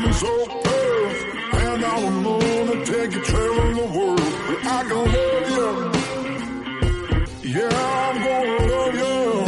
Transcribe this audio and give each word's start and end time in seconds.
And 0.00 0.14
wanna 2.24 2.84
take 2.84 3.10
the 3.10 3.20
world. 3.94 4.20
I. 4.64 4.82
Yeah, 7.42 8.12
gonna. 8.22 9.44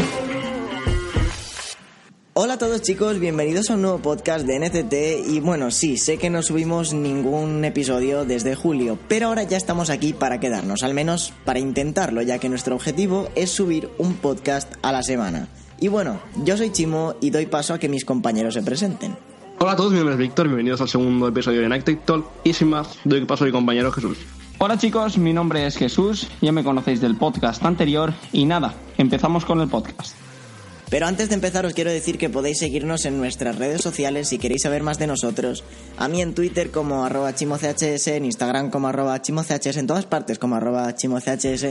Hola 2.35 2.55
a 2.55 2.59
todos 2.59 2.83
chicos, 2.83 3.21
bienvenidos 3.21 3.71
a 3.71 3.75
un 3.75 3.83
nuevo 3.83 3.99
podcast 3.99 4.45
de 4.45 4.59
NCT 4.59 5.29
y 5.29 5.39
bueno, 5.39 5.71
sí, 5.71 5.97
sé 5.97 6.19
que 6.19 6.31
no 6.31 6.43
subimos 6.43 6.95
ningún 6.95 7.65
episodio 7.65 8.25
desde 8.25 8.57
julio, 8.57 8.99
pero 9.07 9.29
ahora 9.29 9.45
ya 9.45 9.57
estamos 9.57 9.89
aquí 9.89 10.15
para 10.15 10.41
quedarnos, 10.41 10.83
al 10.83 10.95
menos 10.95 11.33
para 11.45 11.61
intentarlo, 11.61 12.23
ya 12.23 12.39
que 12.39 12.49
nuestro 12.49 12.75
objetivo 12.75 13.29
es 13.37 13.51
subir 13.51 13.89
un 13.99 14.15
podcast 14.15 14.73
a 14.83 14.91
la 14.91 15.05
semana. 15.05 15.47
Y 15.79 15.87
bueno, 15.89 16.21
yo 16.45 16.57
soy 16.57 16.73
Chimo 16.73 17.15
y 17.21 17.31
doy 17.31 17.47
paso 17.47 17.75
a 17.75 17.79
que 17.79 17.89
mis 17.89 18.05
compañeros 18.05 18.55
se 18.55 18.63
presenten. 18.63 19.30
Hola 19.63 19.73
a 19.73 19.77
todos, 19.77 19.93
mi 19.93 19.99
nombre 19.99 20.15
es 20.15 20.19
Víctor, 20.19 20.47
bienvenidos 20.47 20.81
al 20.81 20.89
segundo 20.89 21.29
episodio 21.29 21.61
de 21.61 21.69
Night 21.69 21.87
Talk 22.07 22.25
y 22.45 22.55
sin 22.55 22.69
más, 22.69 22.99
doy 23.05 23.23
paso 23.27 23.45
a 23.45 23.47
mi 23.47 23.53
compañero 23.53 23.93
Jesús. 23.93 24.17
Hola 24.57 24.79
chicos, 24.79 25.19
mi 25.19 25.35
nombre 25.35 25.67
es 25.67 25.77
Jesús, 25.77 26.29
ya 26.41 26.51
me 26.51 26.65
conocéis 26.65 27.03
del 27.03 27.19
podcast 27.19 27.63
anterior 27.63 28.15
y 28.33 28.47
nada, 28.47 28.73
empezamos 28.97 29.45
con 29.45 29.61
el 29.61 29.69
podcast. 29.69 30.17
Pero 30.89 31.07
antes 31.07 31.29
de 31.29 31.35
empezar 31.35 31.67
os 31.67 31.75
quiero 31.75 31.91
decir 31.91 32.17
que 32.17 32.31
podéis 32.31 32.59
seguirnos 32.59 33.05
en 33.05 33.19
nuestras 33.19 33.59
redes 33.59 33.83
sociales 33.83 34.31
si 34.31 34.39
queréis 34.39 34.63
saber 34.63 34.83
más 34.83 34.99
de 34.99 35.07
nosotros. 35.07 35.63
A 35.99 36.09
mí 36.09 36.23
en 36.23 36.33
Twitter 36.33 36.71
como 36.71 37.05
arroba 37.05 37.35
chimochs, 37.35 38.07
en 38.09 38.25
Instagram 38.25 38.71
como 38.71 38.89
arroba 38.89 39.21
chimochs, 39.21 39.77
en 39.77 39.87
todas 39.87 40.07
partes 40.07 40.39
como 40.39 40.57
arroba 40.57 40.95
chimochs 40.95 41.67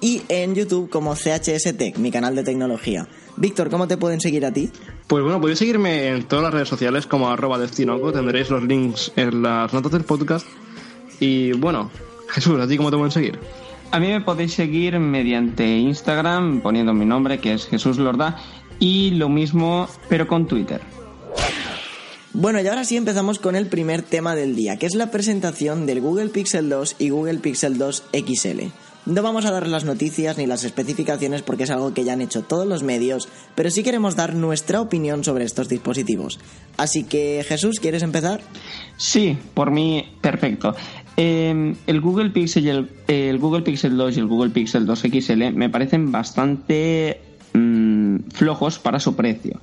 y 0.00 0.22
en 0.30 0.54
YouTube 0.54 0.88
como 0.88 1.14
CHS 1.14 1.76
Tech, 1.76 1.98
mi 1.98 2.10
canal 2.10 2.34
de 2.34 2.42
tecnología. 2.42 3.06
Víctor, 3.36 3.68
¿cómo 3.68 3.86
te 3.86 3.98
pueden 3.98 4.22
seguir 4.22 4.46
a 4.46 4.52
ti? 4.52 4.70
Pues 5.06 5.22
bueno, 5.22 5.40
podéis 5.40 5.58
seguirme 5.58 6.08
en 6.08 6.24
todas 6.24 6.44
las 6.44 6.54
redes 6.54 6.68
sociales 6.68 7.06
como 7.06 7.28
arroba 7.28 7.58
destinoco, 7.58 8.12
tendréis 8.12 8.50
los 8.50 8.62
links 8.62 9.12
en 9.16 9.42
las 9.42 9.72
notas 9.72 9.92
del 9.92 10.04
podcast. 10.04 10.46
Y 11.20 11.52
bueno, 11.52 11.90
Jesús, 12.30 12.58
¿a 12.60 12.66
ti 12.66 12.76
cómo 12.76 12.90
te 12.90 12.96
pueden 12.96 13.12
seguir? 13.12 13.38
A 13.90 14.00
mí 14.00 14.08
me 14.08 14.20
podéis 14.22 14.54
seguir 14.54 14.98
mediante 14.98 15.66
Instagram 15.66 16.62
poniendo 16.62 16.94
mi 16.94 17.04
nombre 17.04 17.38
que 17.38 17.52
es 17.52 17.66
Jesús 17.66 17.98
Lorda 17.98 18.38
y 18.78 19.10
lo 19.10 19.28
mismo 19.28 19.88
pero 20.08 20.26
con 20.26 20.46
Twitter. 20.46 20.80
Bueno, 22.32 22.60
y 22.60 22.66
ahora 22.66 22.84
sí 22.84 22.96
empezamos 22.96 23.38
con 23.38 23.54
el 23.54 23.68
primer 23.68 24.02
tema 24.02 24.34
del 24.34 24.56
día, 24.56 24.76
que 24.76 24.86
es 24.86 24.96
la 24.96 25.12
presentación 25.12 25.86
del 25.86 26.00
Google 26.00 26.30
Pixel 26.30 26.68
2 26.68 26.96
y 26.98 27.10
Google 27.10 27.38
Pixel 27.38 27.78
2 27.78 28.04
XL. 28.12 28.62
No 29.06 29.22
vamos 29.22 29.44
a 29.44 29.50
dar 29.50 29.66
las 29.66 29.84
noticias 29.84 30.38
ni 30.38 30.46
las 30.46 30.64
especificaciones 30.64 31.42
porque 31.42 31.64
es 31.64 31.70
algo 31.70 31.92
que 31.92 32.04
ya 32.04 32.14
han 32.14 32.22
hecho 32.22 32.42
todos 32.42 32.66
los 32.66 32.82
medios, 32.82 33.28
pero 33.54 33.70
sí 33.70 33.82
queremos 33.82 34.16
dar 34.16 34.34
nuestra 34.34 34.80
opinión 34.80 35.24
sobre 35.24 35.44
estos 35.44 35.68
dispositivos. 35.68 36.40
Así 36.78 37.04
que, 37.04 37.44
Jesús, 37.46 37.80
¿quieres 37.80 38.02
empezar? 38.02 38.40
Sí, 38.96 39.36
por 39.52 39.70
mí, 39.70 40.06
perfecto. 40.22 40.74
Eh, 41.18 41.74
el 41.86 42.00
Google 42.00 42.30
Pixel 42.30 42.88
el 43.06 43.38
Google 43.38 43.62
Pixel 43.62 43.96
2 43.96 44.16
y 44.16 44.20
el 44.20 44.26
Google 44.26 44.50
Pixel 44.50 44.86
2 44.86 45.00
XL 45.00 45.52
me 45.52 45.68
parecen 45.68 46.10
bastante 46.10 47.20
mm, 47.52 48.16
flojos 48.32 48.78
para 48.78 48.98
su 49.00 49.14
precio. 49.14 49.60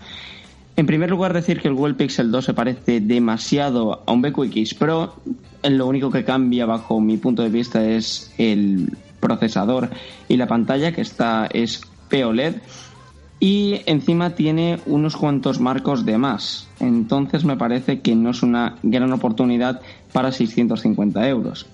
En 0.77 0.85
primer 0.85 1.09
lugar, 1.09 1.33
decir 1.33 1.61
que 1.61 1.67
el 1.67 1.73
Google 1.73 1.95
Pixel 1.95 2.31
2 2.31 2.45
se 2.45 2.53
parece 2.53 3.01
demasiado 3.01 4.03
a 4.05 4.11
un 4.11 4.21
BQX 4.21 4.75
Pro. 4.75 5.15
Lo 5.63 5.87
único 5.87 6.11
que 6.11 6.23
cambia, 6.23 6.65
bajo 6.65 7.01
mi 7.01 7.17
punto 7.17 7.41
de 7.41 7.49
vista, 7.49 7.83
es 7.83 8.31
el 8.37 8.89
procesador 9.21 9.89
y 10.27 10.35
la 10.35 10.47
pantalla, 10.47 10.91
que 10.91 11.01
está 11.01 11.47
es 11.53 11.81
POLED. 12.09 12.55
Y 13.39 13.81
encima 13.87 14.35
tiene 14.35 14.79
unos 14.85 15.15
cuantos 15.15 15.59
marcos 15.59 16.05
de 16.05 16.17
más. 16.17 16.67
Entonces 16.79 17.43
me 17.43 17.57
parece 17.57 18.01
que 18.01 18.15
no 18.15 18.31
es 18.31 18.43
una 18.43 18.75
gran 18.83 19.11
oportunidad 19.13 19.81
para 20.11 20.31
650 20.31 21.27
euros. 21.27 21.65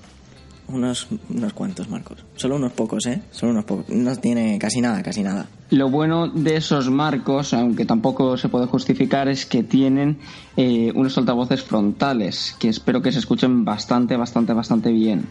Unos, 0.70 1.08
unos 1.30 1.54
cuantos 1.54 1.90
marcos. 1.90 2.26
Solo 2.36 2.58
unos 2.58 2.74
pocos, 2.74 3.06
¿eh? 3.06 3.22
Solo 3.32 3.54
unos 3.54 3.64
pocos. 3.64 3.88
No 3.90 4.16
tiene 4.18 4.60
casi 4.60 4.82
nada, 4.82 5.02
casi 5.02 5.24
nada. 5.24 5.48
Lo 5.70 5.90
bueno 5.90 6.28
de 6.28 6.58
esos 6.58 6.90
marcos, 6.90 7.54
aunque 7.54 7.86
tampoco 7.86 8.36
se 8.36 8.50
puede 8.50 8.66
justificar, 8.68 9.30
es 9.30 9.46
que 9.46 9.64
tienen 9.64 10.20
eh, 10.58 10.92
unos 10.94 11.18
altavoces 11.18 11.64
frontales, 11.64 12.56
que 12.60 12.68
espero 12.68 13.02
que 13.02 13.14
se 13.14 13.20
escuchen 13.20 13.64
bastante, 13.64 14.18
bastante, 14.18 14.52
bastante 14.52 14.92
bien. 14.92 15.26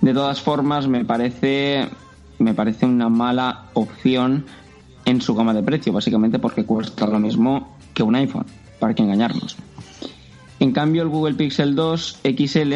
De 0.00 0.14
todas 0.14 0.40
formas, 0.40 0.86
me 0.88 1.04
parece, 1.04 1.88
me 2.38 2.54
parece 2.54 2.86
una 2.86 3.08
mala 3.08 3.66
opción 3.74 4.46
en 5.04 5.20
su 5.20 5.34
gama 5.34 5.54
de 5.54 5.62
precio, 5.62 5.92
básicamente 5.92 6.38
porque 6.38 6.64
cuesta 6.64 7.06
lo 7.06 7.18
mismo 7.18 7.76
que 7.94 8.02
un 8.02 8.14
iPhone, 8.14 8.46
para 8.78 8.94
que 8.94 9.02
engañarnos. 9.02 9.56
En 10.60 10.72
cambio, 10.72 11.02
el 11.02 11.08
Google 11.08 11.34
Pixel 11.34 11.74
2 11.74 12.20
XL 12.24 12.72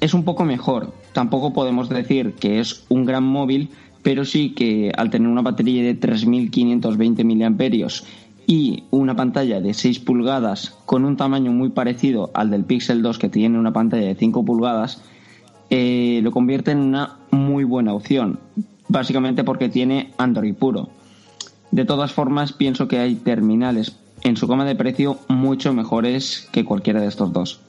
es 0.00 0.14
un 0.14 0.24
poco 0.24 0.44
mejor. 0.44 0.92
Tampoco 1.12 1.52
podemos 1.52 1.88
decir 1.88 2.34
que 2.34 2.60
es 2.60 2.84
un 2.88 3.04
gran 3.04 3.24
móvil, 3.24 3.70
pero 4.02 4.24
sí 4.24 4.50
que 4.50 4.92
al 4.96 5.10
tener 5.10 5.28
una 5.28 5.42
batería 5.42 5.82
de 5.82 5.94
3520 5.94 7.24
mAh 7.24 7.88
y 8.46 8.84
una 8.90 9.16
pantalla 9.16 9.60
de 9.60 9.72
6 9.72 10.00
pulgadas 10.00 10.76
con 10.84 11.04
un 11.04 11.16
tamaño 11.16 11.52
muy 11.52 11.70
parecido 11.70 12.30
al 12.34 12.50
del 12.50 12.64
Pixel 12.64 13.00
2 13.00 13.18
que 13.18 13.28
tiene 13.30 13.58
una 13.58 13.72
pantalla 13.72 14.06
de 14.06 14.14
5 14.14 14.44
pulgadas, 14.44 15.00
eh, 15.70 16.20
lo 16.22 16.30
convierte 16.30 16.70
en 16.70 16.78
una 16.78 17.16
muy 17.30 17.64
buena 17.64 17.92
opción, 17.92 18.38
básicamente 18.88 19.44
porque 19.44 19.68
tiene 19.68 20.12
Android 20.18 20.54
puro. 20.54 20.88
De 21.70 21.84
todas 21.84 22.12
formas, 22.12 22.52
pienso 22.52 22.86
que 22.86 22.98
hay 22.98 23.16
terminales 23.16 23.96
en 24.22 24.36
su 24.36 24.46
gama 24.46 24.64
de 24.64 24.74
precio 24.74 25.18
mucho 25.28 25.72
mejores 25.72 26.48
que 26.52 26.64
cualquiera 26.64 27.00
de 27.00 27.08
estos 27.08 27.32
dos. 27.32 27.60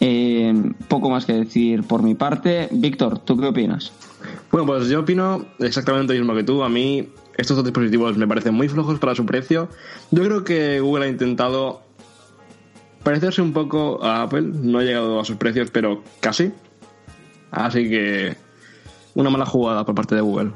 Eh, 0.00 0.52
poco 0.88 1.10
más 1.10 1.24
que 1.24 1.32
decir 1.32 1.84
por 1.84 2.02
mi 2.02 2.14
parte. 2.14 2.68
Víctor, 2.72 3.20
¿tú 3.20 3.36
qué 3.38 3.46
opinas? 3.46 3.92
Bueno, 4.50 4.66
pues 4.66 4.88
yo 4.88 5.00
opino 5.00 5.46
exactamente 5.60 6.12
lo 6.14 6.20
mismo 6.20 6.34
que 6.34 6.44
tú. 6.44 6.62
A 6.62 6.68
mí 6.68 7.08
estos 7.36 7.56
dos 7.56 7.64
dispositivos 7.64 8.16
me 8.16 8.26
parecen 8.26 8.54
muy 8.54 8.68
flojos 8.68 8.98
para 8.98 9.14
su 9.14 9.24
precio. 9.24 9.68
Yo 10.10 10.24
creo 10.24 10.44
que 10.44 10.80
Google 10.80 11.06
ha 11.06 11.08
intentado 11.08 11.82
parecerse 13.02 13.42
un 13.42 13.52
poco 13.52 14.02
a 14.02 14.22
Apple. 14.22 14.42
No 14.42 14.78
ha 14.78 14.82
llegado 14.82 15.20
a 15.20 15.24
sus 15.24 15.36
precios, 15.36 15.70
pero 15.70 16.02
casi. 16.20 16.52
Así 17.50 17.88
que 17.88 18.36
una 19.14 19.30
mala 19.30 19.46
jugada 19.46 19.84
por 19.84 19.94
parte 19.94 20.14
de 20.14 20.20
Google. 20.20 20.52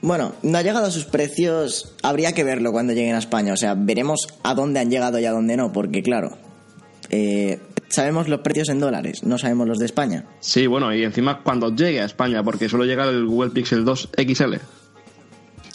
Bueno, 0.00 0.32
no 0.42 0.58
ha 0.58 0.62
llegado 0.62 0.86
a 0.86 0.90
sus 0.90 1.04
precios, 1.04 1.94
habría 2.02 2.32
que 2.32 2.44
verlo 2.44 2.70
cuando 2.70 2.92
lleguen 2.92 3.16
a 3.16 3.18
España. 3.18 3.52
O 3.52 3.56
sea, 3.56 3.74
veremos 3.74 4.28
a 4.44 4.54
dónde 4.54 4.80
han 4.80 4.90
llegado 4.90 5.18
y 5.18 5.24
a 5.24 5.32
dónde 5.32 5.56
no, 5.56 5.72
porque 5.72 6.02
claro, 6.02 6.38
eh, 7.10 7.58
sabemos 7.88 8.28
los 8.28 8.40
precios 8.40 8.68
en 8.68 8.78
dólares, 8.78 9.24
no 9.24 9.38
sabemos 9.38 9.66
los 9.66 9.78
de 9.78 9.86
España. 9.86 10.24
Sí, 10.38 10.66
bueno, 10.68 10.94
y 10.94 11.02
encima 11.02 11.42
cuando 11.42 11.74
llegue 11.74 12.00
a 12.00 12.04
España, 12.04 12.44
porque 12.44 12.68
solo 12.68 12.84
llega 12.84 13.08
el 13.08 13.26
Google 13.26 13.50
Pixel 13.50 13.84
2 13.84 14.10
XL. 14.16 14.54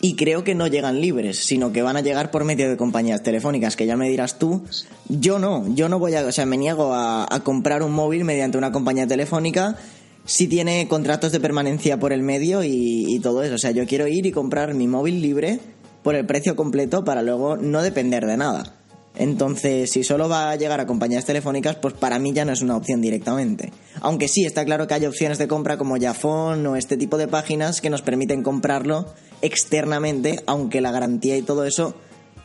Y 0.06 0.18
creo 0.18 0.44
que 0.44 0.54
no 0.54 0.68
llegan 0.68 1.00
libres, 1.00 1.46
sino 1.46 1.72
que 1.72 1.82
van 1.82 1.96
a 1.96 2.02
llegar 2.02 2.30
por 2.30 2.44
medio 2.44 2.70
de 2.70 2.76
compañías 2.76 3.24
telefónicas, 3.24 3.78
que 3.78 3.86
ya 3.86 3.96
me 3.96 4.10
dirás 4.10 4.38
tú. 4.38 4.66
Yo 5.08 5.40
no, 5.40 5.64
yo 5.76 5.88
no 5.88 5.98
voy 5.98 6.14
a, 6.16 6.26
o 6.26 6.32
sea, 6.34 6.46
me 6.46 6.58
niego 6.58 6.94
a, 6.94 7.26
comprar 7.46 7.84
un 7.84 7.94
móvil 7.94 8.26
mediante 8.26 8.58
una 8.58 8.74
compañía 8.74 9.08
telefónica 9.08 9.78
si 10.26 10.50
tiene 10.50 10.90
contratos 10.90 11.32
de 11.32 11.40
permanencia 11.40 12.02
por 12.02 12.12
el 12.12 12.22
medio 12.22 12.66
y, 12.66 13.16
y, 13.16 13.20
todo 13.22 13.44
eso. 13.44 13.56
O 13.56 13.58
sea, 13.58 13.72
yo 13.72 13.88
quiero 13.88 14.06
ir 14.06 14.26
y 14.26 14.34
comprar 14.34 14.74
mi 14.74 14.90
móvil 14.90 15.22
libre 15.22 15.62
por 16.04 16.16
el 16.16 16.26
precio 16.26 16.58
completo 16.58 17.06
para 17.06 17.22
luego 17.22 17.56
no 17.56 17.82
depender 17.82 18.26
de 18.26 18.36
nada. 18.36 18.83
Entonces, 19.16 19.92
si 19.92 20.04
solo 20.04 20.28
va 20.28 20.50
a 20.50 20.56
llegar 20.56 20.80
a 20.80 20.88
compañías 20.88 21.26
telefónicas, 21.26 21.76
pues 21.76 21.94
para 21.94 22.18
mí 22.18 22.34
ya 22.34 22.46
no 22.46 22.52
es 22.52 22.62
una 22.62 22.76
opción 22.76 23.02
directamente. 23.02 23.72
Aunque 24.02 24.28
sí, 24.28 24.46
está 24.46 24.66
claro 24.66 24.88
que 24.88 24.96
hay 24.96 25.06
opciones 25.06 25.38
de 25.38 25.48
compra 25.48 25.78
como 25.78 25.98
Yafón 25.98 26.66
o 26.66 26.76
este 26.76 26.98
tipo 26.98 27.18
de 27.18 27.28
páginas 27.28 27.80
que 27.80 27.92
nos 27.92 28.02
permiten 28.02 28.42
comprarlo 28.42 29.06
externamente, 29.42 30.42
aunque 30.48 30.82
la 30.82 30.92
garantía 30.92 31.38
y 31.38 31.44
todo 31.44 31.66
eso 31.66 31.96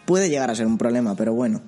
puede 0.05 0.29
llegar 0.29 0.51
a 0.51 0.55
ser 0.55 0.67
un 0.67 0.79
problema, 0.79 1.15
pero 1.15 1.33
bueno. 1.33 1.63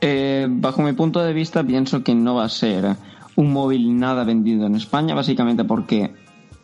Eh, 0.00 0.46
bajo 0.48 0.82
mi 0.82 0.92
punto 0.92 1.20
de 1.20 1.32
vista, 1.32 1.64
pienso 1.64 2.04
que 2.04 2.14
no 2.14 2.36
va 2.36 2.44
a 2.44 2.48
ser 2.48 2.96
un 3.34 3.52
móvil 3.52 3.98
nada 3.98 4.24
vendido 4.24 4.66
en 4.66 4.76
España, 4.76 5.14
básicamente 5.14 5.64
porque 5.64 6.12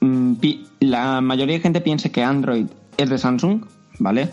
mmm, 0.01 0.35
la 0.81 1.21
mayoría 1.21 1.57
de 1.57 1.63
gente 1.63 1.81
piensa 1.81 2.11
que 2.11 2.23
Android 2.23 2.67
es 2.97 3.11
de 3.11 3.19
Samsung, 3.19 3.65
¿vale? 3.99 4.31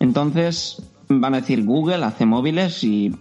Entonces 0.00 0.82
van 1.08 1.34
a 1.34 1.40
decir 1.40 1.64
Google 1.64 2.04
hace 2.04 2.26
móviles 2.26 2.82
y 2.84 3.14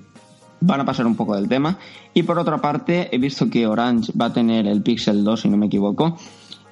van 0.61 0.79
a 0.79 0.85
pasar 0.85 1.05
un 1.05 1.15
poco 1.15 1.35
del 1.35 1.47
tema. 1.47 1.77
Y 2.13 2.23
por 2.23 2.39
otra 2.39 2.59
parte, 2.59 3.09
he 3.13 3.17
visto 3.17 3.49
que 3.49 3.67
Orange 3.67 4.11
va 4.19 4.25
a 4.25 4.33
tener 4.33 4.67
el 4.67 4.81
Pixel 4.81 5.23
2, 5.23 5.41
si 5.41 5.49
no 5.49 5.57
me 5.57 5.67
equivoco. 5.67 6.17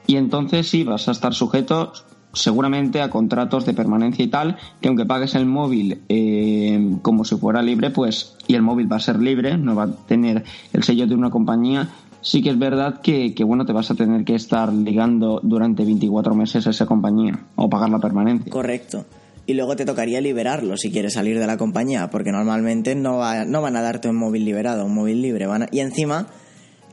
Y 0.07 0.15
entonces 0.15 0.67
sí, 0.67 0.83
vas 0.83 1.07
a 1.07 1.11
estar 1.11 1.33
sujeto 1.33 1.93
seguramente 2.33 3.01
a 3.01 3.09
contratos 3.09 3.65
de 3.65 3.73
permanencia 3.73 4.23
y 4.23 4.29
tal, 4.29 4.57
que 4.79 4.87
aunque 4.87 5.05
pagues 5.05 5.35
el 5.35 5.45
móvil 5.45 6.01
eh, 6.07 6.97
como 7.01 7.25
si 7.25 7.35
fuera 7.35 7.61
libre, 7.61 7.89
pues, 7.89 8.37
y 8.47 8.55
el 8.55 8.61
móvil 8.61 8.91
va 8.91 8.97
a 8.97 8.99
ser 8.99 9.19
libre, 9.19 9.57
no 9.57 9.75
va 9.75 9.83
a 9.83 9.91
tener 9.91 10.43
el 10.71 10.83
sello 10.83 11.07
de 11.07 11.15
una 11.15 11.29
compañía, 11.29 11.89
sí 12.21 12.41
que 12.41 12.49
es 12.49 12.57
verdad 12.57 13.01
que, 13.01 13.33
que, 13.33 13.43
bueno, 13.43 13.65
te 13.65 13.73
vas 13.73 13.91
a 13.91 13.95
tener 13.95 14.23
que 14.23 14.35
estar 14.35 14.71
ligando 14.71 15.41
durante 15.43 15.83
24 15.83 16.33
meses 16.33 16.67
a 16.67 16.69
esa 16.69 16.85
compañía 16.85 17.37
o 17.55 17.69
pagar 17.69 17.89
la 17.89 17.99
permanencia. 17.99 18.51
Correcto. 18.51 19.05
Y 19.47 19.53
luego 19.53 19.75
te 19.75 19.85
tocaría 19.85 20.21
liberarlo 20.21 20.77
si 20.77 20.91
quieres 20.91 21.13
salir 21.13 21.39
de 21.39 21.47
la 21.47 21.57
compañía, 21.57 22.09
porque 22.09 22.31
normalmente 22.31 22.95
no, 22.95 23.17
va- 23.17 23.45
no 23.45 23.61
van 23.61 23.75
a 23.75 23.81
darte 23.81 24.07
un 24.09 24.15
móvil 24.17 24.45
liberado, 24.45 24.85
un 24.85 24.93
móvil 24.93 25.21
libre. 25.21 25.47
Van 25.47 25.63
a- 25.63 25.69
y 25.71 25.79
encima, 25.79 26.27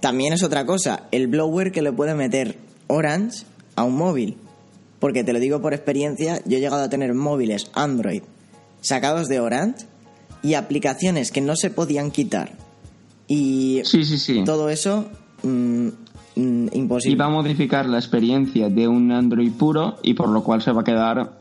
también 0.00 0.32
es 0.32 0.42
otra 0.42 0.64
cosa, 0.66 1.04
el 1.10 1.26
blower 1.28 1.72
que 1.72 1.82
le 1.82 1.92
puede 1.92 2.14
meter 2.14 2.56
Orange 2.86 3.44
a 3.76 3.84
un 3.84 3.96
móvil. 3.96 4.36
Porque 4.98 5.22
te 5.24 5.32
lo 5.32 5.38
digo 5.38 5.60
por 5.60 5.74
experiencia, 5.74 6.40
yo 6.46 6.56
he 6.56 6.60
llegado 6.60 6.82
a 6.82 6.88
tener 6.88 7.14
móviles 7.14 7.70
Android 7.74 8.22
sacados 8.80 9.28
de 9.28 9.38
Orange 9.40 9.86
y 10.42 10.54
aplicaciones 10.54 11.30
que 11.30 11.40
no 11.40 11.54
se 11.56 11.70
podían 11.70 12.10
quitar. 12.10 12.52
Y 13.28 13.82
Sí, 13.84 14.04
sí, 14.04 14.18
sí. 14.18 14.42
todo 14.44 14.70
eso, 14.70 15.06
mm, 15.42 15.88
mm, 16.36 16.66
imposible. 16.72 17.14
Y 17.14 17.18
va 17.18 17.26
a 17.26 17.30
modificar 17.30 17.86
la 17.86 17.98
experiencia 17.98 18.68
de 18.68 18.88
un 18.88 19.12
Android 19.12 19.52
puro 19.52 19.98
y 20.02 20.14
por 20.14 20.28
lo 20.30 20.42
cual 20.42 20.62
se 20.62 20.72
va 20.72 20.80
a 20.80 20.84
quedar 20.84 21.37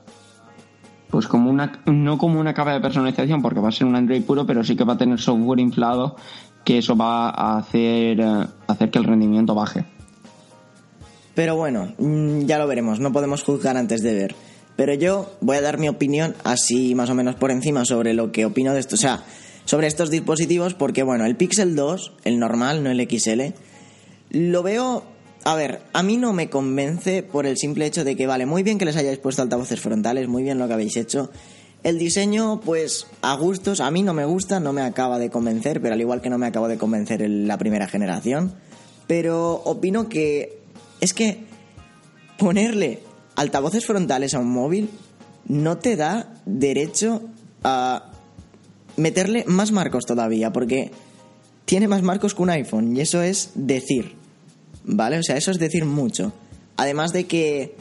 pues 1.10 1.28
como 1.28 1.50
una 1.50 1.82
no 1.86 2.18
como 2.18 2.40
una 2.40 2.54
capa 2.54 2.74
de 2.74 2.82
personalización 2.82 3.42
porque 3.42 3.60
va 3.60 3.70
a 3.70 3.72
ser 3.72 3.88
un 3.88 3.96
Android 3.96 4.24
puro 4.24 4.46
pero 4.46 4.64
sí 4.64 4.76
que 4.76 4.84
va 4.84 4.94
a 4.94 4.98
tener 4.98 5.20
software 5.20 5.60
inflado 5.60 6.16
que 6.64 6.80
eso 6.80 6.98
va 6.98 7.30
a 7.30 7.58
hacer 7.58 8.20
eh, 8.20 8.46
hacer 8.68 8.92
que 8.92 9.00
el 9.00 9.06
rendimiento 9.06 9.56
baje 9.56 9.86
Pero 11.34 11.56
bueno, 11.56 11.94
mm, 11.98 12.42
ya 12.42 12.58
lo 12.58 12.68
veremos, 12.68 13.00
no 13.00 13.14
podemos 13.14 13.44
juzgar 13.44 13.78
antes 13.78 14.02
de 14.02 14.14
ver. 14.14 14.36
Pero 14.76 14.94
yo 14.94 15.32
voy 15.42 15.58
a 15.58 15.62
dar 15.62 15.80
mi 15.80 15.90
opinión 15.90 16.36
así 16.44 16.94
más 16.94 17.10
o 17.10 17.16
menos 17.16 17.36
por 17.36 17.52
encima 17.52 17.84
sobre 17.84 18.14
lo 18.14 18.32
que 18.32 18.46
opino 18.46 18.74
de 18.74 18.80
esto, 18.80 18.96
o 18.96 18.98
sea, 18.98 19.24
sobre 19.66 19.88
estos 19.88 20.12
dispositivos, 20.12 20.76
porque 20.76 21.04
bueno, 21.04 21.26
el 21.26 21.36
Pixel 21.36 21.76
2, 21.76 22.14
el 22.24 22.40
normal, 22.40 22.84
no 22.84 22.92
el 22.92 23.02
XL, 23.02 23.54
lo 24.30 24.64
veo, 24.64 25.04
a 25.48 25.56
ver, 25.56 25.80
a 25.94 26.04
mí 26.04 26.18
no 26.18 26.34
me 26.34 26.50
convence 26.50 27.24
por 27.24 27.46
el 27.46 27.56
simple 27.56 27.86
hecho 27.86 28.04
de 28.04 28.18
que 28.18 28.28
vale, 28.28 28.46
muy 28.46 28.64
bien 28.64 28.78
que 28.78 28.84
les 28.84 28.98
hayáis 28.98 29.18
puesto 29.18 29.42
altavoces 29.42 29.80
frontales, 29.80 30.28
muy 30.28 30.44
bien 30.44 30.60
lo 30.60 30.68
que 30.68 30.74
habéis 30.74 30.98
hecho. 30.98 31.32
El 31.84 31.98
diseño, 31.98 32.60
pues 32.60 33.08
a 33.22 33.34
gustos, 33.38 33.80
a 33.80 33.90
mí 33.90 34.04
no 34.04 34.14
me 34.14 34.26
gusta, 34.26 34.60
no 34.60 34.74
me 34.74 34.82
acaba 34.82 35.20
de 35.20 35.30
convencer, 35.30 35.82
pero 35.82 35.94
al 35.94 36.02
igual 36.02 36.22
que 36.22 36.30
no 36.30 36.38
me 36.38 36.48
acabo 36.48 36.68
de 36.68 36.78
convencer 36.78 37.22
en 37.22 37.48
la 37.48 37.58
primera 37.58 37.88
generación. 37.88 38.56
Pero 39.08 39.54
opino 39.64 40.10
que 40.10 40.60
es 41.00 41.14
que 41.14 41.46
ponerle 42.38 43.00
altavoces 43.38 43.86
frontales 43.86 44.34
a 44.34 44.40
un 44.40 44.52
móvil 44.52 44.90
no 45.48 45.78
te 45.78 45.96
da 45.96 46.28
derecho 46.46 47.22
a 47.64 48.12
meterle 48.98 49.46
más 49.48 49.72
marcos 49.72 50.06
todavía, 50.06 50.52
porque 50.52 50.92
tiene 51.64 51.88
más 51.88 52.02
marcos 52.02 52.36
que 52.36 52.42
un 52.42 52.50
iPhone 52.50 52.98
y 52.98 53.00
eso 53.00 53.22
es 53.22 53.52
decir, 53.56 54.27
¿vale? 54.88 55.20
O 55.20 55.24
sea, 55.24 55.38
eso 55.38 55.52
es 55.52 55.60
decir 55.60 55.86
mucho. 55.86 56.34
Además 56.78 57.14
de 57.14 57.26
que, 57.26 57.76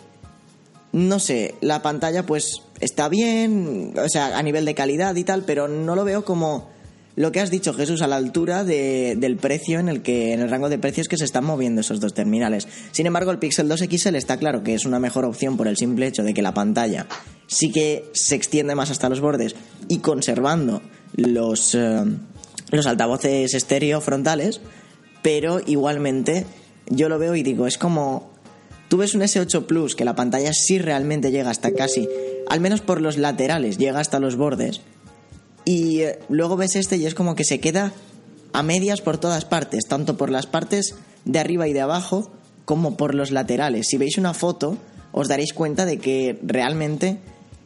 no 0.93 1.19
sé, 1.19 1.55
la 1.61 1.83
pantalla 1.83 2.25
pues 2.27 2.63
está 2.81 3.09
bien, 3.09 3.95
o 3.97 4.09
sea, 4.09 4.37
a 4.39 4.43
nivel 4.43 4.65
de 4.65 4.75
calidad 4.75 5.15
y 5.17 5.25
tal, 5.25 5.45
pero 5.45 5.69
no 5.69 5.95
lo 5.97 6.05
veo 6.05 6.25
como 6.25 6.69
lo 7.15 7.33
que 7.33 7.41
has 7.41 7.51
dicho 7.51 7.73
Jesús 7.73 8.03
a 8.03 8.07
la 8.07 8.17
altura 8.17 8.63
de- 8.63 9.17
del 9.19 9.37
precio 9.39 9.79
en 9.81 9.89
el 9.89 10.03
que 10.03 10.35
en 10.35 10.41
el 10.41 10.51
rango 10.51 10.69
de 10.69 10.79
precios 10.79 11.09
que 11.09 11.17
se 11.17 11.25
están 11.25 11.45
moviendo 11.45 11.81
esos 11.81 11.99
dos 11.99 12.13
terminales. 12.13 12.69
Sin 12.93 13.07
embargo, 13.07 13.31
el 13.31 13.39
Pixel 13.39 13.69
2 13.69 13.81
XL 13.89 14.17
está 14.17 14.37
claro 14.37 14.63
que 14.63 14.75
es 14.75 14.85
una 14.85 14.99
mejor 14.99 15.25
opción 15.25 15.57
por 15.57 15.67
el 15.67 15.79
simple 15.79 16.07
hecho 16.07 16.23
de 16.25 16.35
que 16.35 16.43
la 16.43 16.53
pantalla 16.53 17.07
sí 17.47 17.73
que 17.73 18.05
se 18.13 18.35
extiende 18.35 18.75
más 18.75 18.91
hasta 18.91 19.09
los 19.09 19.21
bordes 19.21 19.55
y 19.89 19.99
conservando 20.01 20.83
los 21.15 21.75
eh, 21.75 22.05
los 22.71 22.87
altavoces 22.87 23.55
estéreo 23.55 24.01
frontales, 24.03 24.61
pero 25.23 25.61
igualmente 25.67 26.45
yo 26.89 27.09
lo 27.09 27.19
veo 27.19 27.35
y 27.35 27.43
digo, 27.43 27.67
es 27.67 27.79
como 27.79 28.31
tú 28.89 28.99
ves 28.99 29.15
un 29.15 29.23
S8 29.23 29.67
Plus 29.67 29.95
que 29.95 30.05
la 30.05 30.15
pantalla 30.15 30.53
sí 30.53 30.79
realmente 30.79 31.31
llega 31.31 31.51
hasta 31.51 31.73
casi, 31.73 32.09
al 32.49 32.61
menos 32.61 32.81
por 32.81 33.01
los 33.01 33.19
laterales, 33.19 33.79
llega 33.79 34.01
hasta 34.01 34.21
los 34.21 34.37
bordes. 34.37 34.81
Y 35.65 36.03
eh, 36.03 36.19
luego 36.29 36.57
ves 36.57 36.77
este 36.77 36.97
y 36.97 37.07
es 37.07 37.15
como 37.15 37.35
que 37.35 37.45
se 37.45 37.61
queda 37.61 37.93
a 38.53 38.63
medias 38.63 39.01
por 39.01 39.19
todas 39.19 39.45
partes, 39.45 39.87
tanto 39.89 40.17
por 40.17 40.31
las 40.31 40.47
partes 40.47 40.95
de 41.25 41.39
arriba 41.39 41.69
y 41.69 41.73
de 41.73 41.81
abajo 41.81 42.31
como 42.65 42.97
por 42.97 43.15
los 43.15 43.31
laterales. 43.31 43.89
Si 43.89 43.99
veis 43.99 44.17
una 44.17 44.33
foto, 44.33 44.79
os 45.13 45.29
daréis 45.29 45.53
cuenta 45.53 45.85
de 45.85 45.99
que 45.99 46.39
realmente 46.43 47.19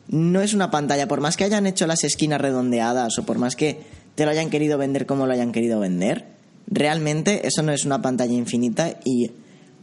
no 0.08 0.40
es 0.40 0.55
una 0.55 0.70
pantalla, 0.70 1.08
por 1.08 1.20
más 1.20 1.37
que 1.37 1.44
hayan 1.44 1.66
hecho 1.66 1.87
las 1.87 2.05
esquinas 2.05 2.40
redondeadas 2.40 3.19
o 3.19 3.25
por 3.25 3.38
más 3.38 3.55
que 3.55 3.81
te 4.14 4.25
lo 4.25 4.31
hayan 4.31 4.50
querido 4.50 4.78
vender 4.78 5.06
como 5.06 5.26
lo 5.26 5.32
hayan 5.32 5.52
querido 5.52 5.78
vender, 5.78 6.26
realmente 6.66 7.46
eso 7.46 7.62
no 7.62 7.72
es 7.72 7.84
una 7.84 8.02
pantalla 8.02 8.32
infinita 8.34 8.90
y 9.04 9.30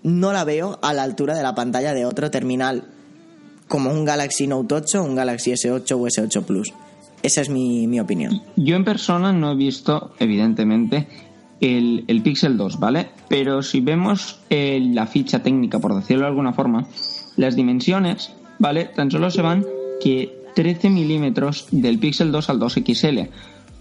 no 0.03 0.31
la 0.33 0.44
veo 0.44 0.79
a 0.81 0.94
la 0.94 1.03
altura 1.03 1.35
de 1.35 1.44
la 1.44 1.56
pantalla 1.56 1.94
de 1.94 2.06
otro 2.06 2.31
terminal 2.31 2.85
como 3.68 3.91
un 3.91 4.06
Galaxy 4.06 4.47
Note 4.47 4.75
8, 4.75 5.03
un 5.03 5.15
Galaxy 5.15 5.51
S8 5.51 5.91
o 5.91 6.07
S8 6.07 6.44
Plus. 6.44 6.74
Esa 7.24 7.41
es 7.41 7.50
mi, 7.50 7.88
mi 7.88 8.00
opinión. 8.00 8.41
Yo 8.56 8.75
en 8.75 8.85
persona 8.85 9.33
no 9.33 9.51
he 9.51 9.56
visto, 9.56 10.13
evidentemente, 10.19 11.07
el, 11.59 12.06
el 12.07 12.21
Pixel 12.21 12.56
2, 12.56 12.80
¿vale? 12.80 13.09
Pero 13.27 13.62
si 13.63 13.81
vemos 13.81 14.39
eh, 14.50 14.80
la 14.94 15.07
ficha 15.07 15.41
técnica, 15.44 15.80
por 15.80 15.95
decirlo 15.95 16.21
de 16.23 16.30
alguna 16.30 16.53
forma, 16.53 16.88
las 17.35 17.56
dimensiones, 17.56 18.31
¿vale? 18.59 18.85
Tan 18.85 19.12
solo 19.12 19.30
se 19.31 19.41
van 19.41 19.65
que 20.01 20.44
13 20.56 20.89
milímetros 20.89 21.68
del 21.71 22.00
Pixel 22.00 22.31
2 22.31 22.50
al 22.50 22.59
2 22.59 22.73
XL. 22.85 23.19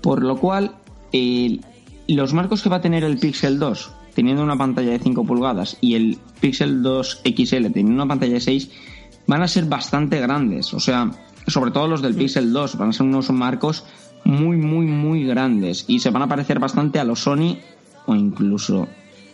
Por 0.01 0.23
lo 0.25 0.37
cual, 0.41 0.73
el- 1.13 1.61
los 2.15 2.33
marcos 2.33 2.63
que 2.63 2.69
va 2.69 2.77
a 2.77 2.81
tener 2.81 3.05
el 3.05 3.19
Pixel 3.19 3.59
2, 3.59 3.91
teniendo 4.15 4.43
una 4.43 4.57
pantalla 4.57 4.93
de 4.93 4.99
5 4.99 5.25
pulgadas, 5.25 5.77
y 5.81 5.95
el 5.95 6.19
Pixel 6.41 6.83
2 6.83 7.23
XL, 7.25 7.67
teniendo 7.73 7.95
una 7.95 8.07
pantalla 8.07 8.35
de 8.35 8.41
6, 8.41 8.71
van 9.27 9.43
a 9.43 9.49
ser 9.49 9.65
bastante 9.65 10.21
grandes. 10.21 10.73
O 10.75 10.81
sea, 10.81 11.11
sobre 11.47 11.71
todo 11.71 11.89
los 11.89 12.03
del 12.03 12.15
Pixel 12.15 12.53
2, 12.53 12.79
van 12.79 12.91
a 12.91 12.93
ser 12.93 13.07
unos 13.07 13.31
marcos 13.31 13.85
muy, 14.25 14.57
muy, 14.57 14.87
muy 14.87 15.25
grandes. 15.25 15.85
Y 15.89 16.01
se 16.01 16.11
van 16.11 16.23
a 16.23 16.29
parecer 16.29 16.59
bastante 16.59 16.99
a 16.99 17.05
los 17.05 17.21
Sony 17.21 17.59
o 18.07 18.15
incluso 18.15 18.89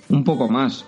un 0.09 0.25
poco 0.25 0.49
más. 0.49 0.85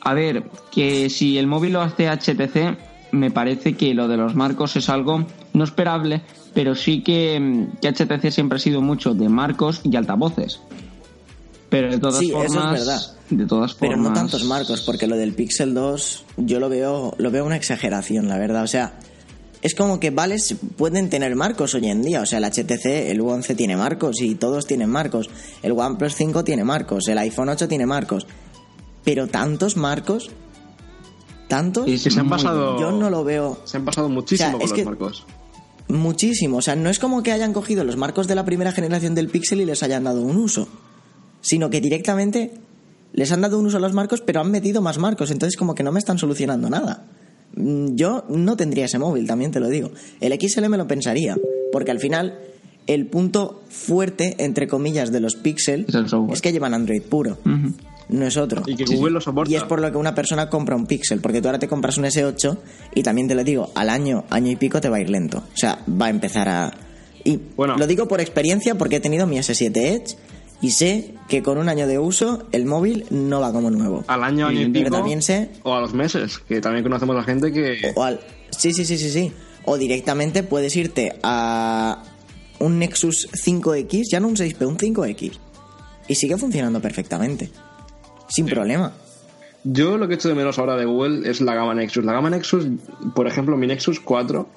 A 0.00 0.14
ver, 0.14 0.44
que 0.70 1.10
si 1.10 1.38
el 1.38 1.46
móvil 1.46 1.72
lo 1.72 1.82
hace 1.82 2.08
HTC, 2.08 2.78
me 3.12 3.30
parece 3.30 3.74
que 3.74 3.94
lo 3.94 4.08
de 4.08 4.16
los 4.16 4.34
marcos 4.34 4.76
es 4.76 4.88
algo 4.88 5.26
no 5.52 5.64
esperable, 5.64 6.22
pero 6.54 6.74
sí 6.74 7.02
que, 7.02 7.66
que 7.80 7.88
HTC 7.88 8.30
siempre 8.30 8.56
ha 8.56 8.60
sido 8.60 8.80
mucho 8.80 9.14
de 9.14 9.28
marcos 9.28 9.80
y 9.84 9.96
altavoces. 9.96 10.60
Pero 11.70 11.90
de 11.90 11.98
todas 11.98 12.18
Sí, 12.18 12.30
eso 12.30 12.42
es 12.44 12.54
verdad. 12.54 13.00
de 13.30 13.46
todas 13.46 13.74
Pero 13.74 13.92
formas, 13.92 14.08
no 14.10 14.14
tantos 14.14 14.44
marcos, 14.44 14.80
porque 14.82 15.06
lo 15.06 15.16
del 15.16 15.34
Pixel 15.34 15.74
2 15.74 16.24
yo 16.38 16.60
lo 16.60 16.68
veo, 16.68 17.14
lo 17.18 17.30
veo 17.30 17.44
una 17.44 17.56
exageración, 17.56 18.26
la 18.28 18.38
verdad. 18.38 18.62
O 18.64 18.66
sea, 18.66 18.94
es 19.60 19.74
como 19.74 20.00
que 20.00 20.10
vales 20.10 20.56
pueden 20.76 21.10
tener 21.10 21.36
marcos 21.36 21.74
hoy 21.74 21.88
en 21.88 22.02
día. 22.02 22.22
O 22.22 22.26
sea, 22.26 22.38
el 22.38 22.44
HTC, 22.44 23.10
el 23.10 23.20
U11 23.20 23.54
tiene 23.56 23.76
marcos 23.76 24.20
y 24.22 24.34
todos 24.36 24.66
tienen 24.66 24.88
marcos. 24.88 25.28
El 25.62 25.72
OnePlus 25.72 26.14
5 26.14 26.42
tiene 26.44 26.64
marcos, 26.64 27.06
el 27.08 27.18
iPhone 27.18 27.50
8 27.50 27.68
tiene 27.68 27.84
marcos. 27.84 28.26
Pero 29.04 29.26
tantos 29.26 29.76
marcos, 29.76 30.30
tantos, 31.48 31.86
Es 31.88 32.02
Que 32.04 32.10
se 32.10 32.20
han 32.20 32.28
pasado. 32.30 32.78
yo 32.80 32.92
no 32.92 33.10
lo 33.10 33.24
veo. 33.24 33.58
Se 33.64 33.76
han 33.76 33.84
pasado 33.84 34.08
muchísimo 34.08 34.48
O 34.48 34.50
sea, 34.50 34.58
con 34.58 34.62
es 34.64 34.70
los 34.70 34.78
que- 34.78 34.84
marcos. 34.84 35.24
Muchísimo. 35.88 36.58
O 36.58 36.62
sea, 36.62 36.76
no 36.76 36.90
es 36.90 36.98
como 36.98 37.22
que 37.22 37.32
hayan 37.32 37.52
cogido 37.54 37.82
los 37.84 37.96
marcos 37.96 38.26
de 38.26 38.34
la 38.34 38.44
primera 38.44 38.72
generación 38.72 39.14
del 39.14 39.28
Pixel 39.28 39.60
y 39.60 39.64
les 39.64 39.82
hayan 39.82 40.04
dado 40.04 40.20
un 40.22 40.36
uso. 40.36 40.68
Sino 41.40 41.70
que 41.70 41.80
directamente 41.80 42.52
les 43.12 43.32
han 43.32 43.40
dado 43.40 43.58
un 43.58 43.66
uso 43.66 43.76
a 43.78 43.80
los 43.80 43.92
marcos, 43.92 44.20
pero 44.20 44.40
han 44.40 44.50
metido 44.50 44.82
más 44.82 44.98
marcos. 44.98 45.30
Entonces, 45.30 45.56
como 45.56 45.74
que 45.74 45.82
no 45.82 45.92
me 45.92 45.98
están 45.98 46.18
solucionando 46.18 46.68
nada. 46.68 47.04
Mm, 47.54 47.94
Yo 47.94 48.24
no 48.28 48.56
tendría 48.56 48.84
ese 48.86 48.98
móvil, 48.98 49.26
también 49.26 49.50
te 49.50 49.60
lo 49.60 49.68
digo. 49.68 49.90
El 50.20 50.38
XL 50.38 50.68
me 50.68 50.76
lo 50.76 50.86
pensaría. 50.86 51.36
Porque 51.72 51.90
al 51.90 52.00
final, 52.00 52.38
el 52.86 53.06
punto 53.06 53.62
fuerte, 53.68 54.36
entre 54.38 54.68
comillas, 54.68 55.12
de 55.12 55.20
los 55.20 55.36
Pixel 55.36 55.86
Es 56.32 56.40
que 56.42 56.52
llevan 56.52 56.74
Android 56.74 57.02
puro. 57.02 57.38
No 58.08 58.26
es 58.26 58.36
otro. 58.38 58.62
Y 58.66 58.74
que 58.74 58.84
Google 58.84 59.10
sí. 59.10 59.14
lo 59.14 59.20
soporta. 59.20 59.52
Y 59.52 59.56
es 59.56 59.64
por 59.64 59.80
lo 59.82 59.90
que 59.92 59.98
una 59.98 60.14
persona 60.14 60.48
compra 60.48 60.76
un 60.76 60.86
Pixel, 60.86 61.20
porque 61.20 61.42
tú 61.42 61.48
ahora 61.48 61.58
te 61.58 61.68
compras 61.68 61.98
un 61.98 62.04
S8 62.04 62.56
y 62.94 63.02
también 63.02 63.28
te 63.28 63.34
lo 63.34 63.44
digo, 63.44 63.70
al 63.74 63.90
año, 63.90 64.24
año 64.30 64.50
y 64.50 64.56
pico 64.56 64.80
te 64.80 64.88
va 64.88 64.96
a 64.96 65.00
ir 65.00 65.10
lento. 65.10 65.38
O 65.38 65.56
sea, 65.56 65.78
va 65.90 66.06
a 66.06 66.10
empezar 66.10 66.48
a... 66.48 66.72
Y 67.24 67.38
Bueno. 67.54 67.76
lo 67.76 67.86
digo 67.86 68.08
por 68.08 68.22
experiencia 68.22 68.76
porque 68.76 68.96
he 68.96 69.00
tenido 69.00 69.26
mi 69.26 69.36
S7 69.36 69.76
Edge 69.76 70.16
y 70.60 70.70
sé 70.72 71.14
que 71.28 71.42
con 71.42 71.58
un 71.58 71.68
año 71.68 71.86
de 71.86 71.98
uso 71.98 72.46
el 72.52 72.64
móvil 72.66 73.06
no 73.10 73.40
va 73.40 73.52
como 73.52 73.70
nuevo. 73.70 74.04
Al 74.08 74.24
año, 74.24 74.46
año 74.46 74.60
y 74.62 74.68
pico. 74.70 74.90
también 74.90 75.22
sé... 75.22 75.50
O 75.62 75.74
a 75.74 75.80
los 75.80 75.94
meses, 75.94 76.38
que 76.38 76.60
también 76.60 76.82
conocemos 76.82 77.16
a 77.16 77.22
gente 77.22 77.52
que. 77.52 77.92
O 77.94 78.02
al... 78.02 78.20
Sí, 78.50 78.72
sí, 78.72 78.84
sí, 78.84 78.98
sí, 78.98 79.10
sí. 79.10 79.32
O 79.64 79.76
directamente 79.76 80.42
puedes 80.42 80.74
irte 80.76 81.16
a 81.22 82.02
un 82.58 82.78
Nexus 82.78 83.28
5X, 83.32 84.04
ya 84.10 84.20
no 84.20 84.28
un 84.28 84.36
6P, 84.36 84.66
un 84.66 84.78
5X. 84.78 85.32
Y 86.08 86.14
sigue 86.14 86.36
funcionando 86.38 86.80
perfectamente. 86.80 87.50
Sin 88.28 88.46
problema. 88.46 88.92
Yo 89.64 89.98
lo 89.98 90.08
que 90.08 90.14
echo 90.14 90.28
de 90.28 90.34
menos 90.34 90.58
ahora 90.58 90.76
de 90.76 90.86
Google 90.86 91.28
es 91.28 91.40
la 91.40 91.54
gama 91.54 91.74
Nexus. 91.74 92.04
La 92.04 92.12
gama 92.12 92.30
Nexus, 92.30 92.66
por 93.14 93.26
ejemplo, 93.26 93.56
mi 93.56 93.66
Nexus 93.66 94.00
4 94.00 94.48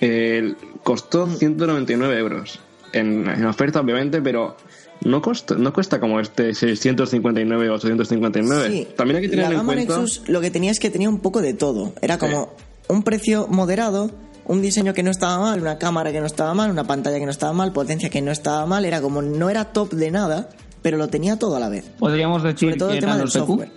eh, 0.00 0.54
costó 0.82 1.26
Mm. 1.26 1.36
199 1.36 2.18
euros. 2.18 2.60
En, 2.92 3.28
en 3.28 3.44
oferta, 3.44 3.80
obviamente, 3.80 4.22
pero 4.22 4.56
no, 5.04 5.22
costa, 5.22 5.54
no 5.56 5.72
cuesta 5.72 6.00
como 6.00 6.20
este 6.20 6.54
659 6.54 7.70
o 7.70 7.74
859. 7.74 8.68
Sí, 8.70 8.88
También 8.96 9.16
hay 9.16 9.22
que 9.22 9.28
tener 9.28 9.44
la 9.46 9.50
en 9.52 9.56
gama 9.58 9.74
cuenta. 9.74 9.98
Nexus 9.98 10.28
lo 10.28 10.40
que 10.40 10.50
tenía 10.50 10.70
es 10.70 10.80
que 10.80 10.90
tenía 10.90 11.08
un 11.08 11.20
poco 11.20 11.40
de 11.40 11.54
todo. 11.54 11.92
Era 12.02 12.18
como 12.18 12.50
un 12.88 13.02
precio 13.02 13.46
moderado, 13.48 14.10
un 14.46 14.62
diseño 14.62 14.94
que 14.94 15.02
no 15.02 15.10
estaba 15.10 15.38
mal, 15.38 15.60
una 15.60 15.78
cámara 15.78 16.10
que 16.12 16.20
no 16.20 16.26
estaba 16.26 16.54
mal, 16.54 16.70
una 16.70 16.84
pantalla 16.84 17.18
que 17.18 17.24
no 17.26 17.30
estaba 17.30 17.52
mal, 17.52 17.72
potencia 17.72 18.08
que 18.10 18.22
no 18.22 18.32
estaba 18.32 18.64
mal, 18.66 18.84
era 18.84 19.00
como 19.00 19.22
no 19.22 19.50
era 19.50 19.66
top 19.66 19.92
de 19.92 20.10
nada, 20.10 20.48
pero 20.82 20.96
lo 20.96 21.08
tenía 21.08 21.38
todo 21.38 21.56
a 21.56 21.60
la 21.60 21.68
vez. 21.68 21.84
Podríamos 21.98 22.42
decir 22.42 22.70
Sobre 22.70 22.76
todo 22.76 22.88
que 22.88 22.94
el 22.94 23.00
tema 23.00 23.16
del 23.18 23.30
software. 23.30 23.70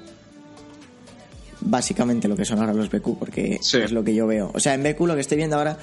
Básicamente 1.63 2.28
lo 2.28 2.36
que 2.36 2.44
son 2.46 2.60
ahora 2.60 2.74
los 2.74 2.90
BQ, 2.90 3.20
porque 3.20 3.60
Sí. 3.62 3.78
es 3.78 3.92
lo 3.92 4.04
que 4.04 4.16
yo 4.16 4.25
veo. 4.25 4.50
O 4.54 4.60
sea, 4.60 4.74
en 4.74 4.82
BQ 4.84 5.06
lo 5.06 5.13
que 5.16 5.22
estoy 5.22 5.38
viendo 5.38 5.58
ahora. 5.58 5.78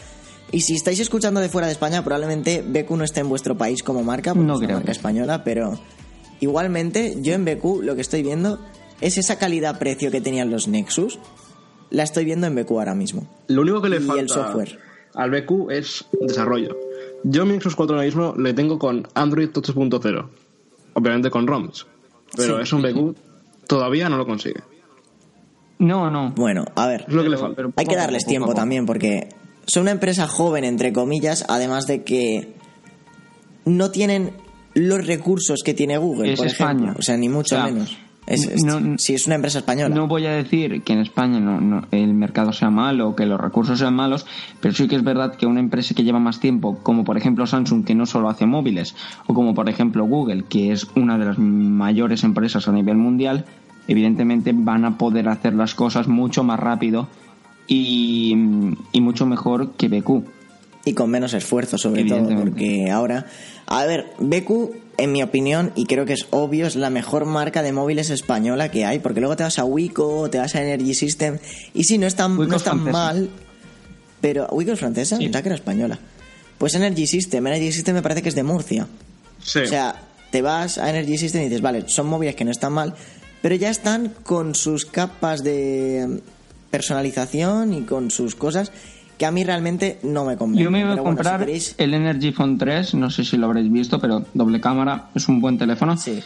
Y 0.51 0.61
si 0.63 0.75
estáis 0.75 0.99
escuchando 1.01 1.41
de 1.41 1.49
fuera 1.49 1.67
de 1.67 1.73
España, 1.75 2.03
probablemente 2.03 2.63
BQ 2.67 2.91
no 2.97 3.05
esté 3.05 3.21
en 3.21 3.29
vuestro 3.29 3.57
país 3.59 3.83
como 3.83 4.03
marca, 4.03 4.33
porque 4.33 4.47
No 4.47 4.55
es 4.55 4.59
una 4.59 4.67
creo 4.67 4.77
marca 4.79 4.87
que- 4.87 4.93
española, 4.93 5.45
pero 5.45 5.79
igualmente 6.41 7.17
yo 7.21 7.35
en 7.35 7.45
BQ 7.45 7.83
lo 7.83 7.95
que 7.95 8.01
estoy 8.01 8.23
viendo 8.23 8.59
es 9.01 9.19
esa 9.19 9.39
calidad-precio 9.39 10.11
que 10.11 10.21
tenían 10.21 10.51
los 10.51 10.67
Nexus. 10.69 11.19
La 11.91 12.03
estoy 12.03 12.25
viendo 12.25 12.47
en 12.47 12.55
BQ 12.55 12.71
ahora 12.79 12.95
mismo. 12.95 13.27
Lo 13.49 13.63
único 13.63 13.83
que 13.83 13.89
le 13.91 13.97
Y 13.99 14.01
falta 14.01 14.23
el 14.23 14.29
software. 14.29 14.79
al 15.15 15.31
BQ 15.31 15.71
es 15.71 16.05
desarrollo. 16.21 16.77
Yo 17.25 17.45
mi 17.45 17.53
Nexus 17.53 17.75
4 17.77 17.97
ahora 17.97 18.07
mismo 18.07 18.35
le 18.39 18.55
tengo 18.55 18.79
con 18.79 19.07
Android 19.15 19.51
8.0. 19.53 20.31
Obviamente 20.95 21.31
con 21.31 21.47
ROMs. 21.47 21.87
Pero 22.37 22.57
Sí. 22.57 22.63
es 22.63 22.73
un 22.73 22.83
BQ, 22.83 23.15
todavía 23.67 24.09
no 24.09 24.17
lo 24.17 24.27
consigue. 24.27 24.61
No, 25.79 26.11
no. 26.11 26.33
Bueno, 26.35 26.65
a 26.75 26.87
ver. 26.87 27.05
Es 27.07 27.15
lo 27.15 27.23
que 27.23 27.29
le 27.29 27.37
Pero- 27.37 27.41
falta. 27.41 27.57
pero 27.57 27.73
Hay 27.77 27.87
que 27.87 27.97
darles 27.97 28.25
tiempo 28.27 28.53
también 28.55 28.85
porque 28.85 29.29
son 29.69 29.83
una 29.83 29.93
empresa 29.93 30.27
joven, 30.27 30.65
entre 30.65 30.93
comillas, 30.93 31.45
además 31.49 31.87
de 31.87 32.03
que 32.03 32.55
no 33.65 33.91
tienen 33.91 34.33
los 34.75 35.07
recursos 35.07 35.61
que 35.65 35.75
tiene 35.75 35.99
Google, 35.99 36.33
Es 36.33 36.39
por 36.39 36.47
ejemplo. 36.47 36.75
España. 36.87 36.95
O 36.99 37.03
sea, 37.03 37.17
ni 37.17 37.29
mucho 37.29 37.55
O 37.57 37.59
sea, 37.59 37.65
menos. 37.71 37.97
Es, 38.27 38.45
es- 38.47 38.63
no- 38.63 38.99
si 38.99 39.15
es 39.15 39.27
una 39.27 39.37
empresa 39.37 39.59
española. 39.61 39.95
No 39.95 40.07
voy 40.07 40.27
a 40.27 40.33
decir 40.33 40.83
que 40.83 40.93
en 40.93 40.99
España 41.01 41.41
no, 41.41 41.61
no- 41.63 41.87
el 41.91 42.13
mercado 42.13 42.53
sea 42.53 42.69
malo 42.71 43.09
o 43.09 43.17
que 43.17 43.25
los 43.25 43.41
recursos 43.41 43.79
sean 43.79 43.95
malos, 43.95 44.27
pero 44.61 44.75
sí 44.75 44.87
que 44.87 44.97
es 44.97 45.03
verdad 45.05 45.35
que 45.37 45.47
una 45.47 45.61
empresa 45.61 45.95
que 45.95 46.05
lleva 46.05 46.19
más 46.19 46.39
tiempo, 46.39 46.79
como 46.83 47.05
por 47.05 47.17
ejemplo 47.17 47.47
Samsung, 47.47 47.85
que 47.87 47.95
no 47.95 48.05
solo 48.05 48.29
hace 48.29 48.45
móviles, 48.45 48.95
o 49.27 49.33
como 49.35 49.55
por 49.55 49.71
ejemplo 49.71 50.05
Google, 50.05 50.45
que 50.49 50.73
es 50.73 50.87
una 50.95 51.17
de 51.17 51.25
las 51.25 51.39
mayores 51.39 52.23
empresas 52.23 52.69
a 52.69 52.73
nivel 52.73 52.97
mundial, 52.99 53.47
evidentemente 53.87 54.53
van 54.55 54.85
a 54.85 54.99
poder 54.99 55.29
hacer 55.31 55.55
las 55.55 55.75
cosas 55.75 56.07
mucho 56.09 56.45
más 56.45 56.61
rápido 56.61 57.09
y, 57.69 58.35
y 58.93 59.01
mucho 59.01 59.27
mejor 59.27 59.73
que 59.73 59.89
BQ. 59.89 60.25
Y 60.85 60.95
con 60.95 61.11
menos 61.11 61.35
esfuerzo, 61.35 61.79
sobre 61.79 62.05
todo, 62.05 62.29
porque 62.37 62.91
ahora... 62.91 63.27
A 63.67 63.85
ver, 63.85 64.07
BQ, 64.19 64.75
en 64.97 65.13
mi 65.13 65.23
opinión, 65.23 65.73
y 65.77 65.85
creo 65.85 66.07
que 66.07 66.15
es 66.15 66.27
obvio, 66.31 66.67
es 66.67 66.75
la 66.75 66.89
mejor 66.89 67.27
marca 67.27 67.63
de 67.63 67.73
móviles 67.73 68.09
española 68.09 68.71
que 68.71 68.87
hay, 68.87 68.99
porque 68.99 69.21
luego 69.21 69.37
te 69.37 69.43
vas 69.43 69.59
a 69.59 69.65
Wico, 69.65 70.31
te 70.31 70.39
vas 70.39 70.55
a 70.55 70.63
Energy 70.63 70.95
System, 70.95 71.39
y 71.75 71.85
sí, 71.85 71.99
no 71.99 72.07
es 72.07 72.15
tan, 72.15 72.39
Wico 72.39 72.53
no 72.53 72.57
es 72.57 72.65
tan 72.65 72.83
mal, 72.83 73.29
pero... 74.23 74.49
¿Wico 74.51 74.73
es 74.73 74.79
francesa? 74.79 75.19
Sí. 75.19 75.31
Que 75.31 75.39
era 75.39 75.55
española. 75.55 75.99
Pues 76.57 76.75
Energy 76.75 77.07
System, 77.07 77.47
Energy 77.47 77.71
System 77.71 77.97
me 77.97 78.03
parece 78.03 78.23
que 78.23 78.31
es 78.31 78.35
de 78.35 78.43
Murcia. 78.43 78.89
Sí. 79.43 79.59
O 79.59 79.67
sea, 79.67 79.95
te 80.31 80.41
vas 80.41 80.79
a 80.79 80.89
Energy 80.89 81.19
System 81.19 81.43
y 81.43 81.45
dices, 81.45 81.61
vale, 81.61 81.85
son 81.87 82.07
móviles 82.07 82.35
que 82.35 82.47
no 82.47 82.51
están 82.51 82.73
mal, 82.73 82.95
pero 83.43 83.55
ya 83.55 83.69
están 83.69 84.15
con 84.23 84.55
sus 84.55 84.87
capas 84.87 85.45
de 85.45 86.23
personalización 86.71 87.73
y 87.75 87.83
con 87.83 88.11
sus 88.11 88.35
cosas 88.35 88.73
que 89.19 89.27
a 89.27 89.31
mí 89.33 89.43
realmente 89.45 89.99
no 90.03 90.25
me 90.25 90.37
convencen. 90.37 90.65
Yo 90.65 90.71
me 90.71 90.83
voy 90.85 90.93
a 90.93 91.01
bueno, 91.01 91.05
comprar 91.05 91.41
si 91.41 91.47
queréis- 91.47 91.75
el 91.79 91.95
Energy 91.95 92.33
Phone 92.33 92.57
3, 92.57 92.95
no 92.95 93.11
sé 93.11 93.25
si 93.25 93.37
lo 93.37 93.47
habréis 93.47 93.71
visto, 93.71 93.99
pero 94.01 94.25
doble 94.35 94.61
cámara, 94.61 95.11
es 95.15 95.29
un 95.29 95.41
buen 95.41 95.59
teléfono. 95.59 95.97
Sí. 95.97 96.21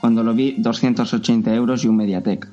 Cuando 0.00 0.22
lo 0.22 0.34
vi, 0.34 0.54
280 0.58 1.54
euros 1.54 1.84
y 1.84 1.88
un 1.88 1.96
Mediatek. 1.96 2.46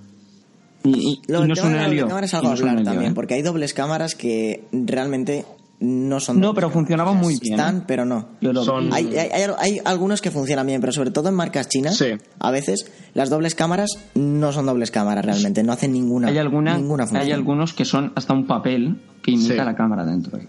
Y, 0.85 0.89
y- 0.89 1.21
Lo 1.27 1.43
y 1.43 1.47
no 1.49 1.53
es 1.53 1.61
un 1.63 1.75
helio. 1.75 2.07
cámara 2.07 2.25
es 2.25 2.33
algo 2.33 2.47
no 2.47 2.53
hablar 2.55 2.83
también, 2.83 3.11
¿eh? 3.11 3.15
porque 3.15 3.33
hay 3.33 3.41
dobles 3.41 3.73
cámaras 3.73 4.15
que 4.15 4.63
realmente 4.71 5.45
no 5.81 6.19
son 6.19 6.39
No, 6.39 6.47
dobles 6.47 6.55
pero 6.55 6.67
cámaras. 6.67 6.73
funcionaban 6.73 7.17
muy 7.17 7.39
bien, 7.39 7.53
Están, 7.55 7.77
¿eh? 7.77 7.83
pero 7.87 8.05
no. 8.05 8.29
Son-. 8.63 8.93
Hay, 8.93 9.07
hay, 9.17 9.29
hay- 9.31 9.51
hay 9.57 9.81
algunos 9.83 10.21
que 10.21 10.29
funcionan 10.31 10.67
bien, 10.67 10.79
pero 10.79 10.93
sobre 10.93 11.11
todo 11.11 11.29
en 11.29 11.35
marcas 11.35 11.67
chinas, 11.69 11.97
Sí. 11.97 12.05
a 12.39 12.51
veces 12.51 12.91
las 13.13 13.29
dobles 13.29 13.55
cámaras 13.55 13.89
no 14.15 14.51
son 14.51 14.67
dobles 14.67 14.91
cámaras 14.91 15.25
realmente, 15.25 15.63
no 15.63 15.73
hacen 15.73 15.91
ninguna, 15.93 16.27
hay, 16.29 16.37
alguna, 16.37 16.77
ninguna 16.77 17.05
función. 17.05 17.21
hay 17.25 17.31
algunos 17.31 17.73
que 17.73 17.83
son 17.85 18.13
hasta 18.15 18.33
un 18.33 18.45
papel 18.47 19.01
que 19.23 19.31
imita 19.31 19.53
Sí. 19.53 19.57
la 19.59 19.75
cámara 19.75 20.05
dentro. 20.05 20.39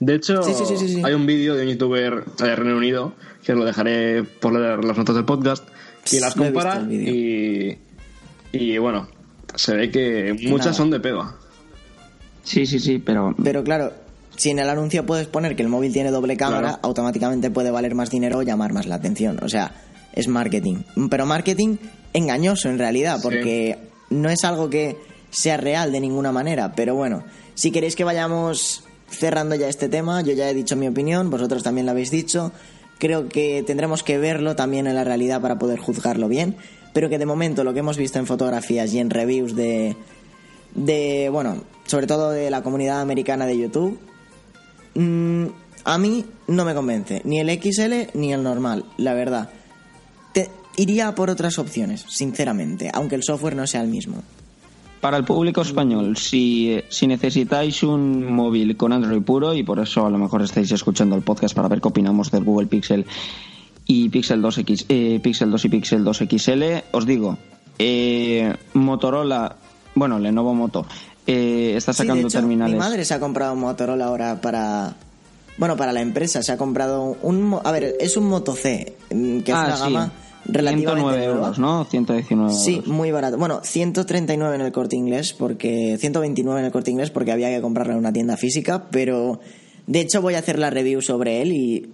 De 0.00 0.14
hecho, 0.16 0.42
Sí, 0.42 0.52
sí, 0.54 0.64
sí, 0.66 0.76
sí, 0.76 0.88
sí. 0.96 1.02
hay 1.04 1.14
un 1.14 1.24
vídeo 1.24 1.54
de 1.54 1.62
un 1.64 1.70
youtuber 1.70 2.24
de 2.36 2.56
Reino 2.56 2.76
Unido 2.76 3.14
que 3.42 3.52
os 3.52 3.58
lo 3.58 3.64
dejaré 3.64 4.22
por 4.24 4.52
leer 4.52 4.84
las 4.84 4.98
notas 4.98 5.14
del 5.14 5.24
podcast 5.24 5.66
y 6.12 6.20
las 6.20 6.34
compara 6.34 6.82
y, 6.90 7.78
y 8.52 8.78
bueno, 8.78 9.08
se 9.54 9.74
ve 9.76 9.90
que 9.90 10.36
muchas 10.48 10.66
nada. 10.66 10.72
son 10.74 10.90
de 10.90 11.00
pega. 11.00 11.36
Sí, 12.42 12.66
sí, 12.66 12.78
sí, 12.80 12.98
pero 12.98 13.34
Pero 13.42 13.64
claro, 13.64 13.92
si 14.36 14.50
en 14.50 14.58
el 14.58 14.68
anuncio 14.68 15.04
puedes 15.06 15.26
poner 15.26 15.56
que 15.56 15.62
el 15.62 15.68
móvil 15.68 15.92
tiene 15.92 16.10
doble 16.10 16.36
cámara, 16.36 16.60
Claro. 16.68 16.78
automáticamente 16.82 17.50
puede 17.50 17.70
valer 17.70 17.94
más 17.94 18.10
dinero 18.10 18.38
o 18.38 18.42
llamar 18.42 18.72
más 18.72 18.86
la 18.86 18.96
atención. 18.96 19.38
O 19.42 19.48
sea, 19.48 19.72
es 20.12 20.28
marketing. 20.28 20.78
Pero 21.10 21.26
marketing 21.26 21.76
engañoso 22.12 22.68
en 22.68 22.78
realidad, 22.78 23.16
Sí. 23.16 23.22
porque 23.22 23.78
no 24.10 24.28
es 24.30 24.44
algo 24.44 24.70
que 24.70 24.96
sea 25.30 25.56
real 25.56 25.90
de 25.92 26.00
ninguna 26.00 26.30
manera. 26.32 26.72
Pero 26.74 26.94
bueno, 26.94 27.24
si 27.54 27.70
queréis 27.70 27.96
que 27.96 28.04
vayamos 28.04 28.84
cerrando 29.10 29.54
ya 29.54 29.68
este 29.68 29.88
tema, 29.88 30.22
yo 30.22 30.32
ya 30.32 30.48
he 30.50 30.54
dicho 30.54 30.76
mi 30.76 30.88
opinión, 30.88 31.30
vosotros 31.30 31.62
también 31.62 31.86
lo 31.86 31.92
habéis 31.92 32.10
dicho. 32.10 32.52
Creo 32.98 33.28
que 33.28 33.62
tendremos 33.66 34.02
que 34.04 34.18
verlo 34.18 34.54
también 34.56 34.86
en 34.86 34.94
la 34.94 35.02
realidad 35.04 35.40
para 35.40 35.58
poder 35.58 35.78
juzgarlo 35.80 36.28
bien. 36.28 36.56
Pero 36.92 37.08
que 37.08 37.18
de 37.18 37.26
momento 37.26 37.64
lo 37.64 37.72
que 37.74 37.80
hemos 37.80 37.96
visto 37.96 38.20
en 38.20 38.26
fotografías 38.26 38.92
y 38.94 39.00
en 39.00 39.10
reviews 39.10 39.56
de, 39.56 39.96
de 40.74 41.28
bueno, 41.30 41.64
sobre 41.86 42.06
todo 42.06 42.30
de 42.30 42.50
la 42.50 42.62
comunidad 42.62 43.00
americana 43.00 43.46
de 43.46 43.58
YouTube, 43.58 43.98
mm, 44.94 45.46
a 45.84 45.98
mí 45.98 46.24
no 46.48 46.64
me 46.64 46.74
convence, 46.74 47.22
ni 47.24 47.40
el 47.40 47.50
XL 47.50 48.16
ni 48.18 48.32
el 48.32 48.42
normal, 48.42 48.84
la 48.96 49.14
verdad. 49.14 49.50
Te, 50.32 50.50
iría 50.76 51.14
por 51.14 51.30
otras 51.30 51.58
opciones, 51.58 52.04
sinceramente, 52.08 52.90
aunque 52.92 53.14
el 53.14 53.22
software 53.22 53.56
no 53.56 53.66
sea 53.66 53.82
el 53.82 53.88
mismo. 53.88 54.22
para 55.00 55.18
el 55.18 55.24
público 55.24 55.60
español, 55.60 56.16
si, 56.16 56.80
si 56.88 57.06
necesitáis 57.06 57.82
un 57.82 58.32
móvil 58.32 58.76
con 58.76 58.92
Android 58.92 59.22
puro, 59.22 59.54
y 59.54 59.62
por 59.62 59.78
eso 59.78 60.06
a 60.06 60.10
lo 60.10 60.16
mejor 60.16 60.40
estáis 60.42 60.72
escuchando 60.72 61.14
el 61.14 61.22
podcast 61.22 61.54
para 61.54 61.68
ver 61.68 61.82
qué 61.82 61.88
opinamos 61.88 62.30
del 62.30 62.44
Google 62.44 62.68
Pixel 62.68 63.04
y 63.86 64.08
Pixel 64.08 64.42
2X, 64.42 64.86
eh, 64.88 65.20
Pixel 65.22 65.50
2 65.50 65.64
y 65.64 65.68
Pixel 65.68 66.04
2 66.04 66.22
XL, 66.26 66.62
os 66.92 67.04
digo, 67.04 67.36
eh, 67.78 68.54
Motorola, 68.72 69.56
bueno, 69.94 70.18
Lenovo 70.18 70.54
Moto, 70.54 70.86
eh, 71.26 71.74
está 71.76 71.92
Sí, 71.92 72.02
de 72.02 72.06
sacando 72.08 72.28
hecho, 72.28 72.38
terminales. 72.38 72.72
Mi 72.74 72.78
madre 72.78 73.04
se 73.04 73.14
ha 73.14 73.20
comprado 73.20 73.52
un 73.54 73.60
Motorola 73.60 74.06
ahora 74.06 74.40
para. 74.40 74.94
Bueno, 75.56 75.76
para 75.76 75.92
la 75.92 76.00
empresa. 76.00 76.42
Se 76.42 76.52
ha 76.52 76.56
comprado 76.56 77.16
un. 77.22 77.58
A 77.62 77.70
ver, 77.72 77.94
es 78.00 78.16
un 78.16 78.28
Moto 78.28 78.54
C, 78.54 78.94
mm, 79.14 79.40
que 79.40 79.52
Ah, 79.52 79.62
es 79.62 79.66
una 79.68 79.76
sí. 79.76 79.82
gama 79.92 80.12
relativamente 80.46 80.90
109 81.00 81.16
nueva. 81.26 81.32
euros, 81.40 81.58
¿no? 81.58 81.84
119 81.84 82.52
euros. 82.52 82.64
Sí, 82.64 82.82
muy 82.86 83.10
barato. 83.10 83.38
Bueno, 83.38 83.60
139 83.62 84.56
en 84.56 84.60
el 84.60 84.72
corte 84.72 84.96
inglés, 84.96 85.32
porque 85.32 85.96
129 85.98 86.60
en 86.60 86.66
el 86.66 86.72
corte 86.72 86.90
inglés 86.90 87.10
porque 87.10 87.32
había 87.32 87.48
que 87.50 87.60
comprarlo 87.62 87.92
en 87.94 87.98
una 88.00 88.12
tienda 88.12 88.36
física, 88.36 88.84
pero 88.90 89.40
de 89.86 90.00
hecho 90.00 90.20
voy 90.20 90.34
a 90.34 90.40
hacer 90.40 90.58
la 90.58 90.70
review 90.70 91.00
sobre 91.02 91.40
él 91.42 91.52
y 91.52 91.90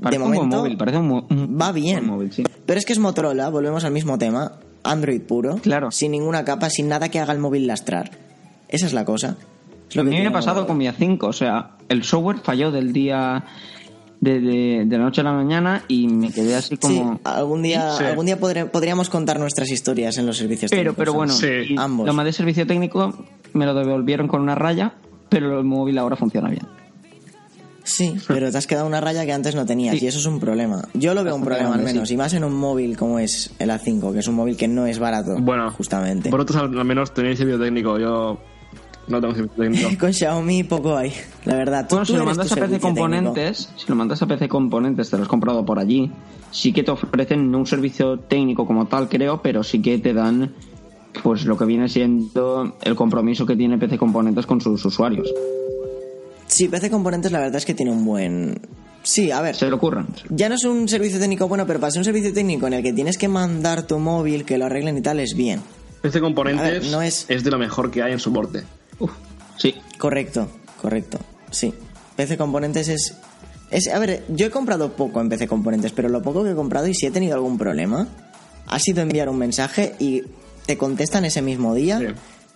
Parece 0.00 0.18
de 0.18 0.24
un 0.24 0.28
buen 0.30 0.36
momento 0.48 0.56
móvil, 0.58 0.76
parece 0.76 0.98
un, 0.98 1.10
un 1.30 1.58
va 1.60 1.72
bien. 1.72 1.96
buen 1.98 2.06
móvil, 2.06 2.32
sí. 2.32 2.42
Pero 2.66 2.78
es 2.78 2.84
que 2.86 2.92
es 2.94 2.98
Motorola, 2.98 3.48
volvemos 3.50 3.84
al 3.84 3.92
mismo 3.92 4.18
tema, 4.18 4.52
Android 4.82 5.20
puro, 5.20 5.56
Claro. 5.56 5.90
sin 5.90 6.12
ninguna 6.12 6.44
capa, 6.44 6.70
sin 6.70 6.88
nada 6.88 7.10
que 7.10 7.20
haga 7.20 7.32
el 7.32 7.38
móvil 7.38 7.66
lastrar. 7.66 8.10
Esa 8.74 8.86
es 8.86 8.92
la 8.92 9.04
cosa. 9.04 9.36
Es 9.88 9.96
lo 9.96 10.02
A 10.02 10.04
que 10.04 10.10
mí 10.10 10.16
me 10.16 10.22
tiene 10.22 10.28
ha 10.28 10.32
pasado 10.32 10.66
con 10.66 10.76
mi 10.76 10.86
A5, 10.86 11.18
o 11.22 11.32
sea, 11.32 11.76
el 11.88 12.02
software 12.04 12.38
falló 12.42 12.70
del 12.72 12.92
día 12.92 13.44
de, 14.20 14.40
de, 14.40 14.84
de 14.86 14.98
la 14.98 15.04
noche 15.04 15.20
a 15.20 15.24
la 15.24 15.32
mañana 15.32 15.84
y 15.86 16.08
me 16.08 16.30
quedé 16.32 16.54
así 16.56 16.70
Sí, 16.70 16.98
como... 16.98 17.20
algún 17.24 17.62
día, 17.62 17.92
Sí. 17.98 18.04
algún 18.04 18.24
día 18.26 18.40
podré- 18.40 18.68
podríamos 18.70 19.10
contar 19.10 19.38
nuestras 19.38 19.70
historias 19.70 20.16
en 20.18 20.26
los 20.26 20.38
servicios 20.38 20.70
Pero, 20.70 20.94
técnicos, 20.94 20.96
pero 20.98 21.12
bueno. 21.12 21.32
Sí. 21.34 21.74
y 21.74 21.76
ambos. 21.78 22.06
lo 22.06 22.14
más 22.14 22.24
de 22.24 22.32
servicio 22.32 22.66
técnico 22.66 23.14
me 23.52 23.66
lo 23.66 23.74
devolvieron 23.74 24.26
con 24.26 24.40
una 24.40 24.54
raya, 24.54 24.94
pero 25.28 25.58
el 25.58 25.64
móvil 25.64 25.98
ahora 25.98 26.16
funciona 26.16 26.48
bien. 26.48 26.66
Sí, 27.82 28.14
pero 28.28 28.50
te 28.50 28.56
has 28.56 28.66
quedado 28.66 28.86
una 28.86 29.00
raya 29.00 29.26
que 29.26 29.32
antes 29.32 29.54
no 29.54 29.66
tenías 29.66 29.98
Sí. 29.98 30.04
y 30.04 30.08
eso 30.08 30.18
es 30.18 30.26
un 30.26 30.40
problema. 30.40 30.88
Yo 30.94 31.12
lo 31.14 31.22
veo 31.22 31.34
un 31.36 31.44
problema 31.44 31.74
al 31.74 31.82
menos, 31.82 32.08
sí. 32.08 32.14
y 32.14 32.16
más 32.16 32.32
en 32.32 32.44
un 32.44 32.54
móvil 32.54 32.96
como 32.96 33.18
es 33.18 33.50
el 33.58 33.68
A5, 33.70 34.12
que 34.14 34.20
es 34.20 34.28
un 34.28 34.36
móvil 34.36 34.56
que 34.56 34.68
no 34.68 34.86
es 34.86 34.98
barato. 34.98 35.36
Bueno, 35.38 35.70
justamente. 35.70 36.30
Vosotros 36.30 36.62
al 36.62 36.84
menos 36.84 37.12
tenéis 37.12 37.36
servicio 37.38 37.60
técnico, 37.60 37.98
yo 37.98 38.38
no 39.08 39.20
tengo 39.20 39.34
técnico. 39.56 39.88
Con 39.98 40.12
Xiaomi 40.12 40.64
poco 40.64 40.96
hay, 40.96 41.12
la 41.44 41.54
verdad. 41.56 41.86
Bueno, 41.90 42.04
si 42.04 42.12
lo 42.14 42.24
mandas 42.24 42.46
a 42.50 42.54
PC 42.54 42.60
técnico. 42.66 42.86
Componentes, 42.88 43.70
si 43.76 43.86
lo 43.88 43.94
mandas 43.96 44.22
a 44.22 44.26
PC 44.26 44.48
Componentes, 44.48 45.10
te 45.10 45.16
lo 45.16 45.22
has 45.22 45.28
comprado 45.28 45.64
por 45.64 45.78
allí, 45.78 46.10
sí 46.50 46.72
que 46.72 46.82
te 46.82 46.90
ofrecen 46.90 47.50
no 47.50 47.58
un 47.58 47.66
servicio 47.66 48.18
técnico 48.18 48.66
como 48.66 48.86
tal, 48.86 49.08
creo, 49.08 49.40
pero 49.42 49.62
sí 49.62 49.80
que 49.82 49.98
te 49.98 50.12
dan 50.14 50.52
pues 51.22 51.44
lo 51.44 51.56
que 51.56 51.64
viene 51.64 51.88
siendo 51.88 52.76
el 52.82 52.96
compromiso 52.96 53.46
que 53.46 53.54
tiene 53.56 53.78
PC 53.78 53.98
Componentes 53.98 54.46
con 54.46 54.60
sus 54.60 54.84
usuarios. 54.84 55.32
Sí, 56.46 56.68
PC 56.68 56.90
Componentes 56.90 57.32
la 57.32 57.38
verdad 57.40 57.56
es 57.56 57.64
que 57.64 57.74
tiene 57.74 57.90
un 57.92 58.04
buen... 58.04 58.60
Sí, 59.02 59.30
a 59.30 59.42
ver, 59.42 59.54
Se 59.54 59.68
lo 59.68 59.76
ocurran. 59.76 60.06
ya 60.30 60.48
no 60.48 60.54
es 60.54 60.64
un 60.64 60.88
servicio 60.88 61.18
técnico 61.20 61.46
bueno, 61.46 61.66
pero 61.66 61.78
para 61.78 61.90
ser 61.90 62.00
un 62.00 62.04
servicio 62.04 62.32
técnico 62.32 62.66
en 62.66 62.72
el 62.74 62.82
que 62.82 62.92
tienes 62.92 63.18
que 63.18 63.28
mandar 63.28 63.86
tu 63.86 63.98
móvil, 63.98 64.44
que 64.44 64.56
lo 64.56 64.64
arreglen 64.64 64.96
y 64.96 65.02
tal, 65.02 65.20
es 65.20 65.34
bien. 65.36 65.60
Este 66.02 66.18
A 66.18 66.20
componentes 66.22 66.82
ver, 66.84 66.90
no 66.90 67.02
es- 67.02 67.26
es 67.28 67.44
de 67.44 67.50
lo 67.50 67.58
mejor 67.58 67.90
que 67.90 68.02
hay 68.02 68.12
en 68.12 68.18
soporte. 68.18 68.62
Uf, 68.98 69.10
sí. 69.56 69.74
Correcto, 69.98 70.48
correcto, 70.80 71.18
sí. 71.50 71.72
PC 72.16 72.36
Componentes 72.36 72.88
es, 72.88 73.16
es... 73.70 73.88
A 73.88 73.98
ver, 73.98 74.24
yo 74.28 74.46
he 74.46 74.50
comprado 74.50 74.92
poco 74.92 75.20
en 75.20 75.28
PC 75.28 75.48
Componentes, 75.48 75.92
pero 75.92 76.08
lo 76.08 76.22
poco 76.22 76.44
que 76.44 76.50
he 76.50 76.54
comprado 76.54 76.86
y 76.86 76.94
si 76.94 77.06
he 77.06 77.10
tenido 77.10 77.34
algún 77.34 77.58
problema, 77.58 78.06
ha 78.66 78.78
sido 78.78 79.02
enviar 79.02 79.28
un 79.28 79.38
mensaje 79.38 79.94
y 79.98 80.22
te 80.66 80.78
contestan 80.78 81.24
ese 81.24 81.42
mismo 81.42 81.74
día. 81.74 81.98
Sí. 81.98 82.06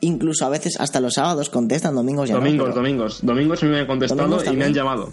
Incluso 0.00 0.46
a 0.46 0.48
veces 0.48 0.78
hasta 0.78 1.00
los 1.00 1.14
sábados 1.14 1.50
contestan, 1.50 1.94
domingos 1.96 2.28
ya 2.28 2.36
no, 2.36 2.40
Domingos, 2.40 2.66
pero- 2.68 2.76
domingos. 2.76 3.18
Domingos 3.22 3.62
a 3.62 3.66
mí 3.66 3.72
me 3.72 3.80
han 3.80 3.86
contestado 3.86 4.44
y 4.52 4.56
me 4.56 4.64
han 4.66 4.74
llamado. 4.74 5.10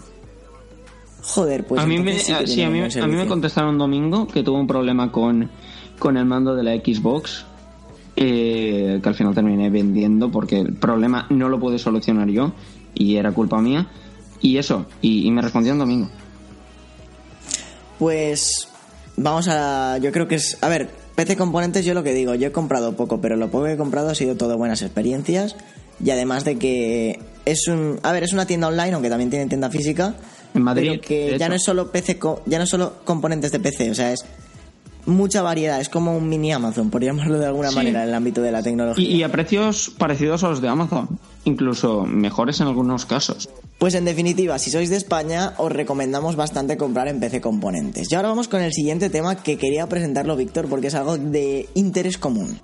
Joder, 1.22 1.66
pues 1.66 1.82
a 1.82 1.86
mí 1.86 1.98
me, 1.98 2.18
sí 2.20 2.32
tienen 2.44 2.84
a 2.84 2.86
mí, 2.86 3.00
a 3.00 3.06
mí 3.08 3.16
me 3.16 3.26
contestaron 3.26 3.70
un 3.70 3.78
domingo 3.78 4.28
que 4.28 4.44
tuvo 4.44 4.60
un 4.60 4.68
problema 4.68 5.10
con, 5.10 5.50
con 5.98 6.16
el 6.16 6.24
mando 6.24 6.54
de 6.54 6.62
la 6.62 6.74
Xbox 6.76 7.44
eh, 8.16 8.98
que 9.02 9.08
al 9.08 9.14
final 9.14 9.34
terminé 9.34 9.68
vendiendo 9.70 10.30
porque 10.30 10.60
el 10.60 10.72
problema 10.74 11.26
no 11.30 11.48
lo 11.48 11.60
pude 11.60 11.78
solucionar 11.78 12.28
yo 12.28 12.52
y 12.94 13.16
era 13.16 13.32
culpa 13.32 13.60
mía 13.60 13.88
y 14.40 14.56
eso 14.58 14.86
y, 15.02 15.26
y 15.26 15.30
me 15.30 15.42
respondió 15.42 15.72
un 15.72 15.78
domingo 15.80 16.08
Pues 17.98 18.68
vamos 19.16 19.48
a. 19.48 19.98
Yo 19.98 20.12
creo 20.12 20.28
que 20.28 20.36
es. 20.36 20.58
A 20.62 20.68
ver, 20.68 20.88
PC 21.14 21.36
Componentes, 21.36 21.84
yo 21.84 21.94
lo 21.94 22.02
que 22.02 22.12
digo, 22.12 22.34
yo 22.34 22.48
he 22.48 22.52
comprado 22.52 22.94
poco, 22.96 23.20
pero 23.20 23.36
lo 23.36 23.48
poco 23.50 23.64
que 23.64 23.72
he 23.72 23.76
comprado 23.76 24.10
ha 24.10 24.14
sido 24.14 24.36
todo 24.36 24.56
buenas 24.58 24.82
experiencias. 24.82 25.56
Y 26.04 26.10
además 26.10 26.44
de 26.44 26.56
que 26.58 27.18
es 27.46 27.68
un. 27.68 27.98
A 28.02 28.12
ver, 28.12 28.22
es 28.24 28.32
una 28.32 28.46
tienda 28.46 28.68
online, 28.68 28.92
aunque 28.92 29.08
también 29.08 29.30
tiene 29.30 29.46
tienda 29.46 29.70
física. 29.70 30.14
En 30.54 30.62
Madrid, 30.62 30.88
Pero 30.90 31.00
que 31.02 31.28
ya 31.30 31.36
hecho. 31.36 31.48
no 31.48 31.54
es 31.54 31.64
solo 31.64 31.90
PC, 31.90 32.18
ya 32.46 32.58
no 32.58 32.64
es 32.64 32.70
solo 32.70 32.94
componentes 33.04 33.52
de 33.52 33.60
PC, 33.60 33.90
o 33.90 33.94
sea, 33.94 34.12
es 34.12 34.24
mucha 35.06 35.40
variedad, 35.42 35.80
es 35.80 35.88
como 35.88 36.16
un 36.16 36.28
mini 36.28 36.52
Amazon, 36.52 36.90
por 36.90 37.02
llamarlo 37.02 37.38
de 37.38 37.46
alguna 37.46 37.70
Sí. 37.70 37.76
manera, 37.76 38.02
en 38.02 38.08
el 38.10 38.14
ámbito 38.14 38.42
de 38.42 38.52
la 38.52 38.62
tecnología. 38.62 39.04
y, 39.08 39.16
y 39.16 39.22
a 39.22 39.30
precios 39.30 39.90
parecidos 39.96 40.44
a 40.44 40.48
los 40.48 40.60
de 40.60 40.68
Amazon 40.68 41.08
incluso 41.44 42.04
mejores 42.04 42.60
en 42.60 42.66
algunos 42.66 43.06
casos 43.06 43.48
Pues 43.78 43.94
en 43.94 44.04
definitiva, 44.04 44.58
si 44.58 44.70
sois 44.70 44.90
de 44.90 44.96
España, 44.96 45.52
os 45.58 45.70
recomendamos 45.70 46.34
bastante 46.34 46.76
comprar 46.76 47.06
en 47.08 47.20
PC 47.20 47.40
Componentes. 47.40 48.10
Y 48.10 48.14
ahora 48.16 48.28
vamos 48.30 48.48
con 48.48 48.60
el 48.62 48.72
siguiente 48.72 49.10
tema 49.10 49.36
que 49.42 49.56
quería 49.58 49.86
presentarlo 49.88 50.34
Víctor 50.36 50.66
porque 50.68 50.88
es 50.88 50.94
algo 50.94 51.16
de 51.18 51.68
interés 51.74 52.18
común. 52.18 52.58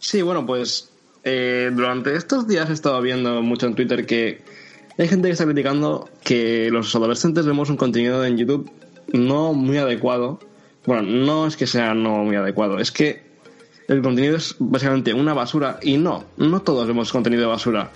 Sí, 0.00 0.20
bueno, 0.22 0.44
pues 0.44 0.90
eh, 1.24 1.70
durante 1.74 2.14
estos 2.16 2.46
días 2.46 2.68
he 2.68 2.72
estado 2.72 3.00
viendo 3.00 3.40
mucho 3.42 3.66
en 3.66 3.74
Twitter 3.74 4.04
que 4.06 4.42
hay 4.98 5.08
gente 5.08 5.28
que 5.28 5.32
está 5.32 5.44
criticando 5.44 6.08
que 6.24 6.68
los 6.70 6.94
adolescentes 6.94 7.46
vemos 7.46 7.70
un 7.70 7.76
contenido 7.76 8.24
en 8.24 8.36
YouTube 8.36 8.70
no 9.12 9.52
muy 9.54 9.78
adecuado. 9.78 10.40
Bueno, 10.86 11.02
no 11.02 11.46
es 11.46 11.56
que 11.56 11.66
sea 11.66 11.94
no 11.94 12.24
muy 12.24 12.36
adecuado, 12.36 12.78
es 12.78 12.90
que 12.90 13.28
el 13.88 14.02
contenido 14.02 14.36
es 14.36 14.54
básicamente 14.58 15.14
una 15.14 15.34
basura 15.34 15.78
y 15.82 15.96
no, 15.96 16.24
no 16.36 16.60
todos 16.60 16.86
vemos 16.86 17.10
contenido 17.10 17.42
de 17.42 17.48
basura. 17.48 17.90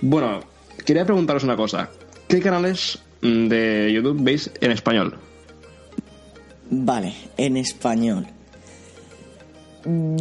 Bueno, 0.00 0.40
quería 0.84 1.04
preguntaros 1.04 1.42
una 1.42 1.56
cosa. 1.56 1.90
¿Qué 2.28 2.40
canales 2.40 2.98
mm, 3.22 3.48
de 3.48 3.92
YouTube 3.92 4.18
veis 4.22 4.50
en 4.60 4.72
español? 4.72 5.16
Vale, 6.70 7.14
en 7.38 7.56
español. 7.56 8.26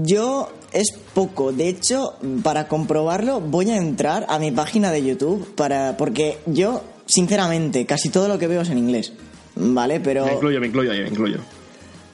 Yo 0.01 0.49
es 0.71 0.97
poco, 1.13 1.51
de 1.51 1.67
hecho, 1.67 2.13
para 2.41 2.69
comprobarlo 2.69 3.41
voy 3.41 3.69
a 3.71 3.77
entrar 3.77 4.25
a 4.29 4.39
mi 4.39 4.51
página 4.51 4.91
de 4.91 5.03
YouTube 5.03 5.55
para 5.55 5.97
porque 5.97 6.37
yo 6.45 6.83
sinceramente 7.05 7.85
casi 7.85 8.09
todo 8.09 8.29
lo 8.29 8.39
que 8.39 8.47
veo 8.47 8.61
es 8.61 8.69
en 8.69 8.77
inglés. 8.77 9.13
¿Vale? 9.55 9.99
Pero 9.99 10.25
Me 10.25 10.33
incluyo, 10.33 10.59
me 10.61 10.67
incluyo 10.67 10.91
me 10.91 11.07
incluyo. 11.09 11.39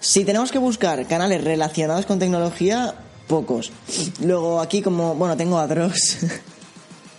Si 0.03 0.25
tenemos 0.25 0.51
que 0.51 0.60
buscar 0.60 1.07
canales 1.07 1.41
relacionados 1.41 2.05
con 2.05 2.19
tecnología, 2.19 2.93
pocos. 3.25 3.72
Luego 4.22 4.60
aquí 4.60 4.81
como, 4.81 5.15
bueno, 5.15 5.38
tengo 5.38 5.57
a 5.57 5.65
Dross. 5.65 6.17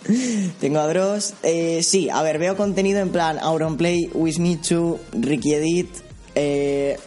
tengo 0.61 0.77
a 0.77 0.87
Dross. 0.87 1.33
Eh, 1.41 1.81
sí, 1.81 2.11
a 2.11 2.21
ver, 2.21 2.37
veo 2.37 2.55
contenido 2.55 2.99
en 2.99 3.09
plan 3.09 3.39
Auronplay, 3.39 4.11
Wismichu, 4.13 4.99
Ricky 5.13 5.55
Edit. 5.55 5.89
Eh, 6.35 6.99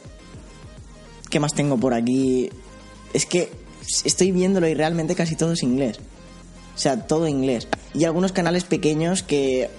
¿Qué 1.30 1.38
más 1.38 1.54
tengo 1.54 1.78
por 1.78 1.94
aquí? 1.94 2.50
Es 3.12 3.24
que 3.24 3.52
estoy 4.04 4.32
viéndolo 4.32 4.66
y 4.66 4.74
realmente 4.74 5.14
casi 5.14 5.36
todo 5.36 5.52
es 5.52 5.62
inglés. 5.62 6.00
O 6.74 6.78
sea, 6.78 7.06
todo 7.06 7.28
inglés. 7.28 7.68
Y 7.94 8.02
algunos 8.02 8.32
canales 8.32 8.64
pequeños 8.64 9.22
que 9.22 9.70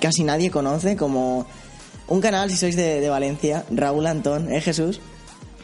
casi 0.00 0.22
nadie 0.22 0.52
conoce, 0.52 0.94
como 0.94 1.44
un 2.06 2.20
canal, 2.20 2.50
si 2.50 2.56
sois 2.56 2.76
de, 2.76 3.08
Valencia, 3.08 3.64
Raúl 3.68 4.06
Antón, 4.06 4.52
¿eh, 4.52 4.60
Jesús? 4.60 5.00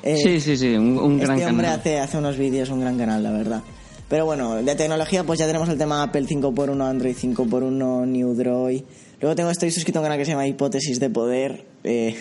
Eh, 0.07 0.17
sí 0.17 0.41
sí 0.41 0.57
sí 0.57 0.75
un, 0.77 0.99
un 0.99 1.15
este 1.15 1.27
gran 1.27 1.51
hombre 1.51 1.67
canal 1.67 1.81
hace, 1.81 1.99
hace 1.99 2.17
unos 2.19 2.39
vídeos, 2.39 2.71
un 2.71 2.81
gran 2.81 2.97
canal, 2.97 3.23
la 3.23 3.33
verdad. 3.33 3.63
Pero 4.09 4.25
bueno, 4.25 4.55
de 4.63 4.75
tecnología, 4.77 5.25
pues 5.25 5.41
ya 5.41 5.47
tenemos 5.47 5.69
el 5.69 5.79
tema 5.79 6.03
Apple 6.03 6.27
5x1, 6.27 6.81
Android 6.81 7.17
5x1, 7.17 8.07
New 8.07 8.35
Droid. 8.35 8.83
Luego 9.21 9.35
tengo, 9.35 9.51
estoy 9.51 9.73
suscrito 9.73 9.99
a 9.99 10.03
un 10.03 10.05
canal 10.05 10.19
que 10.19 10.25
se 10.25 10.31
llama 10.31 10.47
Hipótesis 10.47 11.01
de 11.01 11.11
Poder. 11.11 11.67
eh, 11.83 12.17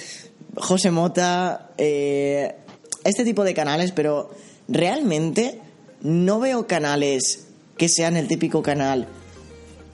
José 0.56 0.90
Mota. 0.90 1.70
eh, 1.78 2.56
este 3.04 3.24
tipo 3.24 3.44
de 3.44 3.54
canales, 3.54 3.92
pero 3.92 4.30
realmente 4.68 5.58
no 6.02 6.38
veo 6.38 6.66
canales 6.66 7.46
que 7.78 7.88
sean 7.88 8.16
el 8.16 8.28
típico 8.28 8.62
canal 8.62 9.08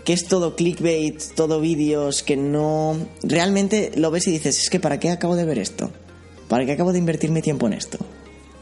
que 0.05 0.15
es 0.15 0.27
todo 0.27 0.57
clickbait, 0.57 1.23
todo 1.35 1.61
vídeos 1.61 2.23
que 2.23 2.35
no... 2.37 2.97
Realmente 3.23 3.93
lo 3.97 4.11
ves 4.11 4.27
y 4.27 4.31
dices, 4.31 4.59
es 4.59 4.71
que 4.71 4.81
¿para 4.81 4.99
qué 4.99 5.11
acabo 5.11 5.37
de 5.37 5.45
ver 5.45 5.59
esto? 5.59 5.91
¿Para 6.49 6.65
qué 6.65 6.73
acabo 6.73 6.93
de 6.93 6.99
invertir 6.99 7.31
mi 7.31 7.43
tiempo 7.43 7.67
en 7.67 7.75
esto? 7.75 7.99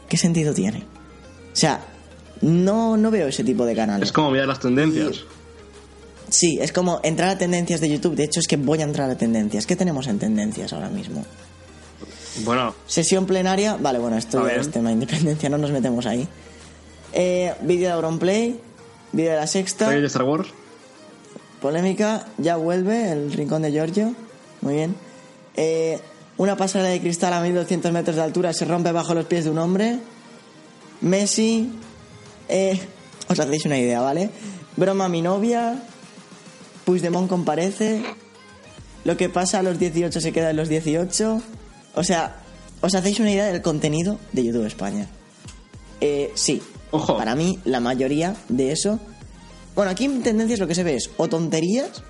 ¿Qué 0.09 0.17
sentido 0.17 0.53
tiene? 0.53 0.79
O 0.79 1.55
sea, 1.55 1.81
no, 2.41 2.97
no 2.97 3.11
veo 3.11 3.27
ese 3.27 3.43
tipo 3.43 3.65
de 3.65 3.75
canales. 3.75 4.09
Es 4.09 4.13
como 4.13 4.31
mirar 4.31 4.47
las 4.47 4.59
tendencias. 4.59 5.23
Sí, 6.29 6.59
es 6.61 6.71
como 6.71 6.99
entrar 7.03 7.29
a 7.29 7.37
tendencias 7.37 7.79
de 7.79 7.89
YouTube. 7.89 8.15
De 8.15 8.25
hecho, 8.25 8.39
es 8.39 8.47
que 8.47 8.57
voy 8.57 8.81
a 8.81 8.83
entrar 8.83 9.09
a 9.09 9.17
tendencias. 9.17 9.65
¿Qué 9.65 9.75
tenemos 9.75 10.07
en 10.07 10.19
tendencias 10.19 10.73
ahora 10.73 10.89
mismo? 10.89 11.25
Bueno, 12.43 12.75
Sesión 12.85 13.25
plenaria. 13.25 13.77
Vale, 13.77 13.99
bueno, 13.99 14.17
esto 14.17 14.47
es 14.47 14.69
tema 14.69 14.89
de 14.89 14.93
independencia, 14.95 15.49
no 15.49 15.57
nos 15.57 15.71
metemos 15.71 16.05
ahí. 16.05 16.27
Eh, 17.13 17.53
vídeo 17.61 17.87
de 17.87 17.93
Auronplay. 17.93 18.59
Vídeo 19.13 19.31
de 19.31 19.37
la 19.37 19.47
sexta. 19.47 19.85
¿sabéis 19.85 20.01
de 20.01 20.07
Star 20.07 20.23
Wars? 20.23 20.49
Polémica, 21.61 22.27
ya 22.37 22.57
vuelve 22.57 23.11
el 23.11 23.31
rincón 23.31 23.63
de 23.63 23.71
Giorgio. 23.71 24.13
Muy 24.61 24.75
bien. 24.75 24.95
Eh, 25.55 25.99
una 26.37 26.55
pasarela 26.55 26.89
de 26.89 27.01
cristal 27.01 27.33
a 27.33 27.41
1200 27.41 27.91
metros 27.91 28.15
de 28.15 28.21
altura 28.21 28.53
se 28.53 28.65
rompe 28.65 28.91
bajo 28.91 29.13
los 29.13 29.25
pies 29.25 29.45
de 29.45 29.49
un 29.49 29.57
hombre. 29.57 29.99
Messi. 31.01 31.71
Eh, 32.47 32.79
os 33.27 33.39
hacéis 33.39 33.65
una 33.65 33.77
idea, 33.77 34.01
¿vale? 34.01 34.29
Broma 34.75 35.09
mi 35.09 35.21
novia. 35.21 35.81
Puigdemont 36.85 37.27
comparece. 37.27 38.03
Lo 39.03 39.17
que 39.17 39.29
pasa 39.29 39.59
a 39.59 39.63
los 39.63 39.79
18 39.79 40.21
se 40.21 40.31
queda 40.31 40.51
en 40.51 40.57
los 40.57 40.69
18. 40.69 41.41
O 41.95 42.03
sea, 42.03 42.37
os 42.81 42.93
hacéis 42.93 43.19
una 43.19 43.31
idea 43.31 43.47
del 43.47 43.61
contenido 43.61 44.19
de 44.31 44.45
YouTube 44.45 44.65
España. 44.65 45.07
Eh, 46.01 46.31
sí. 46.35 46.61
Ojo. 46.91 47.17
Para 47.17 47.35
mí, 47.35 47.59
la 47.65 47.79
mayoría 47.79 48.35
de 48.47 48.71
eso. 48.71 48.99
Bueno, 49.75 49.91
aquí 49.91 50.05
en 50.05 50.21
tendencias 50.21 50.59
lo 50.59 50.67
que 50.67 50.75
se 50.75 50.83
ve 50.83 50.95
es 50.95 51.09
o 51.17 51.27
tonterías, 51.27 52.03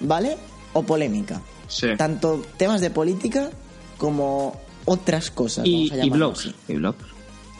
¿vale? 0.00 0.36
O 0.74 0.82
polémica. 0.82 1.40
Sí. 1.68 1.88
Tanto 1.96 2.44
temas 2.56 2.80
de 2.80 2.90
política 2.90 3.50
como 4.02 4.56
otras 4.84 5.30
cosas. 5.30 5.64
y, 5.64 5.88
vamos 5.88 6.02
a 6.02 6.06
y 6.06 6.10
blogs 6.10 6.40
así. 6.40 6.54
y 6.68 6.74
blogs 6.74 6.98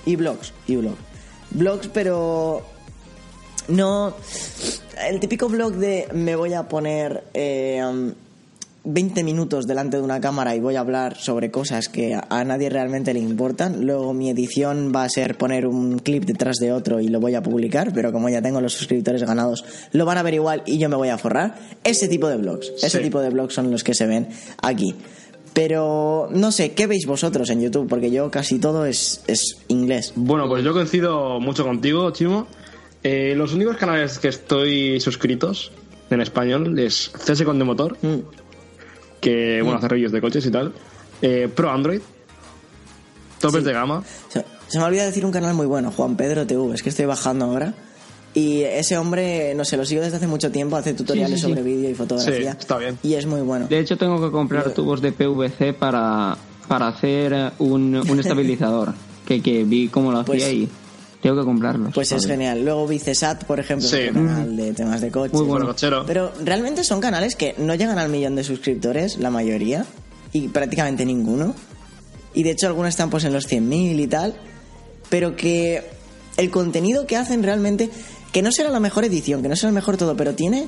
Y 0.04 0.16
blogs, 0.16 0.52
y 0.66 0.76
blogs. 0.76 0.98
Blogs, 1.52 1.88
pero. 1.94 2.62
No. 3.68 4.12
El 5.08 5.20
típico 5.20 5.48
blog 5.48 5.74
de 5.74 6.08
me 6.12 6.34
voy 6.36 6.52
a 6.52 6.68
poner 6.68 7.24
eh, 7.32 7.80
um, 7.88 8.12
20 8.84 9.22
minutos 9.22 9.66
delante 9.68 9.96
de 9.98 10.02
una 10.02 10.20
cámara 10.20 10.56
y 10.56 10.60
voy 10.60 10.74
a 10.74 10.80
hablar 10.80 11.16
sobre 11.16 11.52
cosas 11.52 11.88
que 11.88 12.14
a, 12.14 12.26
a 12.28 12.42
nadie 12.44 12.68
realmente 12.70 13.14
le 13.14 13.20
importan. 13.20 13.86
Luego 13.86 14.12
mi 14.12 14.28
edición 14.30 14.92
va 14.94 15.04
a 15.04 15.08
ser 15.08 15.38
poner 15.38 15.66
un 15.68 16.00
clip 16.00 16.24
detrás 16.24 16.56
de 16.56 16.72
otro 16.72 16.98
y 17.00 17.06
lo 17.08 17.20
voy 17.20 17.36
a 17.36 17.42
publicar, 17.42 17.92
pero 17.94 18.10
como 18.12 18.28
ya 18.28 18.42
tengo 18.42 18.60
los 18.60 18.72
suscriptores 18.72 19.22
ganados, 19.22 19.64
lo 19.92 20.04
van 20.04 20.18
a 20.18 20.22
ver 20.24 20.34
igual 20.34 20.62
y 20.66 20.78
yo 20.78 20.88
me 20.88 20.96
voy 20.96 21.08
a 21.10 21.18
forrar. 21.18 21.54
Ese 21.84 22.08
tipo 22.08 22.28
de 22.28 22.36
blogs. 22.38 22.72
Ese 22.82 22.98
Sí. 22.98 23.04
tipo 23.04 23.20
de 23.20 23.30
blogs 23.30 23.54
son 23.54 23.70
los 23.70 23.84
que 23.84 23.94
se 23.94 24.06
ven 24.06 24.28
aquí. 24.60 24.96
Pero 25.54 26.28
no 26.30 26.50
sé, 26.50 26.72
¿qué 26.72 26.86
veis 26.86 27.06
vosotros 27.06 27.50
en 27.50 27.60
YouTube? 27.60 27.86
Porque 27.88 28.10
yo 28.10 28.30
casi 28.30 28.58
todo 28.58 28.86
es, 28.86 29.22
es 29.26 29.58
inglés. 29.68 30.12
Bueno, 30.16 30.48
pues 30.48 30.64
yo 30.64 30.72
coincido 30.72 31.40
mucho 31.40 31.64
contigo, 31.64 32.10
Chimo. 32.10 32.46
Eh, 33.02 33.34
los 33.36 33.52
únicos 33.52 33.76
canales 33.76 34.18
que 34.18 34.28
estoy 34.28 34.98
suscritos 35.00 35.72
en 36.08 36.20
español 36.20 36.78
es 36.78 37.10
CS 37.26 37.44
con 37.44 37.58
de 37.58 37.64
motor, 37.64 37.96
Mm. 38.00 38.18
que 39.20 39.60
bueno, 39.62 39.78
hace 39.78 39.88
reviews 39.88 40.12
de 40.12 40.20
coches 40.20 40.46
y 40.46 40.50
tal. 40.50 40.72
Eh, 41.20 41.48
Pro 41.54 41.70
Android. 41.70 42.00
Topes 43.40 43.60
Sí. 43.60 43.66
de 43.66 43.72
gama. 43.72 44.04
Se, 44.28 44.44
se 44.68 44.78
me 44.78 44.84
olvida 44.84 45.04
decir 45.04 45.24
un 45.26 45.32
canal 45.32 45.54
muy 45.54 45.66
bueno, 45.66 45.90
Juan 45.90 46.16
Pedro 46.16 46.46
TV, 46.46 46.74
es 46.74 46.82
que 46.82 46.88
estoy 46.88 47.06
bajando 47.06 47.44
ahora. 47.46 47.74
Y 48.34 48.62
ese 48.62 48.96
hombre, 48.96 49.54
no 49.54 49.64
sé, 49.64 49.76
lo 49.76 49.84
sigo 49.84 50.00
desde 50.02 50.16
hace 50.16 50.26
mucho 50.26 50.50
tiempo, 50.50 50.76
hace 50.76 50.94
tutoriales 50.94 51.40
Sí, 51.40 51.46
sí, 51.46 51.52
sí. 51.52 51.58
sobre 51.58 51.62
vídeo 51.62 51.90
y 51.90 51.94
fotografía. 51.94 52.52
Sí, 52.52 52.58
está 52.60 52.78
bien. 52.78 52.98
Y 53.02 53.14
es 53.14 53.26
muy 53.26 53.42
bueno. 53.42 53.66
De 53.68 53.78
hecho, 53.78 53.96
tengo 53.98 54.20
que 54.24 54.30
comprar 54.30 54.64
Yo- 54.66 54.72
tubos 54.72 55.02
de 55.02 55.12
PVC 55.12 55.74
para, 55.74 56.36
para 56.66 56.88
hacer 56.88 57.52
un, 57.58 57.94
un 57.96 58.20
estabilizador. 58.20 58.94
que, 59.26 59.40
que 59.42 59.64
vi 59.64 59.88
cómo 59.88 60.10
lo 60.12 60.20
hacía 60.20 60.32
Pues- 60.34 60.52
y 60.52 60.68
Tengo 61.20 61.38
que 61.38 61.44
comprarlos. 61.44 61.94
Pues 61.94 62.10
es 62.10 62.26
genial. 62.26 62.64
Luego 62.64 62.88
Vicesat, 62.88 63.44
por 63.44 63.60
ejemplo, 63.60 63.86
Sí. 63.86 63.96
es 63.98 64.16
un 64.16 64.26
canal 64.26 64.56
de 64.56 64.72
temas 64.72 65.00
de 65.00 65.10
coches. 65.12 65.34
Muy 65.34 65.44
bueno. 65.46 65.66
Cochero. 65.66 66.04
Pero 66.04 66.32
realmente 66.44 66.82
son 66.82 67.00
canales 67.00 67.36
que 67.36 67.54
no 67.58 67.74
llegan 67.76 67.98
al 67.98 68.08
millón 68.08 68.34
de 68.34 68.42
suscriptores, 68.42 69.18
la 69.18 69.30
mayoría, 69.30 69.84
y 70.32 70.48
prácticamente 70.48 71.04
ninguno. 71.06 71.54
Y 72.34 72.42
de 72.42 72.50
hecho 72.50 72.66
algunos 72.66 72.88
están 72.88 73.08
pues 73.10 73.22
en 73.22 73.32
los 73.34 73.46
100.000 73.46 74.00
y 74.00 74.06
tal, 74.08 74.34
pero 75.10 75.36
que 75.36 75.84
el 76.38 76.50
contenido 76.50 77.06
que 77.06 77.16
hacen 77.16 77.44
realmente, 77.44 77.88
que 78.32 78.42
no 78.42 78.50
será 78.52 78.70
la 78.70 78.80
mejor 78.80 79.04
edición, 79.04 79.42
que 79.42 79.48
no 79.48 79.56
será 79.56 79.68
el 79.68 79.74
mejor 79.74 79.96
todo, 79.96 80.16
pero 80.16 80.34
tiene, 80.34 80.66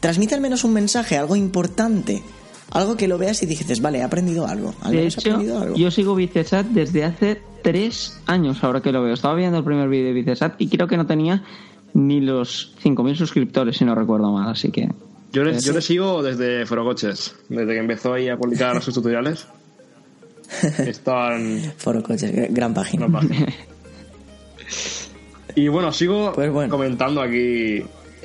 transmite 0.00 0.34
al 0.34 0.40
menos 0.40 0.64
un 0.64 0.72
mensaje, 0.72 1.16
algo 1.16 1.36
importante, 1.36 2.22
algo 2.70 2.96
que 2.96 3.06
lo 3.08 3.18
veas 3.18 3.42
y 3.42 3.46
dices, 3.46 3.80
vale, 3.82 3.98
he 3.98 4.02
aprendido 4.02 4.46
algo, 4.46 4.74
al 4.80 4.92
De 4.92 5.06
hecho, 5.06 5.20
aprendido 5.20 5.58
algo. 5.60 5.76
yo 5.76 5.90
sigo 5.90 6.14
Vicesat 6.14 6.66
desde 6.66 7.04
hace 7.04 7.40
tres 7.62 8.18
años, 8.26 8.64
ahora 8.64 8.80
que 8.80 8.90
lo 8.92 9.02
veo. 9.02 9.14
Estaba 9.14 9.34
viendo 9.34 9.58
el 9.58 9.64
primer 9.64 9.88
vídeo 9.88 10.06
de 10.06 10.12
Vicesat 10.14 10.54
y 10.60 10.68
creo 10.68 10.88
que 10.88 10.96
no 10.96 11.06
tenía 11.06 11.44
ni 11.94 12.20
los 12.22 12.74
5.000 12.82 13.14
suscriptores, 13.16 13.76
si 13.76 13.84
no 13.84 13.94
recuerdo 13.94 14.32
mal, 14.32 14.50
así 14.50 14.70
que... 14.70 14.88
Yo 15.32 15.44
le, 15.44 15.58
yo 15.60 15.72
le 15.72 15.80
sigo 15.82 16.22
desde 16.22 16.64
Forocoches, 16.66 17.34
desde 17.48 17.66
que 17.72 17.78
empezó 17.78 18.12
ahí 18.14 18.28
a 18.28 18.36
publicar 18.36 18.82
sus 18.82 18.92
tutoriales. 18.94 19.46
Estaban 20.78 21.72
Foro 21.78 22.02
Coches, 22.02 22.30
gr- 22.34 22.48
gran 22.50 22.74
página. 22.74 23.06
una 23.06 23.20
página. 23.20 23.46
Y 25.54 25.68
bueno, 25.68 25.92
sigo 25.92 26.32
Pues 26.34 26.50
bueno. 26.50 26.70
comentando 26.70 27.20
aquí 27.20 27.82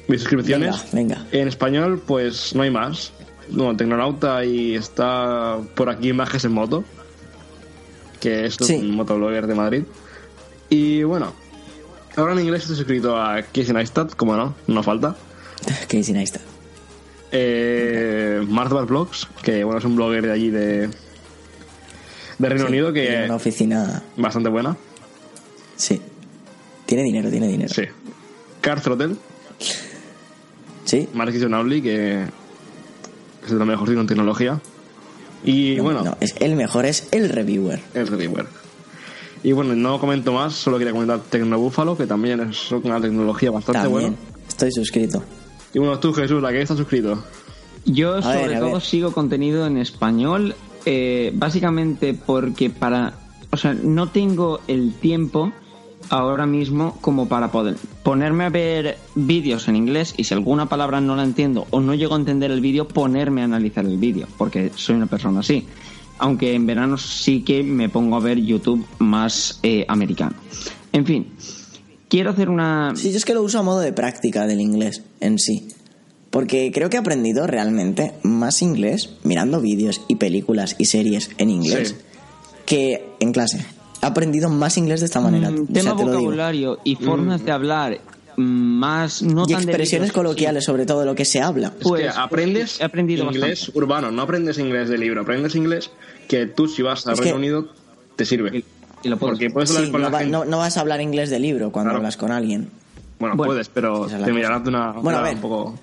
mis 0.08 0.22
suscripciones. 0.22 0.86
Venga, 0.94 1.16
venga. 1.18 1.28
En 1.32 1.48
español, 1.48 2.02
pues 2.06 2.56
no 2.56 2.64
hay 2.64 2.72
más. 2.72 3.12
No, 3.50 3.76
Tecnonauta 3.76 4.44
y 4.46 4.76
está 4.76 5.58
por 5.76 5.90
aquí 5.90 6.12
Majes 6.14 6.44
en 6.46 6.52
Moto, 6.54 6.84
que 8.20 8.46
es 8.46 8.56
Sí. 8.56 8.76
un 8.76 8.96
motoblogger 8.96 9.48
de 9.48 9.56
Madrid. 9.56 9.84
Y 10.70 11.04
bueno, 11.04 11.34
ahora 12.16 12.34
en 12.34 12.40
inglés 12.42 12.64
estoy 12.64 12.76
suscrito 12.78 13.18
a 13.18 13.42
Casey 13.42 13.74
Neistat, 13.74 14.14
como 14.16 14.36
no, 14.36 14.54
no 14.68 14.84
falta. 14.84 15.16
Casey 15.88 16.14
Neistat. 16.14 16.42
Eh, 17.32 18.42
Blogs, 18.88 19.28
que 19.44 19.64
bueno, 19.64 19.80
es 19.80 19.86
un 19.86 19.96
blogger 19.96 20.26
de 20.28 20.32
allí 20.32 20.50
de, 20.50 20.90
de 22.38 22.50
Reino 22.50 22.66
Unido, 22.68 22.94
que 22.94 23.24
una 23.26 23.36
oficina... 23.36 24.02
bastante 24.16 24.50
buena. 24.50 24.76
Sí. 25.76 26.02
Tiene 26.88 27.04
dinero, 27.04 27.30
tiene 27.30 27.48
dinero. 27.48 27.72
Sí. 27.74 27.84
Car 28.62 28.82
Throttle, 28.82 29.16
Sí. 30.86 31.08
Marquis 31.14 31.44
Only, 31.44 31.82
que 31.82 32.24
es 33.46 33.52
lo 33.52 33.66
mejor 33.66 33.90
en 33.92 34.08
tecnología. 34.08 34.60
Y 35.44 35.76
No, 35.78 35.84
bueno, 35.84 36.04
no, 36.04 36.18
es 36.20 36.36
el 36.40 36.56
mejor 36.56 36.86
es 36.86 37.08
el 37.12 37.30
reviewer. 37.30 37.80
el 37.94 38.08
reviewer. 38.08 38.46
Y 39.44 39.52
bueno, 39.52 39.76
no 39.76 40.00
comento 40.00 40.32
más, 40.34 40.54
solo 40.56 40.78
quería 40.80 40.94
comentar 40.94 41.20
Tecnobúfalo, 41.30 41.96
que 41.96 42.08
también 42.08 42.40
es 42.40 42.72
una 42.72 43.00
tecnología 43.00 43.52
bastante 43.52 43.82
También. 43.82 44.12
buena. 44.16 44.18
Estoy 44.48 44.72
suscrito. 44.72 45.24
Y 45.74 45.80
bueno, 45.80 46.00
tú, 46.00 46.12
Jesús, 46.14 46.44
¿a 46.44 46.50
qué 46.50 46.62
estás 46.62 46.78
suscrito? 46.78 47.24
Yo 47.86 48.22
sobre 48.22 48.48
ver, 48.48 48.60
todo 48.60 48.74
ver. 48.74 48.82
sigo 48.82 49.12
contenido 49.12 49.68
en 49.68 49.78
español, 49.78 50.56
eh, 50.86 51.32
básicamente 51.36 52.14
porque 52.14 52.70
para, 52.70 53.14
o 53.52 53.58
sea, 53.58 53.74
no 53.74 54.10
tengo 54.10 54.62
el 54.68 54.94
tiempo 54.96 55.52
ahora 56.10 56.46
mismo 56.46 56.98
como 57.02 57.28
para 57.28 57.52
poder 57.52 57.76
ponerme 58.04 58.46
a 58.46 58.50
ver 58.50 58.98
vídeos 59.16 59.68
en 59.68 59.76
inglés 59.76 60.14
y 60.18 60.24
si 60.24 60.34
alguna 60.34 60.68
palabra 60.68 61.02
no 61.02 61.16
la 61.16 61.24
entiendo 61.24 61.68
o 61.72 61.80
no 61.82 61.94
llego 61.94 62.16
a 62.16 62.18
entender 62.20 62.52
el 62.52 62.62
vídeo, 62.62 62.88
ponerme 62.88 63.42
a 63.42 63.46
analizar 63.46 63.86
el 63.86 63.98
vídeo, 63.98 64.28
porque 64.38 64.72
soy 64.76 64.96
una 64.96 65.08
persona 65.08 65.42
así. 65.42 65.66
Aunque 66.20 66.54
en 66.56 66.66
verano 66.66 66.98
sí 66.98 67.44
que 67.44 67.62
me 67.64 67.90
pongo 67.90 68.16
a 68.16 68.20
ver 68.20 68.40
YouTube 68.40 68.86
más 69.00 69.60
eh, 69.62 69.86
americano. 69.88 70.36
En 70.92 71.06
fin, 71.06 71.28
quiero 72.10 72.32
hacer 72.32 72.50
una... 72.50 72.94
Sí, 72.96 73.12
yo 73.12 73.18
es 73.18 73.26
que 73.26 73.36
lo 73.36 73.44
uso 73.44 73.60
a 73.60 73.64
modo 73.64 73.80
de 73.82 73.94
práctica 73.94 74.48
del 74.48 74.62
inglés 74.62 75.04
en 75.20 75.38
sí. 75.38 75.68
Porque 76.32 76.72
creo 76.74 76.90
que 76.90 76.98
he 76.98 77.00
aprendido 77.00 77.46
realmente 77.48 78.14
más 78.24 78.62
inglés 78.62 79.12
mirando 79.24 79.62
vídeos 79.62 80.02
y 80.08 80.16
películas 80.16 80.76
y 80.78 80.86
series 80.86 81.30
en 81.38 81.50
inglés 81.50 81.90
Sí. 81.90 81.96
que 82.66 83.06
en 83.20 83.32
clase. 83.32 83.66
He 84.02 84.06
aprendido 84.06 84.50
más 84.50 84.78
inglés 84.78 85.00
de 85.02 85.06
esta 85.08 85.20
manera. 85.20 85.50
Mm, 85.50 85.64
o 85.64 85.74
tema 85.74 85.96
te 85.96 86.04
vocabulario 86.04 86.80
y 86.84 86.96
formas 86.96 87.44
de 87.44 87.52
hablar 87.52 88.00
mm, 88.36 88.42
más 88.42 89.22
no 89.24 89.44
Y 89.48 89.54
tan 89.54 89.66
de 89.66 89.72
expresiones 89.72 90.12
coloquiales 90.12 90.64
sobre 90.66 90.86
todo 90.86 91.00
de 91.02 91.06
lo 91.08 91.16
que 91.16 91.26
se 91.26 91.42
habla. 91.42 91.72
Pues, 91.82 92.06
es 92.06 92.14
que 92.14 92.20
aprendes 92.20 92.80
he 92.80 92.84
aprendido 92.84 93.26
inglés 93.26 93.60
bastante. 93.62 93.78
urbano, 93.80 94.12
no 94.12 94.22
aprendes 94.22 94.60
inglés 94.60 94.90
de 94.90 94.98
libro, 94.98 95.22
aprendes 95.22 95.56
inglés 95.56 95.90
que 96.28 96.46
tú 96.46 96.68
si 96.68 96.82
vas 96.84 97.08
a 97.08 97.14
Es 97.14 97.20
Reino 97.20 97.34
que- 97.36 97.38
Unido 97.40 97.68
te 98.16 98.26
sirve. 98.26 98.58
Y- 98.60 98.66
y 99.04 99.10
lo 99.10 99.18
puedo 99.18 99.34
Porque 99.34 99.50
puedes 99.50 99.70
hablar 99.72 99.86
Sí, 99.86 99.92
con 99.92 100.02
no, 100.02 100.08
la 100.08 100.12
va- 100.14 100.20
gente. 100.20 100.32
no- 100.32 100.46
no 100.46 100.58
vas 100.60 100.78
a 100.78 100.82
hablar 100.82 101.02
inglés 101.02 101.30
de 101.30 101.40
libro 101.40 101.72
cuando 101.72 101.90
Claro. 101.90 101.98
hablas 101.98 102.18
con 102.18 102.32
alguien. 102.32 102.70
Bueno, 103.20 103.36
Bueno, 103.36 103.50
puedes, 103.52 103.70
pero 103.70 104.06
te 104.08 104.14
cosa. 104.16 104.32
mirarán 104.32 104.64
de 104.64 104.70
una 104.70 104.92
Bueno, 104.92 105.00
a 105.20 105.22
manera 105.22 105.24
ver. 105.24 105.36
un 105.36 105.42
poco... 105.42 105.80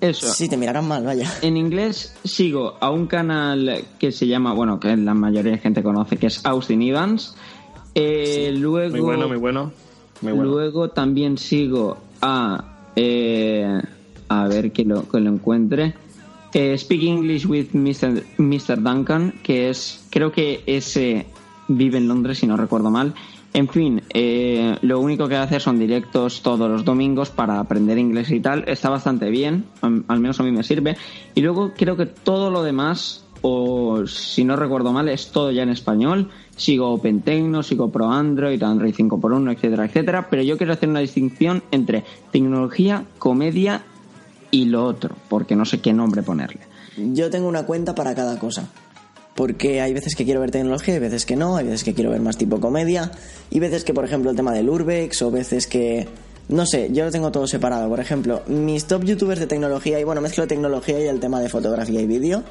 Eso. 0.00 0.28
Sí, 0.28 0.48
te 0.48 0.56
mirarán 0.56 0.86
mal, 0.86 1.04
vaya. 1.04 1.30
En 1.42 1.56
inglés 1.56 2.14
sigo 2.24 2.74
a 2.80 2.90
un 2.90 3.06
canal 3.06 3.84
que 3.98 4.12
se 4.12 4.26
llama, 4.26 4.52
bueno, 4.52 4.78
que 4.78 4.96
la 4.96 5.14
mayoría 5.14 5.52
de 5.52 5.58
gente 5.58 5.82
conoce, 5.82 6.16
que 6.16 6.26
es 6.26 6.44
Austin 6.44 6.82
Evans. 6.82 7.34
Eh, 7.94 8.52
luego, 8.54 8.90
Muy 8.90 9.00
bueno, 9.00 9.28
muy 9.28 9.38
bueno. 9.38 9.72
Muy 10.20 10.32
bueno. 10.32 10.50
luego 10.50 10.90
también 10.90 11.38
sigo 11.38 11.96
a, 12.20 12.90
eh, 12.94 13.80
a 14.28 14.48
ver 14.48 14.72
que 14.72 14.84
lo, 14.84 15.08
que 15.08 15.20
lo 15.20 15.30
encuentre. 15.30 15.94
Eh, 16.52 16.76
Speak 16.76 17.02
English 17.02 17.46
with 17.46 17.68
Mr. 17.72 18.22
Mr. 18.38 18.82
Duncan, 18.82 19.34
que 19.42 19.70
es, 19.70 20.06
creo 20.10 20.32
que 20.32 20.62
ese 20.66 21.26
vive 21.68 21.98
en 21.98 22.08
Londres, 22.08 22.38
si 22.38 22.46
no 22.46 22.56
recuerdo 22.56 22.90
mal. 22.90 23.14
En 23.56 23.68
fin, 23.68 24.02
eh, 24.12 24.76
lo 24.82 25.00
único 25.00 25.28
que 25.28 25.36
hace 25.36 25.60
son 25.60 25.78
directos 25.78 26.42
todos 26.42 26.70
los 26.70 26.84
domingos 26.84 27.30
para 27.30 27.58
aprender 27.58 27.96
inglés 27.96 28.30
y 28.30 28.38
tal. 28.38 28.64
Está 28.68 28.90
bastante 28.90 29.30
bien, 29.30 29.64
al 29.80 30.20
menos 30.20 30.38
a 30.38 30.42
mí 30.42 30.52
me 30.52 30.62
sirve. 30.62 30.94
Y 31.34 31.40
luego 31.40 31.72
creo 31.74 31.96
que 31.96 32.04
todo 32.04 32.50
lo 32.50 32.62
demás, 32.62 33.24
o 33.40 34.06
si 34.06 34.44
no 34.44 34.56
recuerdo 34.56 34.92
mal, 34.92 35.08
es 35.08 35.30
todo 35.30 35.52
ya 35.52 35.62
en 35.62 35.70
español. 35.70 36.28
Sigo 36.54 36.90
OpenTecno, 36.90 37.62
sigo 37.62 37.90
Pro 37.90 38.12
Android, 38.12 38.62
Android 38.62 38.94
5x1, 38.94 39.54
etcétera, 39.54 39.86
etcétera. 39.86 40.28
Pero 40.28 40.42
yo 40.42 40.58
quiero 40.58 40.74
hacer 40.74 40.90
una 40.90 41.00
distinción 41.00 41.62
entre 41.70 42.04
tecnología, 42.32 43.06
comedia 43.18 43.84
y 44.50 44.66
lo 44.66 44.84
otro, 44.84 45.16
porque 45.30 45.56
no 45.56 45.64
sé 45.64 45.80
qué 45.80 45.94
nombre 45.94 46.22
ponerle. 46.22 46.60
Yo 46.98 47.30
tengo 47.30 47.48
una 47.48 47.64
cuenta 47.64 47.94
para 47.94 48.14
cada 48.14 48.38
cosa. 48.38 48.68
Porque 49.36 49.80
hay 49.82 49.92
veces 49.92 50.14
que 50.16 50.24
quiero 50.24 50.40
ver 50.40 50.50
tecnología, 50.50 50.94
hay 50.94 51.00
veces 51.00 51.26
que 51.26 51.36
no, 51.36 51.56
hay 51.56 51.66
veces 51.66 51.84
que 51.84 51.94
quiero 51.94 52.10
ver 52.10 52.20
más 52.20 52.38
tipo 52.38 52.58
comedia, 52.58 53.12
y 53.50 53.60
veces 53.60 53.84
que, 53.84 53.92
por 53.92 54.04
ejemplo, 54.04 54.30
el 54.30 54.36
tema 54.36 54.52
del 54.52 54.68
Urbex, 54.68 55.22
o 55.22 55.30
veces 55.30 55.66
que. 55.66 56.08
No 56.48 56.64
sé, 56.64 56.90
yo 56.92 57.04
lo 57.04 57.10
tengo 57.10 57.32
todo 57.32 57.46
separado. 57.46 57.88
Por 57.88 57.98
ejemplo, 58.00 58.42
mis 58.46 58.84
top 58.86 59.04
youtubers 59.04 59.40
de 59.40 59.46
tecnología, 59.46 59.98
y 60.00 60.04
bueno, 60.04 60.20
mezclo 60.20 60.46
tecnología 60.46 60.98
y 61.00 61.08
el 61.08 61.20
tema 61.20 61.40
de 61.40 61.48
fotografía 61.48 62.00
y 62.00 62.06
vídeo. 62.06 62.44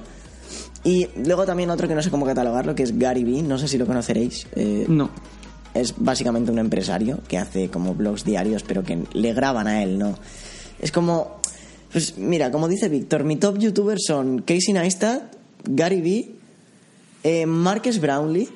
Y 0.83 1.07
luego 1.25 1.45
también 1.45 1.69
otro 1.71 1.87
que 1.87 1.95
no 1.95 2.03
sé 2.03 2.11
cómo 2.11 2.25
catalogarlo, 2.25 2.75
que 2.75 2.83
es 2.83 2.99
Gary 2.99 3.23
Vee, 3.23 3.41
no 3.41 3.57
sé 3.57 3.67
si 3.67 3.77
lo 3.77 3.87
conoceréis. 3.87 4.47
Eh, 4.55 4.85
No. 4.87 5.09
es 5.73 5.93
básicamente 5.97 6.51
un 6.51 6.59
empresario 6.59 7.19
que 7.27 7.37
hace 7.37 7.69
como 7.69 7.95
blogs 7.95 8.23
diarios, 8.23 8.63
pero 8.63 8.83
que 8.83 9.03
le 9.13 9.33
graban 9.33 9.65
a 9.67 9.81
él, 9.81 9.97
¿no? 9.97 10.17
Es 10.79 10.91
como. 10.91 11.37
Pues 11.91 12.17
mira, 12.17 12.51
como 12.51 12.67
dice 12.67 12.89
Víctor, 12.89 13.23
mi 13.23 13.37
top 13.37 13.57
youtubers 13.57 14.03
son 14.05 14.39
Casey 14.41 14.73
Neistat, 14.73 15.33
Gary 15.63 16.01
Vee, 16.01 16.34
eh, 17.25 17.45
Marques 17.45 17.99
Brownlee 17.99 18.47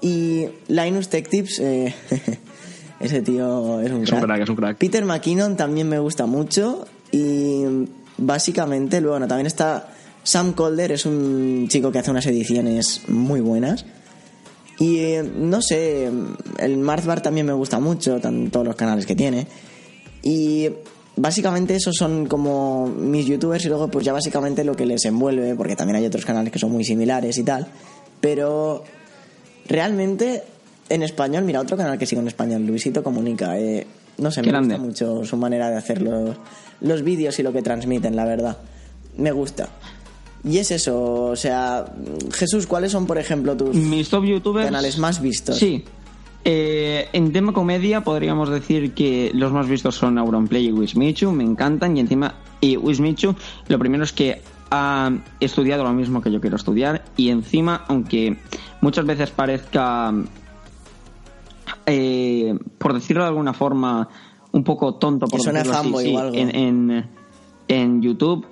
y 0.00 0.46
Linus 0.68 1.08
Tech 1.08 1.28
Tips. 1.28 1.58
eh, 1.60 1.94
ese 3.00 3.20
tío 3.22 3.80
es 3.80 3.90
un 3.90 4.02
Es 4.04 4.12
un 4.12 4.20
crack. 4.20 4.40
es 4.42 4.48
un 4.48 4.56
crack. 4.56 4.76
Peter 4.78 5.04
McKinnon 5.04 5.56
también 5.56 5.88
me 5.88 5.98
gusta 5.98 6.26
mucho 6.26 6.86
y 7.12 7.64
básicamente 8.18 9.00
luego 9.00 9.14
bueno, 9.14 9.28
también 9.28 9.46
está 9.46 9.90
Sam 10.22 10.54
Calder, 10.54 10.92
es 10.92 11.04
un 11.06 11.66
chico 11.68 11.92
que 11.92 11.98
hace 11.98 12.10
unas 12.10 12.26
ediciones 12.26 13.02
muy 13.08 13.40
buenas. 13.40 13.84
Y 14.78 14.98
eh, 14.98 15.22
no 15.22 15.62
sé, 15.62 16.10
el 16.58 16.76
Mars 16.78 17.06
Bar 17.06 17.22
también 17.22 17.46
me 17.46 17.52
gusta 17.54 17.78
mucho, 17.80 18.20
tan- 18.20 18.50
todos 18.50 18.66
los 18.66 18.76
canales 18.76 19.06
que 19.06 19.14
tiene. 19.16 19.46
Y 20.22 20.68
básicamente 21.16 21.74
esos 21.74 21.96
son 21.96 22.26
como 22.26 22.86
mis 22.86 23.26
youtubers 23.26 23.64
y 23.64 23.68
luego 23.68 23.88
pues 23.88 24.04
ya 24.04 24.12
básicamente 24.12 24.62
lo 24.64 24.74
que 24.76 24.86
les 24.86 25.04
envuelve, 25.04 25.54
porque 25.54 25.74
también 25.76 25.96
hay 25.96 26.06
otros 26.06 26.24
canales 26.24 26.52
que 26.52 26.58
son 26.58 26.70
muy 26.72 26.84
similares 26.84 27.36
y 27.38 27.42
tal. 27.42 27.66
Pero 28.20 28.84
realmente 29.68 30.42
en 30.88 31.02
español, 31.02 31.44
mira, 31.44 31.60
otro 31.60 31.76
canal 31.76 31.98
que 31.98 32.06
sigo 32.06 32.20
en 32.22 32.28
español, 32.28 32.64
Luisito 32.66 33.02
Comunica. 33.02 33.58
eh, 33.58 33.86
no 34.18 34.30
sé, 34.30 34.40
me 34.42 34.48
Grande. 34.48 34.76
gusta 34.76 34.86
mucho 34.86 35.24
su 35.26 35.36
manera 35.36 35.68
de 35.68 35.76
hacer 35.76 36.00
los, 36.00 36.36
los 36.80 37.02
vídeos 37.02 37.38
y 37.38 37.42
lo 37.42 37.52
que 37.52 37.60
transmiten, 37.62 38.16
la 38.16 38.24
verdad. 38.24 38.56
Me 39.18 39.30
gusta. 39.32 39.68
Y 40.44 40.58
es 40.58 40.70
eso, 40.70 41.24
o 41.24 41.36
sea, 41.36 41.84
Jesús, 42.32 42.66
¿cuáles 42.66 42.92
son, 42.92 43.06
por 43.06 43.18
ejemplo, 43.18 43.56
tus 43.56 43.74
Mis 43.74 44.08
top 44.08 44.24
youtubers. 44.24 44.66
canales 44.66 44.96
más 44.98 45.20
vistos? 45.20 45.58
Sí. 45.58 45.84
Eh, 46.48 47.08
en 47.12 47.32
tema 47.32 47.52
comedia 47.52 48.02
podríamos 48.04 48.48
decir 48.50 48.94
que 48.94 49.32
los 49.34 49.50
más 49.50 49.68
vistos 49.68 49.96
son 49.96 50.16
Auronplay 50.16 50.68
y 50.68 50.72
Wismichu, 50.72 51.32
me 51.32 51.42
encantan 51.42 51.96
y 51.96 52.00
encima 52.00 52.36
y 52.60 52.76
Wismichu 52.76 53.34
lo 53.66 53.78
primero 53.80 54.04
es 54.04 54.12
que 54.12 54.40
ha 54.70 55.10
estudiado 55.40 55.82
lo 55.82 55.92
mismo 55.92 56.22
que 56.22 56.30
yo 56.30 56.40
quiero 56.40 56.54
estudiar 56.54 57.04
y 57.16 57.30
encima 57.30 57.84
aunque 57.88 58.38
muchas 58.80 59.04
veces 59.06 59.30
parezca 59.30 60.14
eh, 61.86 62.58
por 62.78 62.94
decirlo 62.94 63.22
de 63.22 63.28
alguna 63.28 63.52
forma, 63.52 64.08
un 64.52 64.64
poco 64.64 64.94
tonto, 64.94 65.26
por 65.26 65.40
decirlo 65.40 65.72
así, 65.72 65.94
sí. 65.98 66.16
En, 66.34 66.54
en, 66.54 67.06
en 67.68 68.02
YouTube, 68.02 68.46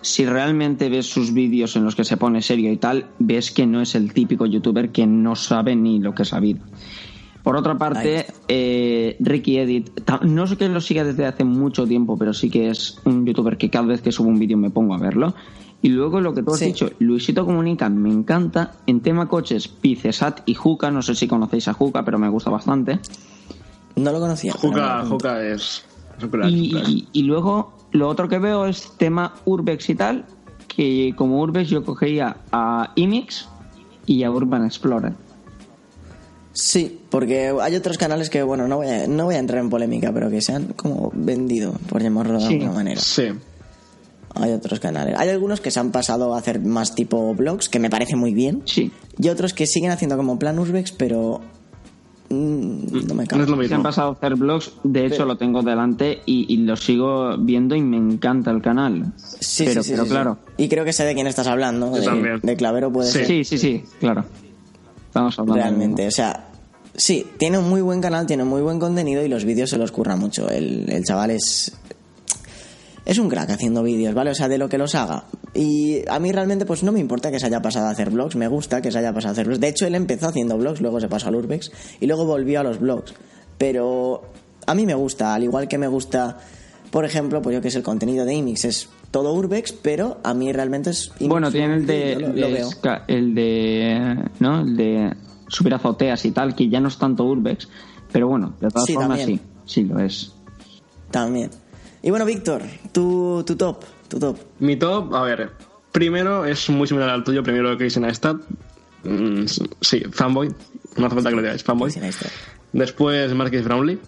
si 0.00 0.26
realmente 0.26 0.88
ves 0.88 1.06
sus 1.06 1.32
vídeos 1.32 1.76
en 1.76 1.84
los 1.84 1.94
que 1.94 2.04
se 2.04 2.16
pone 2.16 2.42
serio 2.42 2.72
y 2.72 2.76
tal, 2.76 3.08
ves 3.18 3.50
que 3.50 3.66
no 3.66 3.80
es 3.80 3.94
el 3.94 4.12
típico 4.12 4.46
youtuber 4.46 4.90
que 4.90 5.06
no 5.06 5.36
sabe 5.36 5.76
ni 5.76 6.00
lo 6.00 6.14
que 6.14 6.22
es 6.22 6.32
la 6.32 6.40
vida. 6.40 6.60
Por 7.46 7.54
otra 7.56 7.78
parte, 7.78 8.26
eh, 8.48 9.16
Ricky 9.20 9.58
Edit, 9.58 9.90
no 10.22 10.48
sé 10.48 10.56
que 10.56 10.68
lo 10.68 10.80
siga 10.80 11.04
desde 11.04 11.26
hace 11.26 11.44
mucho 11.44 11.86
tiempo, 11.86 12.18
pero 12.18 12.34
sí 12.34 12.50
que 12.50 12.70
es 12.70 12.98
un 13.04 13.24
youtuber 13.24 13.56
que 13.56 13.70
cada 13.70 13.86
vez 13.86 14.00
que 14.02 14.10
subo 14.10 14.26
un 14.28 14.40
vídeo 14.40 14.58
me 14.58 14.70
pongo 14.70 14.94
a 14.94 14.98
verlo. 14.98 15.32
Y 15.80 15.90
luego 15.90 16.20
lo 16.20 16.34
que 16.34 16.42
tú 16.42 16.50
has 16.54 16.58
Sí. 16.58 16.64
dicho, 16.64 16.90
Luisito 16.98 17.46
Comunica, 17.46 17.88
me 17.88 18.10
encanta. 18.10 18.72
En 18.88 18.98
tema 18.98 19.28
coches, 19.28 19.68
Picesat 19.68 20.40
y 20.44 20.54
Juca, 20.54 20.90
no 20.90 21.02
sé 21.02 21.14
si 21.14 21.28
conocéis 21.28 21.68
a 21.68 21.72
Juca, 21.72 22.04
pero 22.04 22.18
me 22.18 22.28
gusta 22.28 22.50
bastante. 22.50 22.98
No 23.94 24.10
lo 24.10 24.18
conocía. 24.18 24.52
Juca. 24.52 25.04
Juca 25.08 25.40
es. 25.46 25.84
es 26.18 26.24
un 26.24 26.30
crack, 26.30 26.50
Y, 26.50 26.74
un 26.74 26.80
crack. 26.80 26.88
y- 26.88 27.08
y 27.12 27.22
luego 27.22 27.74
lo 27.92 28.08
otro 28.08 28.28
que 28.28 28.40
veo 28.40 28.66
es 28.66 28.90
tema 28.98 29.34
Urbex 29.44 29.88
y 29.90 29.94
tal, 29.94 30.24
que 30.66 31.14
como 31.16 31.40
Urbex 31.40 31.70
yo 31.70 31.84
cogería 31.84 32.38
a 32.50 32.90
Imix 32.96 33.48
y 34.04 34.24
a 34.24 34.32
Urban 34.32 34.64
Explorer. 34.64 35.12
Sí, 36.58 37.00
porque 37.10 37.52
hay 37.60 37.76
otros 37.76 37.98
canales 37.98 38.30
que, 38.30 38.42
bueno, 38.42 38.66
no 38.66 38.78
voy 38.78 38.86
a, 38.88 39.06
no 39.06 39.24
voy 39.26 39.34
a 39.34 39.38
entrar 39.38 39.60
en 39.60 39.68
polémica, 39.68 40.10
pero 40.12 40.30
que 40.30 40.40
se 40.40 40.54
han 40.54 40.68
como 40.68 41.12
vendido, 41.14 41.72
por 41.90 42.02
llamarlo 42.02 42.38
de 42.40 42.46
Sí. 42.46 42.54
alguna 42.54 42.72
manera. 42.72 42.98
Sí. 43.00 43.24
Hay 44.34 44.52
otros 44.52 44.80
canales. 44.80 45.16
Hay 45.18 45.28
algunos 45.28 45.60
que 45.60 45.70
se 45.70 45.80
han 45.80 45.92
pasado 45.92 46.34
a 46.34 46.38
hacer 46.38 46.60
más 46.60 46.94
tipo 46.94 47.34
blogs, 47.34 47.68
que 47.68 47.78
me 47.78 47.90
parece 47.90 48.16
muy 48.16 48.32
bien. 48.32 48.62
Sí. 48.64 48.90
Y 49.18 49.28
otros 49.28 49.52
que 49.52 49.66
siguen 49.66 49.90
haciendo 49.90 50.16
como 50.16 50.38
plan 50.38 50.58
Urbex, 50.58 50.92
pero 50.92 51.42
mm, 52.30 53.06
no 53.06 53.14
me 53.14 53.24
No 53.26 53.42
es 53.42 53.48
lo 53.50 53.62
Se 53.68 53.74
han 53.74 53.82
pasado 53.82 54.08
a 54.10 54.12
hacer 54.12 54.34
blogs, 54.36 54.72
de 54.82 55.04
hecho 55.06 55.26
lo 55.26 55.36
tengo 55.36 55.62
delante 55.62 56.20
y, 56.24 56.52
y 56.52 56.56
lo 56.58 56.76
sigo 56.76 57.36
viendo 57.38 57.74
y 57.76 57.82
me 57.82 57.98
encanta 57.98 58.50
el 58.50 58.62
canal. 58.62 59.12
Sí, 59.40 59.64
pero 59.66 59.82
sí, 59.82 59.88
sí, 59.88 59.92
pero 59.94 60.04
sí, 60.04 60.10
claro. 60.10 60.38
sí. 60.56 60.64
Y 60.64 60.68
creo 60.70 60.86
que 60.86 60.94
sé 60.94 61.04
de 61.04 61.14
quién 61.14 61.26
estás 61.26 61.46
hablando. 61.48 61.90
Yo 61.94 62.00
De, 62.00 62.06
también. 62.06 62.40
de 62.42 62.56
Clavero 62.56 62.90
puede 62.90 63.08
Sí. 63.10 63.18
ser. 63.18 63.26
Sí, 63.26 63.44
sí, 63.44 63.58
sí, 63.58 63.84
claro. 64.00 64.24
Estamos 65.08 65.38
hablando 65.38 65.54
de- 65.54 65.62
Realmente, 65.62 66.06
o 66.06 66.10
sea, 66.10 66.45
sí, 66.96 67.26
tiene 67.38 67.58
un 67.58 67.68
muy 67.68 67.80
buen 67.80 68.00
canal, 68.00 68.26
tiene 68.26 68.44
muy 68.44 68.62
buen 68.62 68.78
contenido 68.78 69.24
y 69.24 69.28
los 69.28 69.44
vídeos 69.44 69.70
se 69.70 69.78
los 69.78 69.92
curra 69.92 70.16
mucho. 70.16 70.48
El, 70.50 70.90
el 70.90 71.04
chaval 71.04 71.30
es. 71.30 71.72
Es 73.04 73.18
un 73.18 73.28
crack 73.28 73.50
haciendo 73.50 73.84
vídeos, 73.84 74.14
¿vale? 74.14 74.30
O 74.32 74.34
sea, 74.34 74.48
de 74.48 74.58
lo 74.58 74.68
que 74.68 74.78
los 74.78 74.96
haga. 74.96 75.24
Y 75.54 76.00
a 76.08 76.18
mí 76.18 76.32
realmente, 76.32 76.66
pues 76.66 76.82
no 76.82 76.90
me 76.90 76.98
importa 76.98 77.30
que 77.30 77.38
se 77.38 77.46
haya 77.46 77.62
pasado 77.62 77.86
a 77.86 77.90
hacer 77.90 78.10
vlogs, 78.10 78.34
me 78.34 78.48
gusta 78.48 78.82
que 78.82 78.90
se 78.90 78.98
haya 78.98 79.12
pasado 79.12 79.30
a 79.30 79.32
hacer 79.32 79.46
vlogs. 79.46 79.60
De 79.60 79.68
hecho, 79.68 79.86
él 79.86 79.94
empezó 79.94 80.26
haciendo 80.26 80.58
vlogs, 80.58 80.80
luego 80.80 81.00
se 81.00 81.08
pasó 81.08 81.28
al 81.28 81.36
Urbex 81.36 81.70
y 82.00 82.06
luego 82.06 82.24
volvió 82.26 82.58
a 82.60 82.62
los 82.64 82.80
vlogs. 82.80 83.14
Pero 83.58 84.22
a 84.66 84.74
mí 84.74 84.86
me 84.86 84.94
gusta, 84.94 85.34
al 85.34 85.44
igual 85.44 85.68
que 85.68 85.78
me 85.78 85.86
gusta, 85.86 86.38
por 86.90 87.04
ejemplo, 87.04 87.40
pues 87.42 87.54
yo 87.54 87.62
que 87.62 87.70
sé, 87.70 87.78
el 87.78 87.84
contenido 87.84 88.24
de 88.24 88.34
Imix 88.34 88.64
es 88.64 88.88
todo 89.12 89.32
Urbex, 89.34 89.72
pero 89.72 90.18
a 90.24 90.34
mí 90.34 90.52
realmente 90.52 90.90
es. 90.90 91.12
Imix 91.20 91.28
Bueno, 91.30 91.52
tiene 91.52 91.74
el 91.76 91.86
de, 91.86 92.16
yo 92.20 92.28
lo- 92.28 92.50
veo. 92.50 92.68
El 93.06 93.34
de 93.36 94.16
¿no? 94.40 94.62
el 94.62 94.76
de 94.76 95.12
subir 95.48 95.74
azoteas 95.74 96.24
y 96.24 96.30
tal, 96.32 96.54
que 96.54 96.68
ya 96.68 96.80
no 96.80 96.88
es 96.88 96.98
tanto 96.98 97.24
urbex, 97.24 97.68
pero 98.12 98.28
bueno, 98.28 98.54
de 98.60 98.68
todas 98.68 98.84
Sí, 98.86 98.94
formas 98.94 99.18
también. 99.18 99.38
sí, 99.64 99.80
sí 99.82 99.84
lo 99.84 99.98
es. 100.00 100.32
También. 101.10 101.50
Y 102.02 102.10
bueno, 102.10 102.24
Víctor, 102.24 102.62
tu, 102.92 103.42
tu 103.46 103.56
top, 103.56 103.84
tu 104.08 104.18
top. 104.18 104.38
Mi 104.60 104.76
top, 104.76 105.14
a 105.14 105.22
ver. 105.22 105.50
Primero 105.92 106.44
es 106.44 106.68
muy 106.68 106.86
similar 106.86 107.08
al 107.08 107.24
tuyo. 107.24 107.42
Primero 107.42 107.76
Casey 107.78 108.02
Neistat. 108.02 108.36
Mm, 109.04 109.44
sí, 109.80 110.02
fanboy. 110.12 110.48
No 110.96 111.06
hace 111.06 111.14
falta 111.14 111.30
que 111.30 111.36
lo 111.36 111.42
digáis, 111.42 111.64
fanboy. 111.64 111.92
Después 112.72 113.32
Marcus 113.34 113.62
Brownlee. 113.64 113.98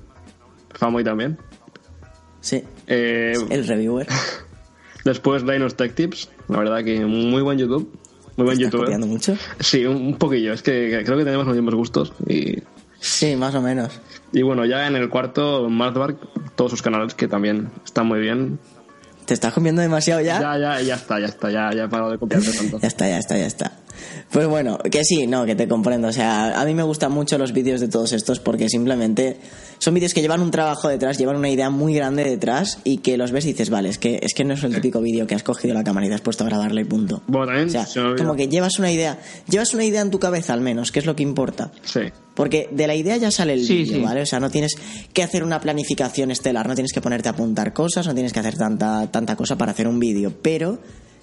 Fanboy 0.75 1.03
también. 1.03 1.39
Sí, 2.41 2.63
Eh, 2.87 3.33
el 3.51 3.67
reviewer. 3.67 4.07
después 5.05 5.43
Linus 5.45 5.75
Tech 5.77 5.95
Tips. 5.95 6.29
La 6.49 6.59
verdad 6.59 6.85
que 6.85 7.05
muy 7.07 7.43
buen 7.43 7.59
YouTube. 7.59 7.91
Muy 8.39 8.45
buen 8.45 8.57
¿Estás 8.57 8.59
youtuber. 8.73 8.85
copiando 8.87 9.07
mucho? 9.09 9.37
Sí, 9.59 9.85
un, 9.85 10.17
poquillo. 10.17 10.53
Es 10.53 10.63
que 10.63 11.03
creo 11.05 11.19
que 11.19 11.25
tenemos 11.25 11.45
los 11.45 11.57
mismos 11.57 11.75
gustos. 11.75 12.13
Y, 12.27 12.63
Sí, 13.01 13.37
más 13.37 13.55
o 13.55 13.61
menos. 13.61 14.01
y 14.33 14.43
bueno, 14.43 14.65
ya 14.65 14.87
en 14.87 14.95
el 14.97 15.09
cuarto, 15.09 15.69
Marzbark, 15.69 16.19
todos 16.57 16.71
sus 16.71 16.83
canales 16.83 17.15
que 17.15 17.29
también 17.29 17.71
están 17.85 18.07
muy 18.07 18.21
bien. 18.21 18.59
¿Te 19.25 19.35
estás 19.35 19.53
comiendo 19.53 19.83
demasiado 19.83 20.21
ya? 20.21 20.41
Ya, 20.41 20.59
ya, 20.59 20.81
ya 20.81 20.95
está, 20.95 21.21
ya 21.21 21.27
está. 21.27 21.51
Ya, 21.51 21.71
ya 21.73 21.85
he 21.85 21.89
parado 21.89 22.13
de 22.13 22.19
copiarte 22.19 22.51
tanto. 22.57 22.79
Ya 22.81 22.89
está, 22.89 23.09
ya 23.09 23.19
está, 23.19 23.37
ya 23.37 23.47
está. 23.47 23.73
Pues 24.31 24.47
bueno, 24.47 24.79
que 24.79 25.05
sí, 25.05 25.27
no, 25.27 25.47
que 25.47 25.55
te 25.55 25.67
comprendo. 25.69 26.09
O 26.09 26.13
sea, 26.13 26.61
a 26.61 26.65
mí 26.65 26.75
me 26.75 26.83
gustan 26.83 27.13
mucho 27.13 27.39
los 27.39 27.53
vídeos 27.53 27.81
de 27.81 27.89
todos 27.89 28.13
estos 28.13 28.41
porque 28.41 28.69
simplemente 28.69 29.39
son 29.79 29.95
vídeos 29.95 30.13
que 30.13 30.21
llevan 30.21 30.41
un 30.43 30.51
trabajo 30.51 30.89
detrás, 30.89 31.19
llevan 31.19 31.37
una 31.37 31.49
idea 31.49 31.71
muy 31.71 31.95
grande 31.95 32.25
detrás 32.25 32.79
y 32.85 32.99
que 32.99 33.17
los 33.17 33.33
ves 33.33 33.45
y 33.47 33.49
dices, 33.49 33.71
vale, 33.71 33.89
es 33.89 33.99
que, 33.99 34.19
es 34.23 34.35
que 34.35 34.45
no 34.45 34.55
es 34.55 34.65
el 34.65 34.75
típico 34.75 35.01
vídeo 35.01 35.27
que 35.27 35.35
has 35.35 35.43
cogido 35.43 35.73
la 35.75 35.85
cámara 35.85 36.07
y 36.07 36.09
te 36.09 36.15
has 36.17 36.21
puesto 36.21 36.45
a 36.45 36.47
grabarle 36.49 36.83
y 36.83 36.85
punto. 36.85 37.23
Bueno, 37.27 37.47
también 37.47 37.69
O 37.69 37.71
sea, 37.71 37.87
se 37.87 38.01
como 38.17 38.37
que 38.37 38.49
llevas 38.49 38.79
una 38.79 38.91
idea, 38.93 39.19
llevas 39.49 39.73
una 39.75 39.85
idea 39.85 40.03
en 40.03 40.11
tu 40.11 40.19
cabeza 40.19 40.53
al 40.53 40.61
menos, 40.61 40.93
que 40.93 40.99
es 40.99 41.07
lo 41.07 41.17
que 41.17 41.23
importa. 41.23 41.71
Sí. 41.85 42.01
Porque 42.35 42.69
de 42.71 42.87
la 42.87 42.95
idea 42.95 43.17
ya 43.17 43.31
sale 43.31 43.55
el 43.55 43.65
Sí, 43.65 43.79
vídeo, 43.79 43.97
sí. 43.97 44.01
¿vale? 44.03 44.23
O 44.23 44.27
sea, 44.27 44.39
no 44.41 44.51
tienes 44.51 44.75
que 45.13 45.23
hacer 45.23 45.43
una 45.43 45.61
planificación 45.61 46.31
estelar, 46.31 46.69
no 46.69 46.75
tienes 46.75 46.93
que 46.93 47.01
ponerte 47.01 47.29
a 47.29 47.33
apuntar 47.33 47.73
cosas, 47.73 48.07
no 48.07 48.15
tienes 48.15 48.33
que 48.33 48.41
hacer 48.41 48.57
tanta, 48.57 49.11
tanta 49.11 49.35
cosa 49.37 49.57
para 49.57 49.73
hacer 49.73 49.89
un 49.89 49.99
vídeo, 49.99 50.33
pero 50.41 50.79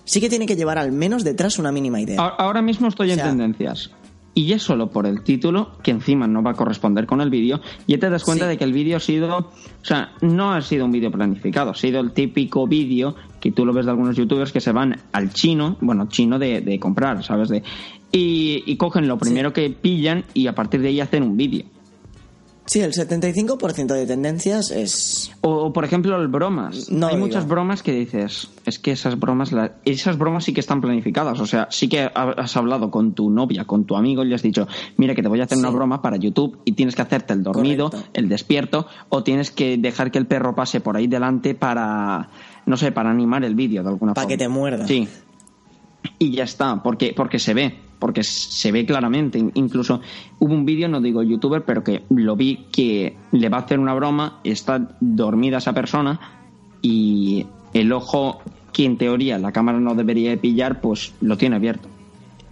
sí 0.06 0.22
que 0.22 0.30
tiene 0.30 0.46
que 0.46 0.56
llevar 0.56 0.78
al 0.78 0.91
menos 0.94 1.24
detrás 1.24 1.60
una 1.60 1.72
mínima 1.72 2.00
idea. 2.00 2.20
Ahora 2.22 2.62
mismo 2.62 2.88
estoy 2.88 3.10
en 3.12 3.20
O 3.20 3.22
sea- 3.24 3.26
tendencias. 3.30 3.91
Y 4.38 4.48
ya 4.48 4.60
solo 4.60 4.89
por 4.89 5.06
el 5.06 5.24
título, 5.24 5.78
que 5.82 5.91
encima 5.91 6.28
no 6.28 6.44
va 6.44 6.52
a 6.52 6.54
corresponder 6.56 7.06
con 7.06 7.22
el 7.22 7.30
vídeo, 7.30 7.62
ya 7.88 7.98
te 7.98 8.10
das 8.10 8.26
cuenta 8.26 8.44
Sí. 8.44 8.50
de 8.50 8.58
que 8.58 8.65
el 8.65 8.74
vídeo 8.74 8.98
ha 8.98 9.00
sido, 9.00 9.38
o 9.38 9.50
sea, 9.82 10.12
no 10.20 10.52
ha 10.52 10.62
sido 10.62 10.84
un 10.84 10.91
vídeo 10.91 11.10
planificado, 11.10 11.72
ha 11.72 11.76
sido 11.76 12.02
el 12.02 12.12
típico 12.12 12.68
vídeo 12.68 13.15
que 13.39 13.54
tú 13.54 13.65
lo 13.65 13.72
ves 13.72 13.86
de 13.86 13.91
algunos 13.91 14.18
youtubers 14.18 14.52
que 14.52 14.60
se 14.60 14.74
van 14.74 14.98
al 15.13 15.32
chino, 15.32 15.78
bueno, 15.80 16.08
chino 16.10 16.38
de, 16.38 16.60
de 16.60 16.80
comprar, 16.82 17.24
¿sabes? 17.24 17.48
De, 17.48 17.63
y, 18.12 18.62
y 18.65 18.76
cogen 18.76 19.08
lo 19.08 19.18
primero 19.18 19.54
que 19.54 19.70
pillan 19.70 20.26
y 20.34 20.48
a 20.48 20.54
partir 20.56 20.82
de 20.82 20.89
ahí 20.89 21.00
hacen 21.00 21.24
un 21.24 21.38
vídeo. 21.38 21.63
Sí, 22.67 22.80
el 22.82 22.93
75% 22.93 23.93
de 23.93 24.08
tendencias 24.08 24.71
es... 24.71 25.32
O, 25.41 25.71
por 25.71 25.86
ejemplo, 25.86 26.19
el 26.19 26.28
bromas. 26.28 26.89
No 26.89 27.08
Hay 27.08 27.15
muchas 27.17 27.47
bromas 27.47 27.84
que 27.84 27.91
dices, 27.91 28.49
es 28.65 28.80
que 28.80 28.91
esas 28.91 29.19
bromas, 29.19 29.51
la- 29.51 29.73
esas 29.86 30.17
bromas 30.17 30.45
sí 30.45 30.54
que 30.54 30.62
están 30.62 30.82
planificadas. 30.82 31.39
O 31.39 31.45
sea, 31.45 31.67
sí 31.69 31.88
que 31.88 32.01
ha- 32.01 32.10
has 32.38 32.58
hablado 32.58 32.89
con 32.89 33.13
tu 33.13 33.30
novia, 33.30 33.65
con 33.65 33.86
tu 33.86 33.95
amigo 33.95 34.23
y 34.23 34.30
le 34.30 34.34
has 34.36 34.41
dicho, 34.41 34.67
mira 34.97 35.13
que 35.13 35.21
te 35.21 35.28
voy 35.28 35.41
a 35.41 35.43
hacer 35.43 35.58
Sí. 35.58 35.63
una 35.63 35.69
broma 35.69 36.01
para 36.01 36.17
YouTube 36.17 36.58
y 36.65 36.71
tienes 36.71 36.95
que 36.95 37.04
hacerte 37.04 37.34
el 37.34 37.43
dormido, 37.43 37.91
Correcto. 37.91 38.10
el 38.13 38.30
despierto, 38.30 38.88
o 39.10 39.21
tienes 39.21 39.51
que 39.51 39.78
dejar 39.78 40.10
que 40.10 40.17
el 40.17 40.25
perro 40.25 40.56
pase 40.56 40.82
por 40.82 40.97
ahí 40.97 41.06
delante 41.06 41.54
para, 41.54 42.30
no 42.65 42.78
sé, 42.78 42.91
para 42.91 43.12
animar 43.12 43.43
el 43.45 43.54
vídeo 43.54 43.84
de 43.84 43.89
alguna 43.89 44.15
forma. 44.15 44.28
que 44.28 44.38
te 44.38 44.47
muerda. 44.47 44.88
Sí. 44.88 45.08
Y 46.17 46.32
ya 46.32 46.43
está, 46.45 46.82
porque, 46.82 47.13
porque 47.15 47.38
se 47.38 47.54
ve, 47.54 47.80
porque 47.99 48.23
se 48.23 48.71
ve 48.71 48.86
claramente. 48.86 49.43
Incluso 49.53 50.01
hubo 50.39 50.53
un 50.53 50.65
vídeo, 50.65 50.88
no 50.88 51.01
digo 51.01 51.23
youtuber, 51.23 51.63
pero 51.63 51.84
que 51.84 52.03
lo 52.10 52.36
vi 52.36 52.67
que 52.71 53.15
le 53.31 53.49
va 53.49 53.58
a 53.58 53.62
hacer 53.62 53.79
una 53.79 53.93
broma, 53.93 54.39
está 54.43 54.95
dormida 54.99 55.58
esa 55.58 55.73
persona 55.73 56.19
y 56.81 57.45
el 57.73 57.91
ojo 57.91 58.41
que 58.73 58.86
en 58.86 58.97
teoría 58.97 59.38
la 59.38 59.51
cámara 59.51 59.79
no 59.79 59.95
debería 59.95 60.29
de 60.31 60.38
pillar, 60.38 60.81
pues 60.81 61.13
lo 61.21 61.38
tiene 61.38 61.55
abierto. 61.55 61.88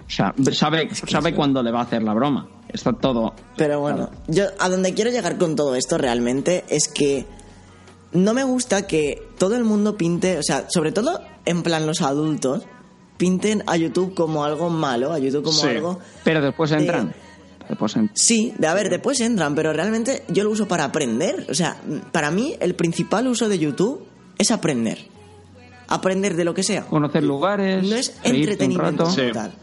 O 0.05 0.09
sea, 0.09 0.33
sabe, 0.51 0.87
que 0.87 0.95
sabe 0.95 1.29
eso- 1.29 1.35
cuándo 1.35 1.61
le 1.63 1.71
va 1.71 1.79
a 1.79 1.83
hacer 1.83 2.03
la 2.03 2.13
broma. 2.13 2.47
Está 2.69 2.93
todo... 2.93 3.33
Pero 3.55 3.79
bueno, 3.81 4.09
yo 4.27 4.45
a 4.59 4.69
donde 4.69 4.93
quiero 4.93 5.11
llegar 5.11 5.37
con 5.37 5.55
todo 5.55 5.75
esto 5.75 5.97
realmente 5.97 6.63
es 6.69 6.87
que 6.87 7.25
no 8.13 8.33
me 8.33 8.43
gusta 8.43 8.87
que 8.87 9.21
todo 9.37 9.55
el 9.55 9.63
mundo 9.63 9.95
pinte, 9.97 10.37
o 10.39 10.43
sea, 10.43 10.65
sobre 10.69 10.91
todo 10.91 11.19
en 11.45 11.61
plan 11.63 11.85
los 11.85 12.01
adultos, 12.01 12.63
pinten 13.23 13.63
a 13.67 13.77
YouTube 13.77 14.13
como 14.13 14.43
algo 14.43 14.69
malo, 14.69 15.13
a 15.13 15.17
YouTube 15.19 15.43
como 15.45 15.57
Sí. 15.61 15.67
algo... 15.67 15.99
Pero 16.25 16.41
después 16.41 16.71
de- 16.71 16.77
entran. 16.79 17.13
Después 17.69 17.95
entran. 17.95 18.17
Sí, 18.17 18.53
de 18.57 18.67
a 18.67 18.73
ver, 18.73 18.89
después 18.89 19.21
entran, 19.21 19.55
pero 19.55 19.71
realmente 19.71 20.23
yo 20.27 20.43
lo 20.43 20.49
uso 20.51 20.67
para 20.67 20.83
aprender. 20.83 21.45
O 21.49 21.53
sea, 21.53 21.77
para 22.11 22.31
mí 22.31 22.55
el 22.59 22.75
principal 22.75 23.27
uso 23.27 23.47
de 23.47 23.57
YouTube 23.59 24.03
es 24.37 24.51
aprender. 24.51 25.05
Aprender 25.87 26.35
de 26.35 26.43
lo 26.43 26.53
que 26.53 26.63
sea. 26.63 26.85
Conocer 26.85 27.23
lugares. 27.23 27.87
No 27.87 27.95
es 27.95 28.13
entretenimiento 28.23 29.05
rato. 29.05 29.15
Sí. 29.15 29.31
tal. 29.33 29.53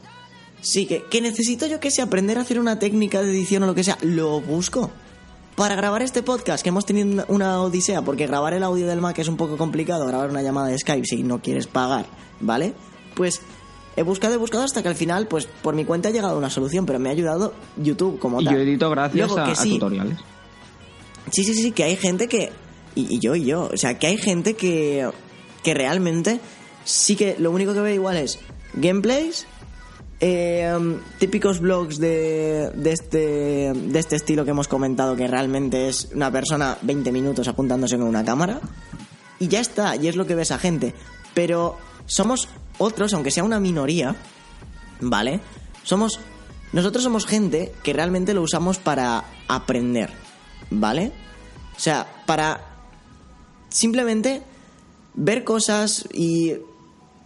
Sí, 0.62 0.86
que, 0.86 1.04
que 1.10 1.20
necesito 1.20 1.66
yo 1.66 1.80
que 1.80 1.90
sé 1.90 2.00
aprender 2.00 2.38
a 2.38 2.42
hacer 2.42 2.58
una 2.58 2.78
técnica 2.78 3.20
de 3.22 3.30
edición 3.30 3.62
o 3.64 3.66
lo 3.66 3.74
que 3.74 3.84
sea. 3.84 3.98
Lo 4.00 4.40
busco. 4.40 4.90
Para 5.56 5.74
grabar 5.74 6.00
este 6.00 6.22
podcast, 6.22 6.62
que 6.62 6.70
hemos 6.70 6.86
tenido 6.86 7.06
una- 7.06 7.24
una 7.28 7.60
odisea, 7.60 8.00
porque 8.00 8.26
grabar 8.26 8.54
el 8.54 8.62
audio 8.62 8.86
del 8.86 9.02
Mac 9.02 9.18
es 9.18 9.28
un 9.28 9.36
poco 9.36 9.58
complicado, 9.58 10.06
grabar 10.06 10.30
una 10.30 10.40
llamada 10.40 10.68
de 10.68 10.78
Skype 10.78 11.04
si 11.06 11.22
no 11.22 11.42
quieres 11.42 11.66
pagar, 11.66 12.06
¿vale? 12.40 12.72
Pues 13.20 13.42
he 13.96 14.02
buscado, 14.02 14.32
he 14.32 14.38
buscado 14.38 14.64
hasta 14.64 14.82
que 14.82 14.88
al 14.88 14.94
final, 14.94 15.26
pues 15.26 15.44
por 15.44 15.74
mi 15.74 15.84
cuenta 15.84 16.08
ha 16.08 16.10
llegado 16.10 16.36
a 16.36 16.38
una 16.38 16.48
solución, 16.48 16.86
pero 16.86 16.98
me 16.98 17.10
ha 17.10 17.12
ayudado 17.12 17.52
YouTube 17.76 18.18
como 18.18 18.40
Y 18.40 18.46
tal. 18.46 18.54
yo 18.54 18.60
edito 18.62 18.88
gracias 18.88 19.28
Luego, 19.28 19.38
a, 19.38 19.50
a 19.52 19.54
sí, 19.54 19.72
tutoriales. 19.74 20.16
Sí, 21.30 21.44
sí, 21.44 21.52
sí, 21.52 21.72
que 21.72 21.84
hay 21.84 21.96
gente 21.96 22.28
que. 22.28 22.50
Y, 22.94 23.16
y 23.16 23.18
yo, 23.18 23.34
y 23.36 23.44
yo. 23.44 23.68
O 23.70 23.76
sea, 23.76 23.98
que 23.98 24.06
hay 24.06 24.16
gente 24.16 24.54
que. 24.54 25.06
Que 25.62 25.74
realmente. 25.74 26.40
Sí 26.86 27.14
que 27.14 27.36
lo 27.38 27.50
único 27.50 27.74
que 27.74 27.80
ve 27.80 27.92
igual 27.92 28.16
es 28.16 28.38
gameplays 28.72 29.46
eh, 30.20 30.72
típicos 31.18 31.60
blogs 31.60 31.98
de, 31.98 32.70
de, 32.74 32.92
este, 32.92 33.18
de 33.74 33.98
este 33.98 34.16
estilo 34.16 34.46
que 34.46 34.52
hemos 34.52 34.66
comentado, 34.66 35.14
que 35.14 35.28
realmente 35.28 35.90
es 35.90 36.08
una 36.14 36.32
persona 36.32 36.78
20 36.80 37.12
minutos 37.12 37.48
apuntándose 37.48 37.98
con 37.98 38.06
una 38.06 38.24
cámara. 38.24 38.60
Y 39.38 39.48
ya 39.48 39.60
está, 39.60 39.94
y 39.96 40.08
es 40.08 40.16
lo 40.16 40.26
que 40.26 40.34
ve 40.34 40.40
esa 40.40 40.58
gente. 40.58 40.94
Pero 41.34 41.76
somos 42.06 42.48
otros, 42.80 43.14
aunque 43.14 43.30
sea 43.30 43.44
una 43.44 43.60
minoría, 43.60 44.16
¿vale? 45.00 45.40
Somos. 45.84 46.18
Nosotros 46.72 47.02
somos 47.04 47.26
gente 47.26 47.72
que 47.82 47.92
realmente 47.92 48.32
lo 48.32 48.42
usamos 48.42 48.78
para 48.78 49.24
aprender, 49.48 50.10
¿vale? 50.70 51.12
O 51.76 51.80
sea, 51.80 52.06
para 52.26 52.60
simplemente 53.68 54.42
ver 55.14 55.42
cosas 55.42 56.08
y 56.12 56.54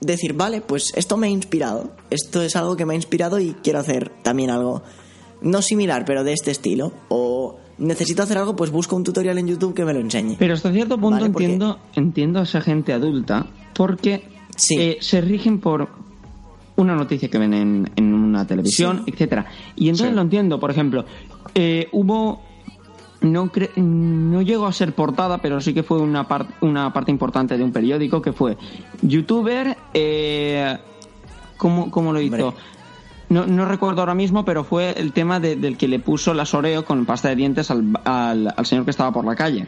decir, 0.00 0.32
vale, 0.32 0.60
pues 0.60 0.92
esto 0.96 1.16
me 1.16 1.26
ha 1.26 1.30
inspirado, 1.30 1.92
esto 2.10 2.40
es 2.42 2.56
algo 2.56 2.76
que 2.76 2.86
me 2.86 2.94
ha 2.94 2.96
inspirado 2.96 3.38
y 3.38 3.54
quiero 3.62 3.80
hacer 3.80 4.10
también 4.22 4.50
algo 4.50 4.82
no 5.42 5.60
similar, 5.60 6.04
pero 6.04 6.24
de 6.24 6.32
este 6.32 6.50
estilo. 6.50 6.92
O 7.08 7.58
necesito 7.78 8.22
hacer 8.22 8.38
algo, 8.38 8.56
pues 8.56 8.70
busco 8.70 8.96
un 8.96 9.04
tutorial 9.04 9.38
en 9.38 9.46
YouTube 9.46 9.74
que 9.74 9.84
me 9.84 9.92
lo 9.92 10.00
enseñe. 10.00 10.36
Pero 10.38 10.54
hasta 10.54 10.72
cierto 10.72 10.98
punto 10.98 11.16
Vale, 11.16 11.26
entiendo, 11.26 11.78
entiendo 11.94 12.40
a 12.40 12.44
esa 12.44 12.60
gente 12.60 12.92
adulta 12.92 13.46
porque 13.74 14.34
Sí. 14.57 14.76
eh, 14.80 14.98
se 15.00 15.20
rigen 15.20 15.59
por 15.61 15.88
una 16.76 16.94
noticia 16.94 17.28
que 17.28 17.38
ven 17.38 17.54
en, 17.54 17.90
en 17.96 18.12
una 18.14 18.46
televisión, 18.46 19.02
Sí. 19.04 19.12
etcétera. 19.12 19.46
Y 19.76 19.88
entonces 19.88 20.09
Sí. 20.11 20.14
lo 20.14 20.22
entiendo. 20.22 20.59
Por 20.61 20.70
ejemplo, 20.70 21.04
eh, 21.54 21.88
hubo 21.92 22.42
no 23.20 23.46
cre- 23.46 23.74
no 23.76 24.42
llegó 24.42 24.66
a 24.66 24.72
ser 24.72 24.92
portada, 24.92 25.38
pero 25.38 25.61
sí 25.61 25.72
que 25.72 25.83
fue 25.83 25.98
una, 25.98 26.28
par- 26.28 26.46
una 26.61 26.92
parte 26.92 27.11
importante 27.11 27.57
de 27.57 27.64
un 27.64 27.72
periódico 27.72 28.20
que 28.20 28.33
fue 28.33 28.57
youtuber. 29.02 29.76
Eh, 29.94 30.76
¿cómo, 31.57 31.90
cómo 31.90 32.12
lo 32.12 32.20
hizo? 32.20 32.48
Hombre. 32.48 32.62
No, 33.30 33.46
no 33.46 33.64
recuerdo 33.64 34.02
ahora 34.02 34.14
mismo, 34.14 34.44
pero 34.44 34.64
fue 34.64 34.92
el 34.98 35.12
tema 35.12 35.40
de- 35.40 35.57
del 35.57 35.78
que 35.78 35.88
le 35.88 35.98
puso 35.98 36.35
las 36.35 36.52
Oreo 36.54 36.85
con 36.85 37.07
pasta 37.07 37.30
de 37.30 37.37
dientes 37.37 37.70
al, 37.70 37.98
al, 38.04 38.52
al 38.54 38.66
señor 38.66 38.85
que 38.85 38.90
estaba 38.90 39.11
por 39.12 39.24
la 39.24 39.35
calle. 39.35 39.66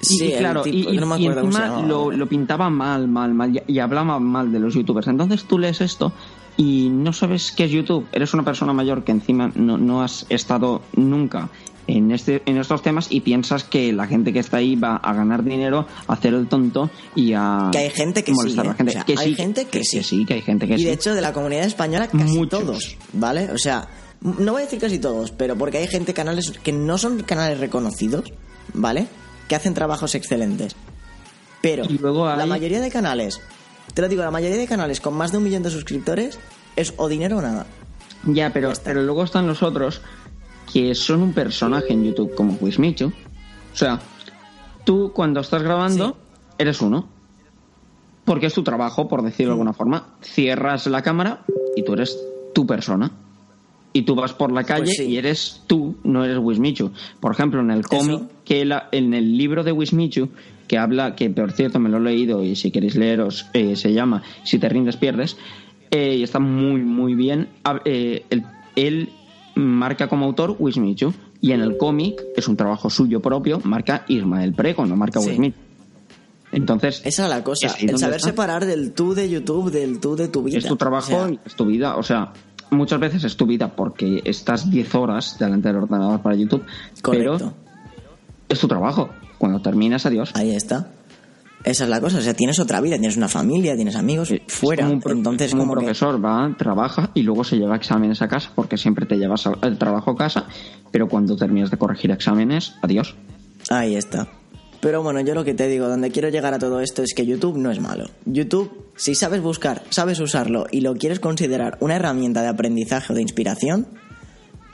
Y, 0.00 0.06
Sí, 0.06 0.24
y 0.26 0.32
claro, 0.36 0.62
tipo- 0.62 0.76
y, 0.76 0.94
y- 0.94 0.98
no 0.98 1.06
me 1.06 1.18
y 1.18 1.26
encima 1.26 1.80
lo, 1.82 2.10
lo 2.10 2.26
pintaba 2.28 2.68
mal, 2.70 3.08
mal, 3.08 3.32
mal, 3.34 3.56
y, 3.66 3.72
y 3.72 3.78
hablaba 3.78 4.18
mal 4.20 4.52
de 4.52 4.58
los 4.60 4.74
youtubers. 4.74 5.06
Entonces 5.08 5.44
tú 5.44 5.58
lees 5.58 5.80
esto 5.80 6.12
y 6.56 6.88
no 6.90 7.12
sabes 7.12 7.52
qué 7.52 7.64
es 7.64 7.70
YouTube. 7.70 8.06
Eres 8.12 8.34
una 8.34 8.44
persona 8.44 8.72
mayor 8.72 9.04
que 9.04 9.12
encima 9.12 9.50
no, 9.54 9.78
no 9.78 10.02
has 10.02 10.26
estado 10.28 10.82
nunca 10.94 11.48
en, 11.86 12.10
este, 12.10 12.42
en 12.46 12.56
estos 12.58 12.82
temas 12.82 13.06
y 13.10 13.20
piensas 13.20 13.62
que 13.64 13.92
la 13.92 14.06
gente 14.06 14.32
que 14.32 14.40
está 14.40 14.56
ahí 14.58 14.74
va 14.76 14.96
a 14.96 15.14
ganar 15.14 15.44
dinero, 15.44 15.86
a 16.08 16.12
hacer 16.14 16.34
el 16.34 16.46
tonto 16.48 16.90
y 17.14 17.32
a 17.34 17.68
Que 17.72 17.78
hay 17.78 17.90
gente 17.90 18.22
que 18.24 18.32
molestar 18.32 18.64
sí, 18.64 18.68
a 18.68 18.72
la 18.72 18.76
gente. 18.76 18.90
O 18.90 18.92
sea, 18.92 19.04
que 19.04 19.12
hay 19.18 19.28
sí, 19.30 19.34
gente 19.34 19.64
que 19.66 19.84
sí. 19.84 20.24
que 20.26 20.34
hay 20.34 20.42
gente 20.42 20.66
que 20.66 20.74
y 20.74 20.78
sí. 20.78 20.84
de 20.84 20.92
hecho, 20.92 21.14
de 21.14 21.20
la 21.20 21.32
comunidad 21.32 21.64
española, 21.64 22.08
casi 22.08 22.36
Muchos. 22.36 22.60
todos, 22.60 22.96
¿vale? 23.12 23.50
O 23.52 23.58
sea, 23.58 23.88
no 24.20 24.52
voy 24.52 24.62
a 24.62 24.64
decir 24.64 24.80
casi 24.80 24.98
todos, 24.98 25.30
pero 25.30 25.56
porque 25.56 25.78
hay 25.78 25.86
gente, 25.86 26.12
canales 26.12 26.52
que 26.62 26.72
no 26.72 26.98
son 26.98 27.22
canales 27.22 27.60
reconocidos, 27.60 28.32
¿vale? 28.74 29.06
Que 29.48 29.54
hacen 29.56 29.74
trabajos 29.74 30.14
excelentes. 30.14 30.74
Pero 31.60 31.84
Y 31.88 31.98
luego 31.98 32.26
la 32.34 32.46
mayoría 32.46 32.80
de 32.80 32.90
canales, 32.90 33.40
te 33.94 34.02
lo 34.02 34.08
digo, 34.08 34.22
la 34.22 34.30
mayoría 34.30 34.56
de 34.56 34.66
canales 34.66 35.00
con 35.00 35.14
más 35.14 35.32
de 35.32 35.38
un 35.38 35.44
millón 35.44 35.62
de 35.62 35.70
suscriptores 35.70 36.38
es 36.76 36.94
o 36.96 37.08
dinero 37.08 37.38
o 37.38 37.42
nada. 37.42 37.66
Ya, 38.24 38.52
pero, 38.52 38.72
Ya 38.72 38.80
pero 38.84 39.02
luego 39.02 39.24
están 39.24 39.46
los 39.46 39.62
otros 39.62 40.00
que 40.72 40.94
son 40.94 41.22
un 41.22 41.32
personaje 41.32 41.92
en 41.92 42.04
YouTube 42.04 42.34
como 42.34 42.56
Wismichu. 42.60 43.06
O 43.72 43.76
sea, 43.76 44.00
tú 44.84 45.12
cuando 45.14 45.40
estás 45.40 45.62
grabando 45.62 46.08
Sí. 46.08 46.14
eres 46.58 46.80
uno. 46.80 47.08
Porque 48.24 48.46
es 48.46 48.54
tu 48.54 48.64
trabajo, 48.64 49.06
por 49.08 49.22
decirlo 49.22 49.50
de 49.52 49.54
alguna 49.54 49.72
forma. 49.72 50.16
Cierras 50.22 50.86
la 50.88 51.02
cámara 51.02 51.44
y 51.76 51.84
tú 51.84 51.92
eres 51.92 52.18
tu 52.54 52.66
persona. 52.66 53.12
Y 53.96 54.02
tú 54.02 54.14
vas 54.14 54.32
por 54.34 54.52
la 54.52 54.64
calle 54.64 54.84
Pues 54.84 54.96
sí. 54.98 55.04
y 55.04 55.16
eres 55.16 55.62
tú, 55.66 55.96
no 56.04 56.24
eres 56.24 56.38
Wismichu. 56.38 56.90
Por 57.20 57.32
ejemplo, 57.32 57.60
en 57.60 57.70
el 57.70 57.86
cómic, 57.86 58.22
que 58.44 58.64
la- 58.66 58.88
en 58.92 59.14
el 59.14 59.38
libro 59.38 59.64
de 59.64 59.72
Wismichu, 59.72 60.28
que 60.68 60.76
habla, 60.76 61.14
que 61.14 61.30
por 61.30 61.52
cierto 61.52 61.78
me 61.78 61.88
lo 61.88 61.96
he 61.98 62.00
leído 62.00 62.42
y 62.42 62.56
si 62.56 62.70
queréis 62.70 62.96
leeros, 62.96 63.46
eh, 63.54 63.74
se 63.76 63.92
llama 63.94 64.22
Si 64.44 64.58
te 64.58 64.68
rindes, 64.68 64.96
pierdes. 64.96 65.36
eh, 65.90 66.16
y 66.16 66.22
está 66.24 66.40
muy, 66.40 66.82
muy 66.82 67.14
bien. 67.14 67.48
Hab- 67.64 67.82
eh, 67.86 68.24
él, 68.28 68.44
él 68.74 69.08
marca 69.54 70.08
como 70.08 70.26
autor 70.26 70.56
Wismichu. 70.58 71.14
Y 71.40 71.52
en 71.52 71.60
el 71.60 71.76
cómic, 71.76 72.22
es 72.36 72.48
un 72.48 72.56
trabajo 72.56 72.90
suyo 72.90 73.20
propio, 73.20 73.60
marca 73.62 74.04
Ismael 74.08 74.52
Prego, 74.52 74.84
no 74.84 74.96
marca 74.96 75.20
Sí. 75.20 75.30
Wismichu. 75.30 75.56
Entonces, 76.52 77.02
Esa 77.04 77.24
es 77.24 77.28
la 77.30 77.42
cosa, 77.44 77.66
el 77.78 77.98
saber 77.98 78.16
está. 78.16 78.28
separar 78.30 78.64
del 78.64 78.92
tú 78.92 79.14
de 79.14 79.28
YouTube 79.28 79.70
del 79.70 80.00
tú 80.00 80.16
de 80.16 80.28
tu 80.28 80.42
vida. 80.42 80.58
Es 80.58 80.66
tu 80.66 80.76
trabajo 80.76 81.14
O 81.14 81.26
sea, 81.26 81.30
y 81.30 81.38
es 81.44 81.54
tu 81.54 81.66
vida. 81.66 81.96
O 81.96 82.02
sea, 82.02 82.32
muchas 82.70 83.00
veces 83.00 83.24
es 83.24 83.36
tu 83.36 83.46
vida 83.46 83.74
porque 83.74 84.22
estás 84.24 84.70
10 84.70 84.94
horas 84.94 85.38
delante 85.38 85.68
del 85.68 85.78
ordenador 85.78 86.20
para 86.20 86.34
YouTube. 86.36 86.64
correcto. 87.02 87.36
Pero 87.38 87.52
es 88.48 88.58
tu 88.58 88.68
trabajo. 88.68 89.10
Cuando 89.38 89.60
terminas, 89.60 90.06
adiós. 90.06 90.30
Ahí 90.34 90.50
está. 90.54 90.88
Esa 91.64 91.82
es 91.84 91.90
la 91.90 92.00
cosa, 92.00 92.18
o 92.18 92.20
sea, 92.20 92.32
tienes 92.32 92.60
otra 92.60 92.80
vida, 92.80 92.96
tienes 92.96 93.16
una 93.16 93.26
familia, 93.28 93.74
tienes 93.74 93.96
amigos 93.96 94.30
Es 94.30 94.40
fuera. 94.46 94.84
como 94.86 95.00
un, 95.04 95.10
Entonces, 95.18 95.50
como 95.50 95.64
un 95.64 95.68
como 95.68 95.80
que- 95.80 95.84
profesor 95.86 96.24
va, 96.24 96.54
trabaja 96.56 97.10
y 97.12 97.22
luego 97.22 97.42
se 97.42 97.56
lleva 97.56 97.74
exámenes 97.74 98.22
a 98.22 98.28
casa 98.28 98.52
porque 98.54 98.76
siempre 98.76 99.04
te 99.04 99.16
llevas 99.16 99.48
el 99.62 99.76
trabajo 99.76 100.12
a 100.12 100.16
casa, 100.16 100.46
pero 100.92 101.08
cuando 101.08 101.34
terminas 101.36 101.70
de 101.72 101.76
corregir 101.76 102.12
exámenes, 102.12 102.74
adiós. 102.82 103.16
Ahí 103.68 103.96
está. 103.96 104.28
Pero 104.86 105.02
bueno, 105.02 105.20
yo 105.20 105.34
lo 105.34 105.44
que 105.44 105.52
te 105.52 105.66
digo, 105.66 105.88
donde 105.88 106.12
quiero 106.12 106.28
llegar 106.28 106.54
a 106.54 106.60
todo 106.60 106.80
esto 106.80 107.02
es 107.02 107.12
que 107.12 107.26
YouTube 107.26 107.56
no 107.58 107.72
es 107.72 107.80
malo. 107.80 108.04
YouTube, 108.24 108.70
si 108.94 109.16
sabes 109.16 109.42
buscar, 109.42 109.82
sabes 109.90 110.20
usarlo 110.20 110.68
y 110.70 110.80
lo 110.80 110.94
quieres 110.94 111.18
considerar 111.18 111.76
una 111.80 111.96
herramienta 111.96 112.40
de 112.40 112.46
aprendizaje 112.46 113.12
o 113.12 113.16
de 113.16 113.22
inspiración, 113.22 113.88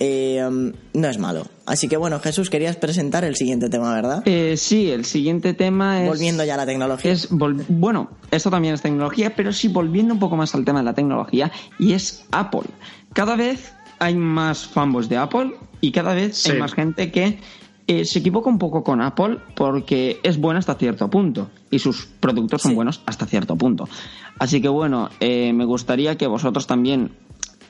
eh, 0.00 0.44
um, 0.46 0.72
no 0.92 1.08
es 1.08 1.16
malo. 1.16 1.46
Así 1.64 1.88
que 1.88 1.96
bueno, 1.96 2.20
Jesús, 2.20 2.50
querías 2.50 2.76
presentar 2.76 3.24
el 3.24 3.36
siguiente 3.36 3.70
tema, 3.70 3.94
¿verdad? 3.94 4.22
Eh, 4.26 4.58
sí, 4.58 4.90
el 4.90 5.06
siguiente 5.06 5.54
tema 5.54 6.02
es... 6.02 6.08
Volviendo 6.08 6.44
ya 6.44 6.54
a 6.54 6.58
la 6.58 6.66
tecnología. 6.66 7.12
Es 7.12 7.30
vol- 7.30 7.64
bueno, 7.68 8.10
esto 8.30 8.50
también 8.50 8.74
es 8.74 8.82
tecnología, 8.82 9.34
pero 9.34 9.50
sí 9.50 9.68
volviendo 9.68 10.12
un 10.12 10.20
poco 10.20 10.36
más 10.36 10.54
al 10.54 10.66
tema 10.66 10.80
de 10.80 10.84
la 10.84 10.92
tecnología, 10.94 11.50
y 11.78 11.94
es 11.94 12.26
Apple. 12.32 12.68
Cada 13.14 13.34
vez 13.34 13.72
hay 13.98 14.14
más 14.14 14.66
fanboys 14.66 15.08
de 15.08 15.16
Apple 15.16 15.52
y 15.80 15.90
cada 15.90 16.12
vez 16.12 16.36
Sí. 16.36 16.50
hay 16.50 16.58
más 16.58 16.74
gente 16.74 17.10
que 17.10 17.38
eh, 17.86 18.04
se 18.04 18.20
equivoca 18.20 18.48
un 18.48 18.58
poco 18.58 18.82
con 18.84 19.00
Apple 19.00 19.38
porque 19.54 20.20
es 20.22 20.38
buena 20.38 20.60
hasta 20.60 20.74
cierto 20.74 21.08
punto 21.10 21.50
y 21.70 21.78
sus 21.78 22.06
productos 22.06 22.62
son 22.62 22.74
buenos 22.74 23.00
hasta 23.06 23.26
cierto 23.26 23.56
punto. 23.56 23.88
Así 24.38 24.60
que 24.60 24.68
bueno, 24.68 25.08
eh, 25.20 25.52
me 25.52 25.64
gustaría 25.64 26.16
que 26.16 26.26
vosotros 26.26 26.66
también 26.66 27.12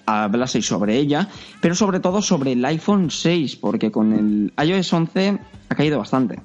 hablaseis 0.06 0.66
sobre 0.66 0.96
ella, 0.98 1.28
pero 1.60 1.74
sobre 1.74 2.00
todo 2.00 2.20
sobre 2.22 2.52
el 2.52 2.64
iPhone 2.64 3.10
6, 3.10 3.56
porque 3.56 3.90
con 3.90 4.12
el 4.12 4.52
iOS 4.68 4.92
11 4.92 5.38
ha 5.68 5.74
caído 5.74 5.98
bastante. 5.98 6.40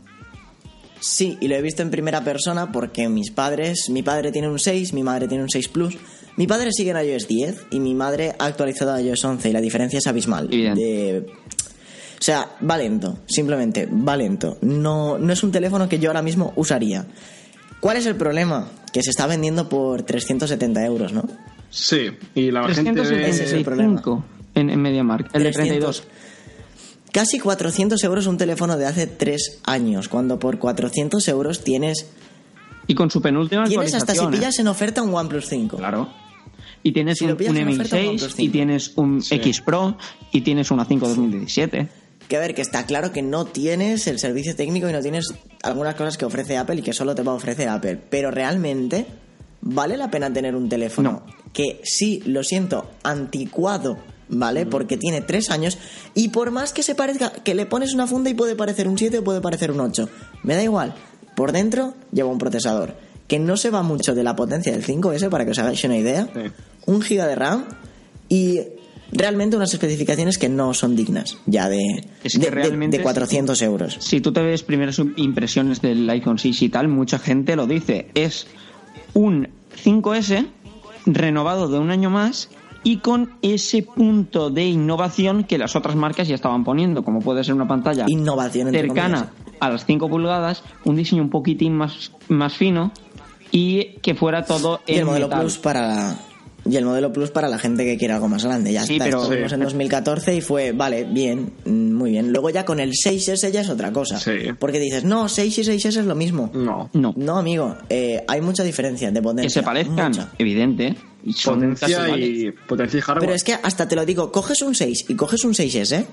Sí, 0.99 1.37
y 1.41 1.47
lo 1.47 1.55
he 1.55 1.61
visto 1.61 1.81
en 1.83 1.91
primera 1.91 2.23
persona 2.23 2.71
porque 2.71 3.07
mis 3.09 3.31
padres, 3.31 3.89
mi 3.89 4.01
padre 4.03 4.31
tiene 4.31 4.49
un 4.49 4.59
6, 4.59 4.93
mi 4.93 5.03
madre 5.03 5.27
tiene 5.27 5.43
un 5.43 5.49
6 5.49 5.67
Plus. 5.69 5.97
Mi 6.37 6.47
padre 6.47 6.71
sigue 6.71 6.91
en 6.91 6.97
iOS 7.07 7.27
10 7.27 7.65
y 7.71 7.79
mi 7.79 7.93
madre 7.95 8.35
ha 8.39 8.45
actualizado 8.45 8.93
a 8.93 9.01
iOS 9.01 9.23
11 9.25 9.49
y 9.49 9.53
la 9.53 9.61
diferencia 9.61 9.99
es 9.99 10.07
abismal. 10.07 10.47
De- 10.49 11.25
O 12.19 12.23
sea, 12.23 12.49
va 12.67 12.77
lento, 12.77 13.19
simplemente, 13.27 13.85
va 13.87 14.17
lento. 14.17 14.57
No, 14.61 15.17
no 15.17 15.31
es 15.33 15.43
un 15.43 15.51
teléfono 15.51 15.87
que 15.87 15.99
yo 15.99 16.09
ahora 16.09 16.21
mismo 16.21 16.51
usaría. 16.55 17.05
¿Cuál 17.79 17.97
es 17.97 18.05
el 18.07 18.15
problema? 18.15 18.67
Que 18.91 19.03
se 19.03 19.11
está 19.11 19.27
vendiendo 19.27 19.69
por 19.69 20.01
370 20.01 20.83
euros, 20.85 21.13
¿no? 21.13 21.23
Sí, 21.69 22.09
y 22.33 22.49
la 22.49 22.67
gente 22.69 23.01
ve... 23.01 23.29
Ese 23.29 23.43
es 23.45 23.53
el 23.53 23.63
problema. 23.63 24.01
365 24.01 24.25
en, 24.55 24.69
en 24.71 24.81
MediaMarkt, 24.81 25.35
el 25.35 25.43
de 25.43 25.51
300. 25.51 26.01
32. 26.01 26.03
Casi 27.11 27.39
400 27.39 28.03
euros 28.03 28.25
un 28.27 28.37
teléfono 28.37 28.77
de 28.77 28.85
hace 28.87 29.05
3 29.07 29.59
años, 29.65 30.09
cuando 30.09 30.39
por 30.39 30.57
400 30.59 31.27
euros 31.27 31.63
tienes, 31.63 32.07
Y 32.87 32.95
con 32.95 33.11
su 33.11 33.21
penúltima 33.21 33.65
tienes 33.65 33.93
hasta 33.93 34.13
si 34.15 34.23
¿eh? 34.25 34.27
pillas 34.31 34.57
en 34.59 34.67
oferta 34.67 35.01
un 35.03 35.13
OnePlus 35.13 35.47
5. 35.47 35.77
Claro. 35.77 36.09
Y 36.83 36.91
tienes 36.93 37.17
Si 37.17 37.25
un, 37.25 37.31
lo 37.31 37.37
pillas 37.37 37.51
un 37.51 37.57
en 37.57 37.67
Mi 37.67 37.73
oferta, 37.75 37.95
un 37.97 38.01
6, 38.01 38.09
OnePlus 38.09 38.31
y 38.33 38.35
5. 38.37 38.51
tienes 38.51 38.91
un 38.95 39.21
Sí. 39.21 39.35
X 39.35 39.61
Pro, 39.61 39.97
y 40.31 40.41
tienes 40.41 40.71
una 40.71 40.85
5 40.85 41.07
2017. 41.07 41.87
Que 42.27 42.37
a 42.37 42.39
ver, 42.39 42.53
que 42.53 42.61
está 42.61 42.85
claro 42.85 43.11
que 43.11 43.21
no 43.21 43.45
tienes 43.45 44.07
el 44.07 44.19
servicio 44.19 44.55
técnico 44.55 44.89
y 44.89 44.93
no 44.93 45.01
tienes 45.01 45.33
algunas 45.63 45.95
cosas 45.95 46.17
que 46.17 46.25
ofrece 46.25 46.57
Apple 46.57 46.77
y 46.77 46.81
que 46.81 46.93
solo 46.93 47.15
te 47.15 47.23
va 47.23 47.31
a 47.31 47.35
ofrecer 47.35 47.69
Apple. 47.69 47.99
Pero 48.09 48.31
realmente, 48.31 49.05
¿vale 49.61 49.97
la 49.97 50.11
pena 50.11 50.31
tener 50.31 50.55
un 50.55 50.67
teléfono 50.67 51.23
que 51.53 51.79
sí, 51.83 52.21
lo 52.25 52.43
siento, 52.43 52.89
anticuado, 53.03 53.97
¿vale? 54.29 54.65
Porque 54.65 54.97
tiene 54.97 55.21
tres 55.21 55.49
años 55.49 55.77
y 56.13 56.29
por 56.29 56.51
más 56.51 56.73
que 56.73 56.83
se 56.83 56.95
parezca, 56.95 57.31
que 57.31 57.55
le 57.55 57.65
pones 57.65 57.93
una 57.93 58.07
funda 58.07 58.29
y 58.29 58.33
puede 58.33 58.55
parecer 58.55 58.87
un 58.87 58.97
7 58.97 59.19
o 59.19 59.23
puede 59.23 59.41
parecer 59.41 59.71
un 59.71 59.79
8. 59.79 60.09
Me 60.43 60.55
da 60.55 60.63
igual. 60.63 60.95
Por 61.35 61.51
dentro 61.51 61.93
lleva 62.11 62.29
un 62.29 62.37
procesador 62.37 62.95
que 63.27 63.39
no 63.39 63.57
se 63.57 63.69
va 63.69 63.83
mucho 63.83 64.15
de 64.15 64.23
la 64.23 64.35
potencia 64.35 64.71
del 64.71 64.85
5S, 64.85 65.29
para 65.29 65.45
que 65.45 65.51
os 65.51 65.59
hagáis 65.59 65.83
una 65.83 65.97
idea. 65.97 66.29
Sí. 66.33 66.51
Un 66.85 67.01
giga 67.01 67.27
de 67.27 67.35
RAM 67.35 67.65
y 68.29 68.61
realmente 69.11 69.55
unas 69.55 69.73
especificaciones 69.73 70.37
que 70.37 70.49
no 70.49 70.73
son 70.73 70.95
dignas 70.95 71.37
ya 71.45 71.69
de, 71.69 71.81
Es 72.23 72.33
que 72.33 72.39
de- 72.39 72.45
de- 72.45 72.51
realmente 72.51 72.97
de 72.97 73.03
400 73.03 73.61
euros. 73.61 73.97
Si 73.99 74.21
tú 74.21 74.31
te 74.33 74.41
ves 74.41 74.63
primeras 74.63 74.99
impresiones 75.15 75.81
del 75.81 76.09
iPhone 76.09 76.37
6 76.39 76.61
y 76.61 76.69
tal, 76.69 76.87
mucha 76.87 77.17
gente 77.19 77.55
lo 77.55 77.67
dice. 77.67 78.09
Es 78.15 78.47
un 79.13 79.49
5S 79.83 80.47
renovado 81.05 81.67
de 81.69 81.79
un 81.79 81.89
año 81.91 82.09
más 82.09 82.49
y 82.83 82.97
con 82.97 83.31
ese 83.41 83.83
punto 83.83 84.49
de 84.49 84.65
innovación 84.65 85.43
que 85.43 85.57
las 85.57 85.75
otras 85.75 85.95
marcas 85.95 86.27
ya 86.27 86.35
estaban 86.35 86.63
poniendo, 86.63 87.03
como 87.03 87.19
puede 87.19 87.43
ser 87.43 87.53
una 87.53 87.67
pantalla 87.67 88.05
Innovación, 88.07 88.71
cercana 88.71 89.25
comillas. 89.29 89.57
a 89.59 89.69
las 89.69 89.85
5 89.85 90.09
pulgadas, 90.09 90.63
un 90.85 90.95
diseño 90.95 91.21
un 91.23 91.29
poquitín 91.29 91.73
más, 91.73 92.11
más 92.29 92.53
fino 92.55 92.91
y 93.51 93.93
que 94.01 94.15
fuera 94.15 94.43
todo 94.45 94.81
Y 94.85 94.93
el 94.93 94.99
en 94.99 95.05
modelo 95.05 95.27
metal. 95.27 95.41
Plus 95.41 95.57
para 95.57 96.15
y 96.69 96.75
el 96.77 96.85
modelo 96.85 97.11
Plus 97.13 97.31
para 97.31 97.47
la 97.47 97.57
gente 97.59 97.83
que 97.85 97.97
quiera 97.97 98.15
algo 98.15 98.27
más 98.27 98.43
grande. 98.43 98.71
Ya 98.73 98.83
Sí, 98.83 98.93
está, 98.93 99.05
pero- 99.05 99.17
esto 99.19 99.29
lo 99.31 99.35
vimos 99.37 99.53
en 99.53 99.59
2014 99.61 100.35
y 100.35 100.41
fue, 100.41 100.71
vale, 100.73 101.03
bien, 101.05 101.53
mm, 101.65 101.93
muy 101.93 102.11
bien. 102.11 102.31
Luego 102.31 102.49
ya 102.49 102.65
con 102.65 102.79
el 102.79 102.91
6S 102.93 103.51
ya 103.51 103.61
es 103.61 103.69
otra 103.69 103.91
cosa. 103.93 104.19
Sí. 104.19 104.31
Porque 104.59 104.79
dices, 104.79 105.03
no, 105.03 105.29
6 105.29 105.57
y 105.59 105.63
6S 105.63 105.99
es 105.99 106.05
lo 106.05 106.15
mismo. 106.15 106.49
No. 106.53 106.89
No, 106.93 107.13
No, 107.15 107.37
amigo, 107.37 107.75
eh, 107.89 108.23
hay 108.27 108.41
mucha 108.41 108.63
diferencia 108.63 109.11
de 109.11 109.21
potencia. 109.21 109.47
que 109.47 109.53
se 109.53 109.63
parezcan, 109.63 110.11
mucha. 110.11 110.31
evidente. 110.37 110.95
Y 111.23 111.33
Potencia 111.43 112.17
y, 112.17 112.51
potencia 112.51 112.97
y 112.97 113.01
hardware. 113.01 113.21
Pero 113.25 113.35
es 113.35 113.43
que 113.43 113.53
hasta 113.53 113.87
te 113.87 113.95
lo 113.95 114.05
digo, 114.05 114.31
coges 114.31 114.61
un 114.61 114.75
6 114.75 115.05
y 115.09 115.15
coges 115.15 115.43
un 115.43 115.53
6S 115.53 116.05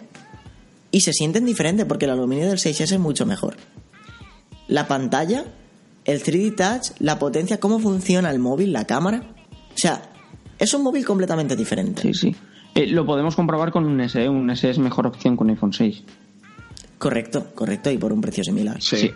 y 0.90 1.00
se 1.00 1.12
sienten 1.12 1.44
diferente 1.46 1.84
porque 1.86 2.06
el 2.06 2.12
aluminio 2.12 2.48
del 2.48 2.58
6S 2.58 2.94
es 2.94 2.98
mucho 2.98 3.24
mejor. 3.26 3.56
La 4.66 4.88
pantalla, 4.88 5.44
el 6.04 6.22
3D 6.22 6.56
Touch, 6.56 6.96
la 6.98 7.18
potencia, 7.18 7.60
cómo 7.60 7.78
funciona 7.78 8.30
el 8.30 8.38
móvil, 8.38 8.72
la 8.72 8.86
cámara. 8.86 9.22
O 9.74 9.78
sea, 9.78 10.10
es 10.58 10.74
un 10.74 10.82
móvil 10.82 11.04
completamente 11.04 11.56
diferente. 11.56 12.02
Sí, 12.02 12.14
sí. 12.14 12.36
Eh, 12.74 12.86
lo 12.88 13.06
podemos 13.06 13.36
comprobar 13.36 13.70
con 13.70 13.84
un 13.84 14.08
SE. 14.08 14.28
Un 14.28 14.54
SE 14.56 14.70
es 14.70 14.78
mejor 14.78 15.06
opción 15.06 15.36
con 15.36 15.48
iPhone 15.50 15.72
6. 15.72 16.02
Correcto, 16.98 17.46
correcto, 17.54 17.90
y 17.90 17.98
por 17.98 18.12
un 18.12 18.20
precio 18.20 18.42
similar. 18.44 18.80
Sí. 18.80 18.96
Sí. 18.96 19.10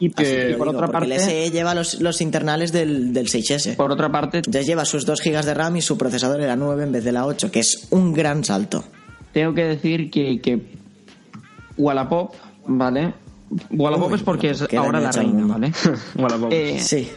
Y, 0.00 0.10
Que- 0.10 0.54
por 0.58 0.66
digo, 0.68 0.76
otra 0.78 0.86
porque 0.88 1.08
parte, 1.08 1.14
el 1.14 1.20
SE 1.20 1.50
lleva 1.50 1.74
los, 1.74 2.00
los 2.00 2.20
internales 2.20 2.72
del, 2.72 3.12
del 3.12 3.28
6S. 3.28 3.76
por 3.76 3.92
otra 3.92 4.10
parte, 4.10 4.38
Entonces 4.38 4.66
lleva 4.66 4.84
sus 4.84 5.06
2 5.06 5.20
GB 5.22 5.44
de 5.44 5.54
RAM 5.54 5.76
y 5.76 5.82
su 5.82 5.96
procesador 5.96 6.40
era 6.40 6.56
9 6.56 6.82
en 6.82 6.92
vez 6.92 7.04
de 7.04 7.12
la 7.12 7.26
8, 7.26 7.50
que 7.52 7.60
es 7.60 7.86
un 7.90 8.12
gran 8.12 8.42
salto. 8.44 8.84
tengo 9.32 9.54
que 9.54 9.64
decir 9.64 10.10
que, 10.10 10.40
que 10.40 10.60
Wallapop, 11.76 12.34
¿vale? 12.66 13.14
Wallapop 13.70 14.08
Uy, 14.10 14.16
es 14.16 14.22
porque 14.22 14.50
es 14.50 14.60
Wallapop, 14.60 14.70
que 14.70 14.76
ahora 14.76 15.00
la 15.00 15.12
reina. 15.12 15.46
¿vale? 15.46 15.72
Pues, 16.16 16.52
Eh, 16.52 16.78
Sí. 16.80 17.08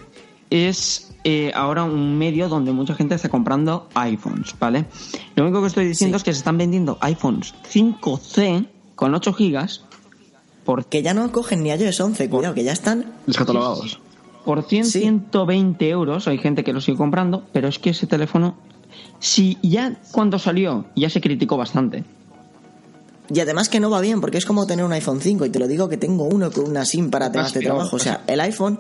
Es 0.50 1.12
eh, 1.24 1.52
ahora 1.56 1.84
un 1.84 2.18
medio 2.18 2.48
donde 2.48 2.72
mucha 2.72 2.96
gente 2.96 3.16
está 3.16 3.30
comprando 3.30 3.90
iPhones, 3.96 4.56
¿vale? 4.60 4.86
Lo 5.36 5.44
único 5.44 5.62
que 5.62 5.68
estoy 5.68 5.86
diciendo 5.86 6.18
Sí. 6.18 6.22
es 6.22 6.24
que 6.24 6.34
se 6.34 6.40
están 6.40 6.58
vendiendo 6.58 6.98
iPhones 7.02 7.54
5C 7.72 8.68
con 8.96 9.14
8 9.14 9.34
gigas 9.34 9.82
por, 10.64 10.86
Que 10.86 11.02
ya 11.02 11.14
no 11.14 11.32
cogen 11.32 11.64
ni 11.64 11.70
iOS 11.70 12.00
11, 12.02 12.30
cuidado, 12.30 12.54
que 12.54 12.64
ya 12.64 12.74
están 12.74 13.14
descatalogados. 13.26 14.00
por 14.44 14.64
100, 14.64 14.86
Sí. 14.86 15.00
120 15.02 15.90
euros. 15.90 16.28
Hay 16.28 16.38
gente 16.38 16.64
que 16.64 16.74
lo 16.74 16.82
sigue 16.82 16.98
comprando, 16.98 17.44
pero 17.54 17.68
es 17.70 17.80
que 17.80 17.90
ese 17.92 18.06
teléfono, 18.08 18.56
si 19.20 19.58
ya 19.62 20.00
cuando 20.12 20.40
salió, 20.40 20.86
ya 20.96 21.10
se 21.10 21.22
criticó 21.22 21.56
bastante. 21.58 22.04
Y 23.34 23.40
además 23.42 23.68
que 23.68 23.80
no 23.82 23.90
va 23.90 24.00
bien, 24.02 24.22
porque 24.22 24.38
es 24.38 24.46
como 24.46 24.66
tener 24.68 24.86
un 24.86 24.94
iPhone 24.94 25.20
5, 25.20 25.46
y 25.46 25.50
te 25.50 25.60
lo 25.60 25.68
digo 25.68 25.90
que 25.90 25.98
tengo 25.98 26.24
uno 26.26 26.50
con 26.52 26.66
una 26.70 26.86
SIM 26.86 27.10
para 27.10 27.30
temas 27.32 27.54
de 27.54 27.60
peor, 27.60 27.76
trabajo. 27.76 27.96
O 27.98 28.00
sea, 28.00 28.24
el 28.28 28.40
iPhone 28.40 28.80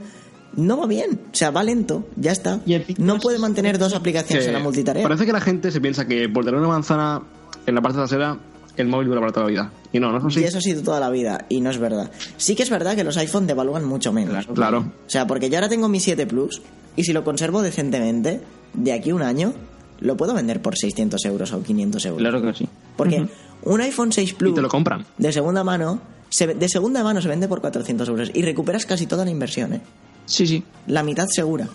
no 0.58 0.78
va 0.78 0.86
bien, 0.88 1.20
o 1.32 1.36
sea, 1.36 1.51
va 1.51 1.64
lento, 1.64 2.05
ya 2.18 2.32
está. 2.34 2.60
Y 2.66 2.74
el 2.74 2.82
Pixel 2.84 3.05
No 3.05 3.18
puede 3.20 3.39
mantener 3.39 3.78
dos 3.80 3.93
aplicaciones 3.93 4.45
en 4.47 4.53
la 4.53 4.60
multitarea. 4.60 5.03
Parece 5.03 5.26
que 5.26 5.32
la 5.34 5.39
gente 5.41 5.72
se 5.72 5.80
piensa 5.80 6.05
que 6.05 6.28
por 6.28 6.43
tener 6.43 6.60
una 6.60 6.68
manzana 6.70 7.22
en 7.66 7.76
la 7.76 7.82
parte 7.82 7.97
trasera, 7.99 8.38
el 8.76 8.88
móvil 8.88 9.08
dura 9.08 9.20
para 9.22 9.32
toda 9.32 9.45
la 9.45 9.49
vida. 9.51 9.72
Y 9.91 9.99
no, 9.99 10.12
no 10.12 10.18
es 10.20 10.26
así. 10.26 10.41
Y 10.41 10.43
eso 10.43 10.58
ha 10.58 10.62
sido 10.62 10.84
toda 10.84 10.99
la 10.99 11.10
vida, 11.10 11.45
y 11.49 11.62
no 11.62 11.70
es 11.70 11.78
verdad. 11.80 12.12
Sí 12.38 12.55
que 12.55 12.64
es 12.64 12.70
verdad 12.70 12.95
que 12.95 13.03
los 13.03 13.18
iPhone 13.18 13.47
devalúan 13.47 13.86
mucho 13.86 14.12
menos. 14.14 14.45
Claro. 14.53 14.80
O 14.80 15.10
sea, 15.10 15.26
porque 15.26 15.49
yo 15.49 15.55
ahora 15.58 15.70
tengo 15.70 15.88
mi 15.89 15.99
7 15.99 16.28
Plus, 16.28 16.62
y 16.95 17.03
si 17.03 17.14
lo 17.14 17.24
conservo 17.24 17.62
decentemente, 17.62 18.41
de 18.74 18.93
aquí 18.93 19.10
a 19.12 19.16
un 19.16 19.22
año, 19.24 19.53
lo 19.99 20.16
puedo 20.18 20.34
vender 20.36 20.62
por 20.62 20.78
600 20.78 21.24
euros 21.26 21.53
o 21.53 21.64
500 21.64 22.05
euros. 22.05 22.20
Claro 22.20 22.41
que 22.41 22.53
sí. 22.53 22.68
Porque 22.95 23.28
un 23.64 23.82
iPhone 23.82 24.12
6 24.12 24.34
Plus 24.36 24.51
Y 24.51 24.55
te 24.55 24.62
lo 24.62 24.70
compran. 24.70 25.05
de 25.18 25.32
segunda 25.32 25.64
mano, 25.64 25.99
se, 26.30 26.45
ve- 26.47 26.53
de 26.55 26.70
segunda 26.70 27.03
mano 27.03 27.22
se 27.22 27.28
vende 27.30 27.47
por 27.47 27.62
400 27.62 28.08
euros 28.10 28.32
y 28.34 28.41
recuperas 28.43 28.86
casi 28.86 29.08
toda 29.08 29.24
la 29.26 29.32
inversión, 29.32 29.74
¿eh? 29.74 29.82
Sí, 30.28 30.46
sí. 30.46 30.64
La 30.86 31.02
mitad 31.02 31.26
segura. 31.28 31.68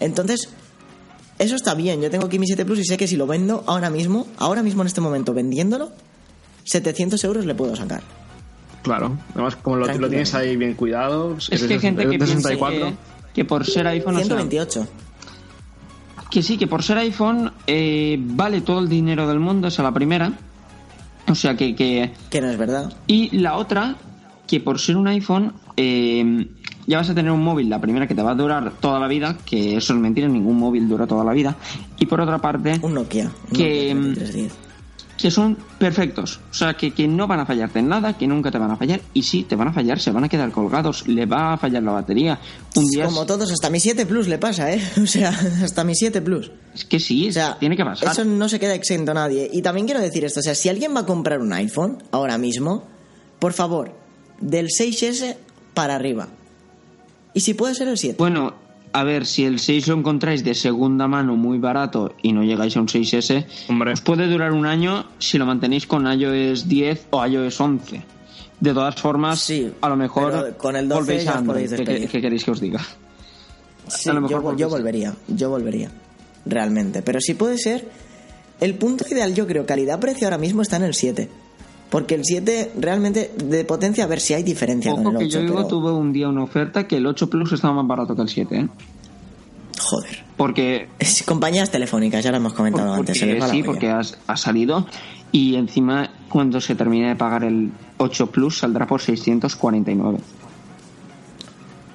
Entonces, 0.00 0.48
eso 1.38 1.56
está 1.56 1.74
bien. 1.74 2.00
Yo 2.00 2.10
tengo 2.10 2.26
aquí 2.26 2.38
mi 2.38 2.46
7 2.46 2.64
Plus 2.64 2.78
y 2.78 2.84
sé 2.84 2.96
que 2.96 3.06
si 3.06 3.16
lo 3.16 3.26
vendo 3.26 3.62
ahora 3.66 3.90
mismo, 3.90 4.26
ahora 4.38 4.62
mismo 4.62 4.82
en 4.82 4.86
este 4.86 5.00
momento 5.00 5.34
vendiéndolo, 5.34 5.90
700 6.64 7.22
euros 7.24 7.44
le 7.44 7.54
puedo 7.54 7.76
sacar. 7.76 8.02
Claro. 8.82 9.18
Además, 9.34 9.56
como 9.56 9.76
lo, 9.76 10.08
tienes 10.08 10.34
ahí 10.34 10.56
bien 10.56 10.74
cuidado, 10.74 11.36
Es 11.50 11.62
que 11.64 11.74
hay 11.74 11.80
gente 11.80 12.02
que 12.04 12.10
de 12.10 12.18
piensa 12.18 12.36
64. 12.36 12.86
que, 12.86 12.94
que 13.34 13.44
por 13.44 13.66
ser 13.66 13.86
iPhone... 13.86 14.14
o 14.16 14.18
sea, 14.18 14.26
128. 14.26 14.88
que 16.30 16.42
sí, 16.42 16.58
que 16.58 16.66
por 16.66 16.82
ser 16.82 16.98
iPhone 16.98 17.52
eh, 17.66 18.16
vale 18.18 18.60
todo 18.62 18.80
el 18.80 18.88
dinero 18.88 19.28
del 19.28 19.38
mundo, 19.38 19.68
esa 19.68 19.82
es 19.82 19.84
la 19.84 19.92
primera. 19.92 20.32
O 21.28 21.34
sea 21.34 21.56
que... 21.56 21.76
que 21.76 22.12
Que 22.30 22.40
no 22.40 22.50
es 22.50 22.58
verdad. 22.58 22.92
y 23.06 23.36
la 23.38 23.56
otra, 23.56 23.96
que 24.46 24.60
por 24.60 24.78
ser 24.78 24.96
un 24.96 25.08
iPhone 25.08 25.52
eh, 25.76 26.46
ya 26.86 26.98
vas 26.98 27.10
a 27.10 27.14
tener 27.14 27.30
un 27.32 27.42
móvil, 27.42 27.68
la 27.70 27.80
primera 27.80 28.06
que 28.06 28.14
te 28.14 28.22
va 28.22 28.32
a 28.32 28.34
durar 28.34 28.72
toda 28.80 28.98
la 28.98 29.08
vida, 29.08 29.38
que 29.44 29.76
eso 29.76 29.94
es 29.94 29.98
mentira, 30.00 30.28
ningún 30.28 30.58
móvil 30.58 30.88
dura 30.88 31.06
toda 31.06 31.24
la 31.24 31.32
vida. 31.32 31.56
Y 31.98 32.06
por 32.06 32.20
otra 32.20 32.38
parte, 32.38 32.78
Un 32.82 32.94
Nokia. 32.94 33.24
un 33.50 33.56
Que, 33.56 33.94
Nokia 33.94 34.10
mm, 34.10 34.14
3310. 34.14 34.52
que 35.16 35.30
son 35.30 35.56
perfectos. 35.78 36.40
O 36.50 36.54
sea, 36.54 36.74
que, 36.74 36.90
que 36.90 37.06
no 37.06 37.28
van 37.28 37.38
a 37.38 37.46
fallarte 37.46 37.78
en 37.78 37.88
nada, 37.88 38.18
que 38.18 38.26
nunca 38.26 38.50
te 38.50 38.58
van 38.58 38.72
a 38.72 38.76
fallar. 38.76 39.00
Y 39.14 39.22
sí, 39.22 39.44
te 39.44 39.54
van 39.54 39.68
a 39.68 39.72
fallar, 39.72 40.00
se 40.00 40.10
van 40.10 40.24
a 40.24 40.28
quedar 40.28 40.50
colgados, 40.50 41.06
le 41.06 41.24
va 41.26 41.52
a 41.52 41.56
fallar 41.56 41.84
la 41.84 41.92
batería. 41.92 42.40
Un 42.74 42.88
día... 42.90 43.04
Como 43.06 43.24
todos, 43.24 43.52
hasta 43.52 43.70
mi 43.70 43.78
7 43.78 44.04
Plus 44.04 44.26
le 44.26 44.38
pasa, 44.38 44.72
¿eh? 44.72 44.82
O 45.00 45.06
sea, 45.06 45.28
hasta 45.62 45.84
mi 45.84 45.94
7 45.94 46.20
Plus. 46.22 46.50
Es 46.74 46.84
que 46.84 46.98
sí, 46.98 47.28
O 47.28 47.32
sea, 47.32 47.56
tiene 47.60 47.76
que 47.76 47.84
pasar. 47.84 48.10
Eso 48.10 48.24
no 48.24 48.48
se 48.48 48.58
queda 48.58 48.74
exento 48.74 49.12
a 49.12 49.14
nadie. 49.14 49.48
Y 49.52 49.62
también 49.62 49.86
quiero 49.86 50.00
decir 50.00 50.24
esto, 50.24 50.40
o 50.40 50.42
sea, 50.42 50.56
si 50.56 50.68
alguien 50.68 50.92
va 50.96 51.00
a 51.00 51.06
comprar 51.06 51.40
un 51.40 51.52
iPhone 51.52 52.02
ahora 52.10 52.36
mismo, 52.36 52.88
por 53.38 53.52
favor, 53.52 54.01
del 54.42 54.68
6S 54.68 55.36
para 55.74 55.94
arriba. 55.96 56.28
Y 57.34 57.40
si 57.40 57.54
puede 57.54 57.74
ser 57.74 57.88
el 57.88 57.96
7. 57.96 58.16
Bueno, 58.18 58.54
a 58.92 59.04
ver, 59.04 59.24
si 59.24 59.44
el 59.44 59.58
6 59.58 59.88
lo 59.88 59.94
encontráis 59.94 60.44
de 60.44 60.54
segunda 60.54 61.08
mano 61.08 61.34
muy 61.36 61.58
barato 61.58 62.14
y 62.20 62.32
no 62.32 62.42
llegáis 62.42 62.76
a 62.76 62.80
un 62.80 62.88
6S, 62.88 63.46
Hombre. 63.68 63.92
os 63.92 64.02
puede 64.02 64.26
durar 64.26 64.52
un 64.52 64.66
año 64.66 65.06
si 65.18 65.38
lo 65.38 65.46
mantenéis 65.46 65.86
con 65.86 66.06
iOS 66.06 66.68
10 66.68 67.06
o 67.10 67.26
iOS 67.26 67.58
11. 67.60 68.02
De 68.60 68.74
todas 68.74 68.94
formas, 68.96 69.40
Sí, 69.40 69.72
a 69.80 69.88
lo 69.88 69.96
mejor 69.96 70.56
con 70.56 70.76
el 70.76 70.88
12 70.88 71.00
volvéis 71.00 71.26
a 71.26 71.38
Android. 71.38 71.70
podéis 71.70 72.10
¿Qué, 72.10 72.20
queréis 72.20 72.44
que 72.44 72.50
os 72.50 72.60
diga? 72.60 72.80
Sí, 73.88 74.08
a 74.10 74.12
lo 74.12 74.20
mejor 74.20 74.56
yo, 74.56 74.68
volvería, 74.68 75.14
yo 75.26 75.50
volvería. 75.50 75.90
Realmente. 76.44 77.02
Pero 77.02 77.20
si 77.20 77.34
puede 77.34 77.58
ser, 77.58 77.88
el 78.60 78.74
punto 78.74 79.04
ideal, 79.10 79.34
yo 79.34 79.46
creo, 79.46 79.66
calidad-precio 79.66 80.26
ahora 80.26 80.38
mismo 80.38 80.62
está 80.62 80.76
en 80.76 80.84
el 80.84 80.94
7. 80.94 81.28
Porque 81.92 82.14
el 82.16 82.24
7 82.24 82.72
realmente 82.80 83.30
de 83.44 83.64
potencia, 83.64 84.02
a 84.04 84.06
ver 84.08 84.18
si 84.18 84.32
hay 84.34 84.42
diferencia 84.42 84.92
Ojo 84.94 85.02
con 85.04 85.12
que 85.18 85.24
el 85.24 85.28
8. 85.28 85.38
yo 85.38 85.40
digo, 85.42 85.54
pero... 85.56 85.68
tuve 85.68 85.92
un 85.92 86.10
día 86.12 86.26
una 86.28 86.42
oferta 86.42 86.88
que 86.88 86.96
el 86.96 87.06
8 87.06 87.28
Plus 87.30 87.52
estaba 87.52 87.74
más 87.74 87.86
barato 87.86 88.16
que 88.16 88.22
el 88.22 88.28
7, 88.30 88.56
¿eh? 88.56 88.68
Joder. 89.78 90.24
Porque 90.38 90.88
Es 90.98 91.22
compañías 91.22 91.70
telefónicas, 91.70 92.24
ya 92.24 92.30
lo 92.30 92.38
hemos 92.38 92.54
comentado 92.54 92.88
Porque- 92.96 93.12
antes. 93.12 93.18
se 93.18 93.26
les 93.26 93.36
va 93.42 93.46
la 93.46 93.52
sí, 93.52 93.58
olla. 93.60 93.66
porque 93.66 93.90
has- 93.90 94.16
ha 94.26 94.36
salido 94.38 94.86
y 95.32 95.56
encima 95.56 96.10
cuando 96.30 96.60
se 96.62 96.74
termine 96.74 97.08
de 97.10 97.16
pagar 97.16 97.44
el 97.44 97.70
8 97.98 98.30
Plus 98.30 98.58
saldrá 98.58 98.86
por 98.86 99.02
649. 99.02 100.18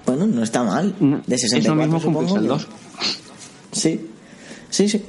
Bueno, 0.06 0.26
no 0.28 0.44
está 0.44 0.64
mal. 0.64 0.96
De 1.00 1.36
es 1.36 1.42
64, 1.42 1.76
lo 1.76 1.82
mismo 1.82 1.98
que 1.98 2.04
supongo 2.04 2.20
Pixel 2.28 2.42
que- 2.44 2.48
2. 2.48 2.68
Sí, 3.72 4.10
sí, 4.70 4.90
sí. 4.90 5.04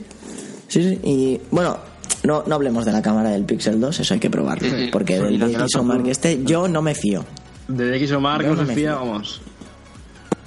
Sí, 0.67 0.83
sí. 0.83 0.99
Y 1.03 1.41
bueno, 1.51 1.77
no, 2.25 2.43
no 2.47 2.55
hablemos 2.55 2.85
de 2.85 2.93
la 2.93 3.03
cámara 3.03 3.31
del 3.31 3.45
Pixel 3.45 3.81
2, 3.81 4.01
eso 4.01 4.15
hay 4.15 4.21
que 4.21 4.31
probarlo. 4.31 4.69
Sí, 4.69 4.75
sí. 4.77 4.89
Porque 4.93 5.19
del 5.19 5.39
del 5.39 5.53
DxOMark 5.55 6.07
este 6.09 6.43
yo 6.45 6.69
no 6.69 6.83
me 6.83 6.95
fío. 6.95 7.25
De 7.69 8.07
XOMark 8.07 8.43
Yo 8.45 8.49
no 8.51 8.55
no 8.57 8.63
se 8.63 8.69
me 8.69 8.75
fía, 8.75 8.97
fío. 8.97 9.07
vamos. 9.07 9.41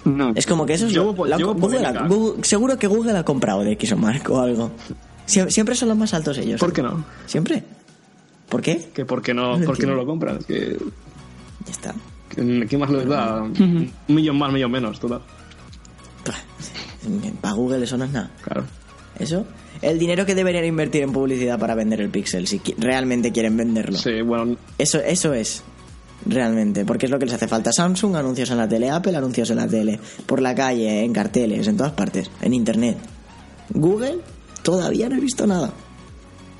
No. 0.04 0.32
Es 0.36 0.46
como 0.48 0.66
que 0.66 0.74
eso 0.74 0.88
es 0.88 0.94
lo- 0.94 1.14
la- 1.26 1.38
Google. 1.38 2.08
Google- 2.08 2.44
seguro 2.44 2.78
que 2.80 2.88
Google 2.88 3.18
ha 3.18 3.24
comprado 3.24 3.64
de 3.64 3.78
XOMark 3.80 4.30
o 4.32 4.40
algo. 4.40 4.72
Sie- 5.28 5.50
Siempre 5.52 5.76
son 5.76 5.90
los 5.90 5.98
más 5.98 6.14
altos 6.14 6.38
ellos. 6.40 6.60
¿Por 6.60 6.74
qué 6.74 6.82
no? 6.82 7.06
Siempre. 7.28 7.64
¿Por 8.50 8.62
qué? 8.62 8.90
Que 8.94 9.06
por 9.06 9.22
qué 9.22 9.34
no, 9.34 9.58
No 9.58 9.66
por 9.66 9.78
qué 9.78 9.86
no 9.86 9.94
lo 9.96 10.06
compras. 10.06 10.44
Que, 10.46 10.78
Ya 11.66 11.72
está. 11.72 11.94
¿Qué 12.36 12.78
más 12.78 12.90
les 12.90 13.08
da? 13.08 13.44
Un 13.44 13.92
millón 14.08 14.38
más, 14.40 14.52
millón 14.52 14.72
menos, 14.72 15.00
total. 15.00 15.22
Para 17.42 17.54
Google 17.56 17.84
eso 17.84 17.98
no 17.98 18.06
es 18.06 18.12
nada. 18.12 18.30
Claro. 18.44 18.64
Eso. 19.20 19.46
El 19.82 19.98
dinero 19.98 20.26
que 20.26 20.36
deberían 20.36 20.66
invertir 20.66 21.02
en 21.04 21.12
publicidad 21.12 21.58
para 21.60 21.74
vender 21.76 22.02
el 22.02 22.10
Pixel, 22.10 22.48
si 22.48 22.60
qui- 22.60 22.76
realmente 22.78 23.32
quieren 23.32 23.58
venderlo. 23.58 23.98
Sí, 23.98 24.22
bueno, 24.22 24.56
Eso, 24.78 25.00
eso 25.00 25.34
es. 25.34 25.64
Realmente, 26.24 26.86
porque 26.86 27.08
es 27.08 27.12
lo 27.12 27.18
que 27.18 27.26
les 27.26 27.34
hace 27.34 27.48
falta. 27.48 27.72
Samsung, 27.74 28.16
anuncios 28.16 28.52
en 28.52 28.58
la 28.58 28.68
tele, 28.70 28.92
Apple, 28.92 29.18
anuncios 29.18 29.50
en 29.50 29.58
la 29.58 29.68
tele, 29.68 30.00
por 30.28 30.40
la 30.40 30.54
calle, 30.54 31.04
en 31.04 31.14
carteles, 31.14 31.68
en 31.68 31.78
todas 31.78 31.94
partes, 31.94 32.30
en 32.42 32.54
internet. 32.54 32.96
Google, 33.74 34.20
todavía 34.62 35.10
no 35.10 35.16
he 35.16 35.20
visto 35.20 35.48
nada. 35.48 35.72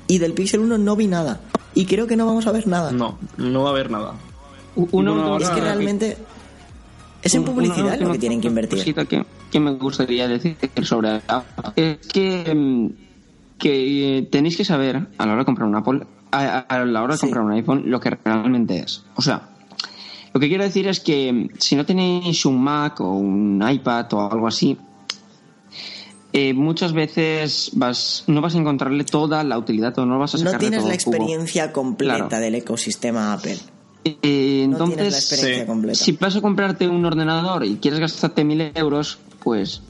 Y 0.08 0.18
del 0.18 0.32
Pixel 0.32 0.60
1 0.60 0.78
no 0.78 0.96
vi 0.96 1.06
nada. 1.06 1.40
Y 1.74 1.86
creo 1.86 2.08
que 2.08 2.16
no 2.16 2.26
vamos 2.26 2.46
a 2.48 2.52
ver 2.52 2.66
nada. 2.66 2.90
no, 2.90 3.18
no 3.36 3.62
va 3.62 3.68
a 3.68 3.72
haber 3.72 3.88
nada. 3.90 4.14
U- 4.74 4.88
Una 4.90 5.12
Bueno, 5.12 5.34
última 5.34 5.48
es 5.50 5.54
que 5.54 5.60
realmente 5.60 6.16
es 7.22 7.34
en 7.34 7.42
Una 7.42 7.52
publicidad 7.52 8.00
lo 8.00 8.10
que 8.10 8.18
tienen 8.18 8.40
que 8.40 8.48
invertir. 8.48 8.78
cosita 8.80 9.04
que, 9.04 9.24
que 9.50 9.60
me 9.60 9.72
gustaría 9.74 10.26
decir 10.26 10.56
sobre 10.82 11.20
es 11.76 11.98
que 12.12 12.52
mm, 12.52 12.88
que 13.62 14.18
eh, 14.18 14.22
tenéis 14.22 14.56
que 14.56 14.64
saber 14.64 15.08
a 15.18 15.24
la 15.24 15.32
hora 15.32 15.42
de 15.42 15.44
comprar 15.46 15.68
un 15.68 15.76
Apple, 15.76 16.00
a, 16.32 16.58
a 16.58 16.84
la 16.84 17.02
hora 17.02 17.14
de 17.14 17.18
Sí. 17.18 17.26
comprar 17.26 17.44
un 17.44 17.52
iPhone, 17.52 17.84
lo 17.86 18.00
que 18.00 18.10
realmente 18.10 18.78
es. 18.80 19.04
O 19.14 19.22
sea, 19.22 19.50
lo 20.34 20.40
que 20.40 20.48
quiero 20.48 20.64
decir 20.64 20.88
es 20.88 20.98
que 20.98 21.32
mm, 21.32 21.48
si 21.60 21.76
no 21.76 21.86
tenéis 21.86 22.44
un 22.44 22.60
Mac 22.60 23.00
o 23.00 23.12
un 23.12 23.62
iPad 23.66 24.12
o 24.14 24.32
algo 24.32 24.48
así, 24.48 24.76
eh, 26.32 26.54
muchas 26.54 26.92
veces 26.92 27.70
vas, 27.74 28.24
no 28.26 28.40
vas 28.40 28.54
a 28.54 28.58
encontrarle 28.58 29.04
toda 29.04 29.44
la 29.44 29.58
utilidad 29.58 29.96
o 29.98 30.06
no 30.06 30.18
vas 30.18 30.34
a 30.34 30.38
No 30.38 30.44
sacarle 30.44 30.58
tienes 30.60 30.78
todo 30.80 30.88
la 30.88 30.94
experiencia 30.94 31.72
completa 31.72 32.28
Claro. 32.28 32.42
del 32.42 32.54
ecosistema 32.56 33.32
Apple. 33.34 33.58
Eh, 34.04 34.66
No 34.68 34.78
tienes 34.78 34.96
la 34.96 35.02
entonces, 35.04 35.14
experiencia 35.14 35.62
sí. 35.62 35.66
completa. 35.68 35.94
si 35.98 36.12
vas 36.12 36.34
a 36.34 36.40
comprarte 36.40 36.88
un 36.88 37.04
ordenador 37.04 37.64
y 37.64 37.76
quieres 37.76 38.00
gastarte 38.00 38.42
mil 38.44 38.72
euros, 38.74 39.18
pues 39.44 39.82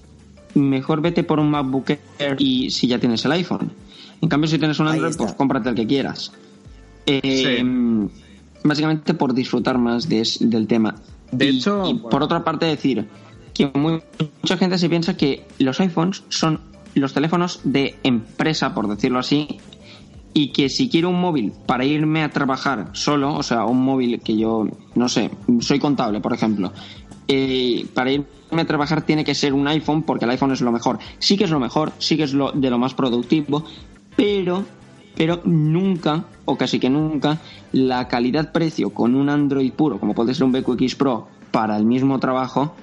mejor 0.55 1.01
vete 1.01 1.25
por 1.25 1.39
un 1.41 1.51
MacBook 1.51 1.91
Air 2.19 2.37
y 2.39 2.71
si 2.71 2.87
ya 2.87 2.99
tienes 2.99 3.25
el 3.25 3.33
iPhone. 3.33 3.73
En 4.21 4.29
cambio, 4.29 4.49
si 4.49 4.59
tienes 4.59 4.79
un 4.79 4.89
Android, 4.89 5.15
pues 5.17 5.33
cómprate 5.35 5.69
el 5.71 5.75
que 5.75 5.87
quieras. 5.87 6.33
Eh, 7.07 7.63
Básicamente 8.65 9.15
por 9.15 9.35
disfrutar 9.35 9.77
más 9.79 10.09
de 10.09 10.21
es- 10.21 10.39
del 10.41 10.69
tema. 10.69 10.95
De 11.33 11.47
Y- 11.51 11.57
hecho, 11.59 11.83
y 11.89 11.95
bueno. 11.95 12.09
por 12.11 12.23
otra 12.23 12.45
parte 12.45 12.67
decir 12.67 13.09
que 13.55 13.67
muy- 13.75 14.01
mucha 14.41 14.57
gente 14.57 14.79
se 14.79 14.89
piensa 14.89 15.17
que 15.17 15.45
los 15.59 15.81
iPhones 15.81 16.23
son 16.29 16.61
los 16.95 17.13
teléfonos 17.13 17.61
de 17.65 17.97
empresa, 18.05 18.73
por 18.73 18.87
decirlo 18.87 19.19
así, 19.19 19.59
y 20.33 20.53
que 20.53 20.69
si 20.69 20.89
quiero 20.89 21.09
un 21.11 21.21
móvil 21.21 21.53
para 21.67 21.85
irme 21.85 22.23
a 22.23 22.31
trabajar 22.31 22.91
solo, 22.93 23.35
o 23.35 23.43
sea, 23.43 23.65
un 23.65 23.83
móvil 23.85 24.21
que 24.21 24.37
yo, 24.37 24.67
no 24.95 25.09
sé, 25.09 25.31
soy 25.61 25.81
contable, 25.81 26.21
por 26.21 26.33
ejemplo, 26.33 26.73
eh, 27.33 27.87
para 27.95 28.13
irme 28.13 28.27
a 28.51 28.65
trabajar 28.65 29.03
tiene 29.03 29.25
que 29.25 29.35
ser 29.35 29.55
un 29.55 29.67
iPhone 29.69 30.03
porque 30.03 30.25
el 30.25 30.31
iPhone 30.33 30.53
es 30.53 30.61
lo 30.61 30.73
mejor. 30.73 30.99
Sí 31.19 31.37
que 31.37 31.45
es 31.45 31.51
lo 31.51 31.61
mejor, 31.61 31.93
sí 31.99 32.17
que 32.17 32.25
es 32.25 32.33
lo, 32.33 32.53
de 32.53 32.71
lo 32.71 32.79
más 32.79 32.95
productivo, 32.95 33.65
pero, 34.17 34.65
pero 35.17 35.41
nunca, 35.45 36.25
o 36.45 36.57
casi 36.57 36.79
que 36.79 36.91
nunca, 36.91 37.39
la 37.73 38.09
calidad-precio 38.09 38.91
con 38.91 39.15
un 39.15 39.29
Android 39.29 39.73
puro, 39.73 39.99
como 39.99 40.15
puede 40.15 40.35
ser 40.35 40.45
un 40.45 40.53
BQX 40.53 40.95
Pro, 40.97 41.29
para 41.51 41.77
el 41.77 41.85
mismo 41.85 42.19
trabajo, 42.19 42.75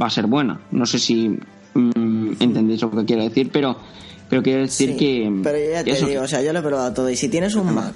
va 0.00 0.06
a 0.06 0.10
ser 0.10 0.26
buena. 0.26 0.60
No 0.70 0.86
sé 0.86 0.98
si 0.98 1.28
mm, 1.28 2.32
entendéis 2.40 2.82
lo 2.82 2.90
que 2.90 3.04
quiero 3.04 3.22
decir, 3.22 3.50
pero, 3.52 3.76
pero 4.28 4.42
quiero 4.42 4.62
decir 4.62 4.90
Sí, 4.90 4.96
que... 4.96 5.40
Pero 5.42 5.58
yo 5.58 5.70
ya 5.72 5.84
te 5.84 5.90
eso, 5.90 6.06
digo, 6.06 6.22
o 6.22 6.28
sea, 6.28 6.42
yo 6.42 6.52
lo 6.52 6.60
he 6.60 6.62
probado 6.62 6.92
todo. 6.92 7.10
Y 7.10 7.16
si 7.16 7.28
tienes 7.28 7.54
un 7.54 7.74
Mac, 7.74 7.94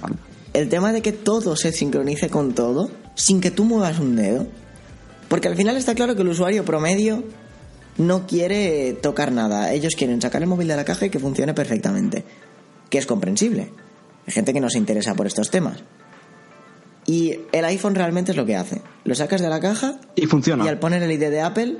el 0.53 0.69
tema 0.69 0.91
de 0.91 1.01
que 1.01 1.11
todo 1.11 1.55
se 1.55 1.71
sincronice 1.71 2.29
con 2.29 2.53
todo, 2.53 2.89
sin 3.15 3.41
que 3.41 3.51
tú 3.51 3.63
muevas 3.63 3.99
un 3.99 4.15
dedo. 4.15 4.47
Porque 5.33 5.47
al 5.47 5.55
final 5.55 5.75
está 5.77 5.95
claro 5.95 6.15
que 6.15 6.21
el 6.21 6.27
usuario 6.27 6.63
promedio 6.63 7.23
no 7.97 8.27
quiere 8.27 8.93
tocar 8.93 9.31
nada. 9.31 9.73
Ellos 9.73 9.95
quieren 9.97 10.21
sacar 10.21 10.43
el 10.43 10.47
móvil 10.47 10.67
de 10.67 10.75
la 10.75 10.85
caja 10.85 11.07
y 11.07 11.09
que 11.09 11.17
funcione 11.17 11.55
perfectamente. 11.55 12.23
Que 12.91 12.99
es 12.99 13.07
comprensible. 13.07 13.71
Hay 14.27 14.31
gente 14.33 14.53
que 14.53 14.59
no 14.59 14.69
se 14.69 14.77
interesa 14.77 15.15
por 15.15 15.25
estos 15.25 15.49
temas. 15.49 15.79
Y 17.07 17.39
el 17.51 17.65
iPhone 17.65 17.95
realmente 17.95 18.29
es 18.29 18.37
lo 18.37 18.45
que 18.45 18.55
hace. 18.55 18.79
Lo 19.05 19.15
sacas 19.15 19.41
de 19.41 19.49
la 19.49 19.59
caja 19.59 19.99
Y 20.15 20.27
funciona. 20.27 20.65
y 20.65 20.67
al 20.67 20.77
poner 20.77 21.01
el 21.01 21.11
ID 21.11 21.31
de 21.31 21.41
Apple, 21.41 21.77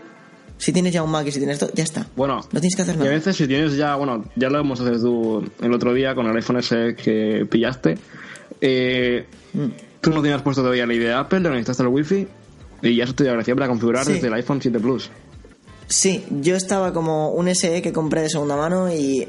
si 0.57 0.73
tienes 0.73 0.91
ya 0.91 1.03
un 1.03 1.11
Mac 1.11 1.27
y 1.27 1.31
si 1.31 1.37
tienes 1.37 1.59
todo, 1.59 1.69
ya 1.75 1.83
está. 1.83 2.07
Bueno, 2.15 2.37
no 2.51 2.59
tienes 2.59 2.75
que 2.75 2.81
hacer 2.81 2.95
y 2.95 2.97
a 2.97 3.01
nada. 3.01 3.11
veces 3.11 3.35
si 3.35 3.47
tienes 3.47 3.75
ya, 3.77 3.95
bueno, 3.95 4.25
ya 4.35 4.49
lo 4.49 4.59
hemos 4.59 4.79
hecho 4.81 4.99
tú 4.99 5.43
el 5.61 5.71
otro 5.73 5.93
día 5.93 6.15
con 6.15 6.25
el 6.25 6.35
iPhone 6.35 6.57
ese 6.57 6.95
que 6.95 7.45
pillaste. 7.49 7.99
eh, 8.61 9.27
Mm. 9.53 9.67
Tú 10.01 10.09
no 10.09 10.21
tenías 10.23 10.41
puesto 10.41 10.61
todavía 10.63 10.87
la 10.87 10.95
idea 10.95 11.09
de 11.09 11.13
Apple, 11.15 11.39
le 11.41 11.49
conectaste 11.49 11.83
el 11.83 11.89
Wi-Fi 11.89 12.27
y 12.89 12.95
ya 12.97 13.03
eso 13.05 13.13
te 13.13 13.23
agradecía 13.23 13.55
para 13.55 13.67
configurar 13.67 14.05
Sí. 14.05 14.13
desde 14.13 14.27
el 14.27 14.33
iPhone 14.33 14.61
7 14.61 14.79
Plus. 14.79 15.09
Sí, 15.87 16.23
yo 16.41 16.55
estaba 16.55 16.93
como 16.93 17.31
un 17.31 17.47
SE 17.53 17.81
que 17.81 17.91
compré 17.93 18.21
de 18.21 18.29
segunda 18.29 18.55
mano 18.55 18.91
y 18.91 19.27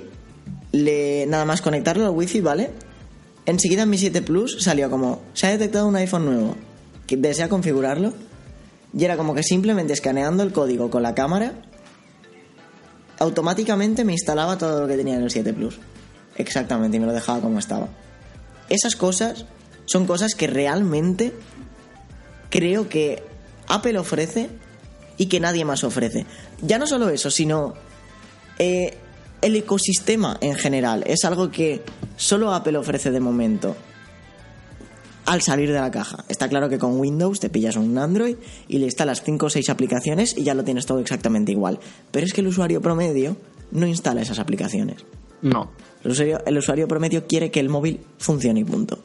le 0.73 1.27
nada 1.27 1.45
más 1.45 1.63
conectarlo 1.63 2.05
al 2.05 2.11
wifi, 2.11 2.41
¿vale? 2.41 2.71
Enseguida 3.47 3.83
en 3.83 3.91
mi 3.91 3.99
7 3.99 4.23
Plus 4.23 4.63
salió 4.63 4.89
como, 4.91 5.21
se 5.35 5.47
ha 5.47 5.51
detectado 5.51 5.87
un 5.87 5.97
iPhone 5.97 6.25
nuevo, 6.25 6.57
que 7.07 7.17
desea 7.17 7.49
configurarlo. 7.49 8.13
Y 8.97 9.05
era 9.05 9.17
como 9.17 9.35
que 9.35 9.43
simplemente 9.43 9.93
escaneando 9.93 10.43
el 10.45 10.53
código 10.53 10.89
con 10.89 11.03
la 11.03 11.15
cámara, 11.15 11.53
automáticamente 13.19 14.05
me 14.05 14.13
instalaba 14.13 14.59
todo 14.59 14.81
lo 14.83 14.87
que 14.89 14.97
tenía 14.97 15.17
en 15.17 15.23
el 15.23 15.31
7 15.31 15.53
Plus. 15.53 15.79
Exactamente, 16.37 16.97
y 16.97 17.01
me 17.01 17.07
lo 17.07 17.13
dejaba 17.13 17.41
como 17.41 17.59
estaba. 17.59 17.89
Esas 18.69 18.97
cosas 18.97 19.47
son 19.87 20.07
cosas 20.07 20.35
que 20.35 20.47
realmente 20.47 21.33
creo 22.51 22.89
que 22.89 23.23
Apple 23.69 23.99
ofrece 23.99 24.49
y 25.17 25.27
que 25.27 25.41
nadie 25.41 25.65
más 25.65 25.85
ofrece. 25.85 26.27
Ya 26.63 26.79
no 26.79 26.87
solo 26.87 27.09
eso, 27.09 27.31
sino 27.31 27.75
eh, 28.59 28.97
el 29.41 29.57
ecosistema 29.57 30.39
en 30.41 30.55
general. 30.55 31.05
Es 31.07 31.25
algo 31.25 31.51
que 31.51 31.83
solo 32.17 32.53
Apple 32.53 32.79
ofrece 32.79 33.11
de 33.11 33.21
momento 33.21 33.77
al 35.27 35.43
salir 35.43 35.73
de 35.73 35.79
la 35.79 35.91
caja. 35.91 36.25
Está 36.29 36.49
claro 36.49 36.69
que 36.69 36.79
con 36.79 36.99
Windows 36.99 37.41
te 37.41 37.51
pillas 37.51 37.77
un 37.77 37.97
Android 37.99 38.37
y 38.69 38.79
le 38.79 38.87
instalas 38.87 39.23
5 39.23 39.47
o 39.47 39.51
6 39.51 39.71
aplicaciones 39.71 40.37
y 40.37 40.45
ya 40.45 40.55
lo 40.55 40.65
tienes 40.65 40.87
todo 40.87 41.01
exactamente 41.01 41.53
igual. 41.53 41.79
Pero 42.11 42.27
es 42.27 42.33
que 42.33 42.41
el 42.41 42.49
usuario 42.49 42.81
promedio 42.81 43.37
no 43.71 43.87
instala 43.87 44.23
esas 44.23 44.39
aplicaciones. 44.39 45.05
No. 45.43 45.71
El 46.03 46.11
usuario, 46.11 46.45
el 46.47 46.59
usuario 46.59 46.89
promedio 46.89 47.27
quiere 47.27 47.51
que 47.51 47.61
el 47.61 47.69
móvil 47.69 48.01
funcione 48.19 48.61
y 48.61 48.65
punto. 48.65 48.99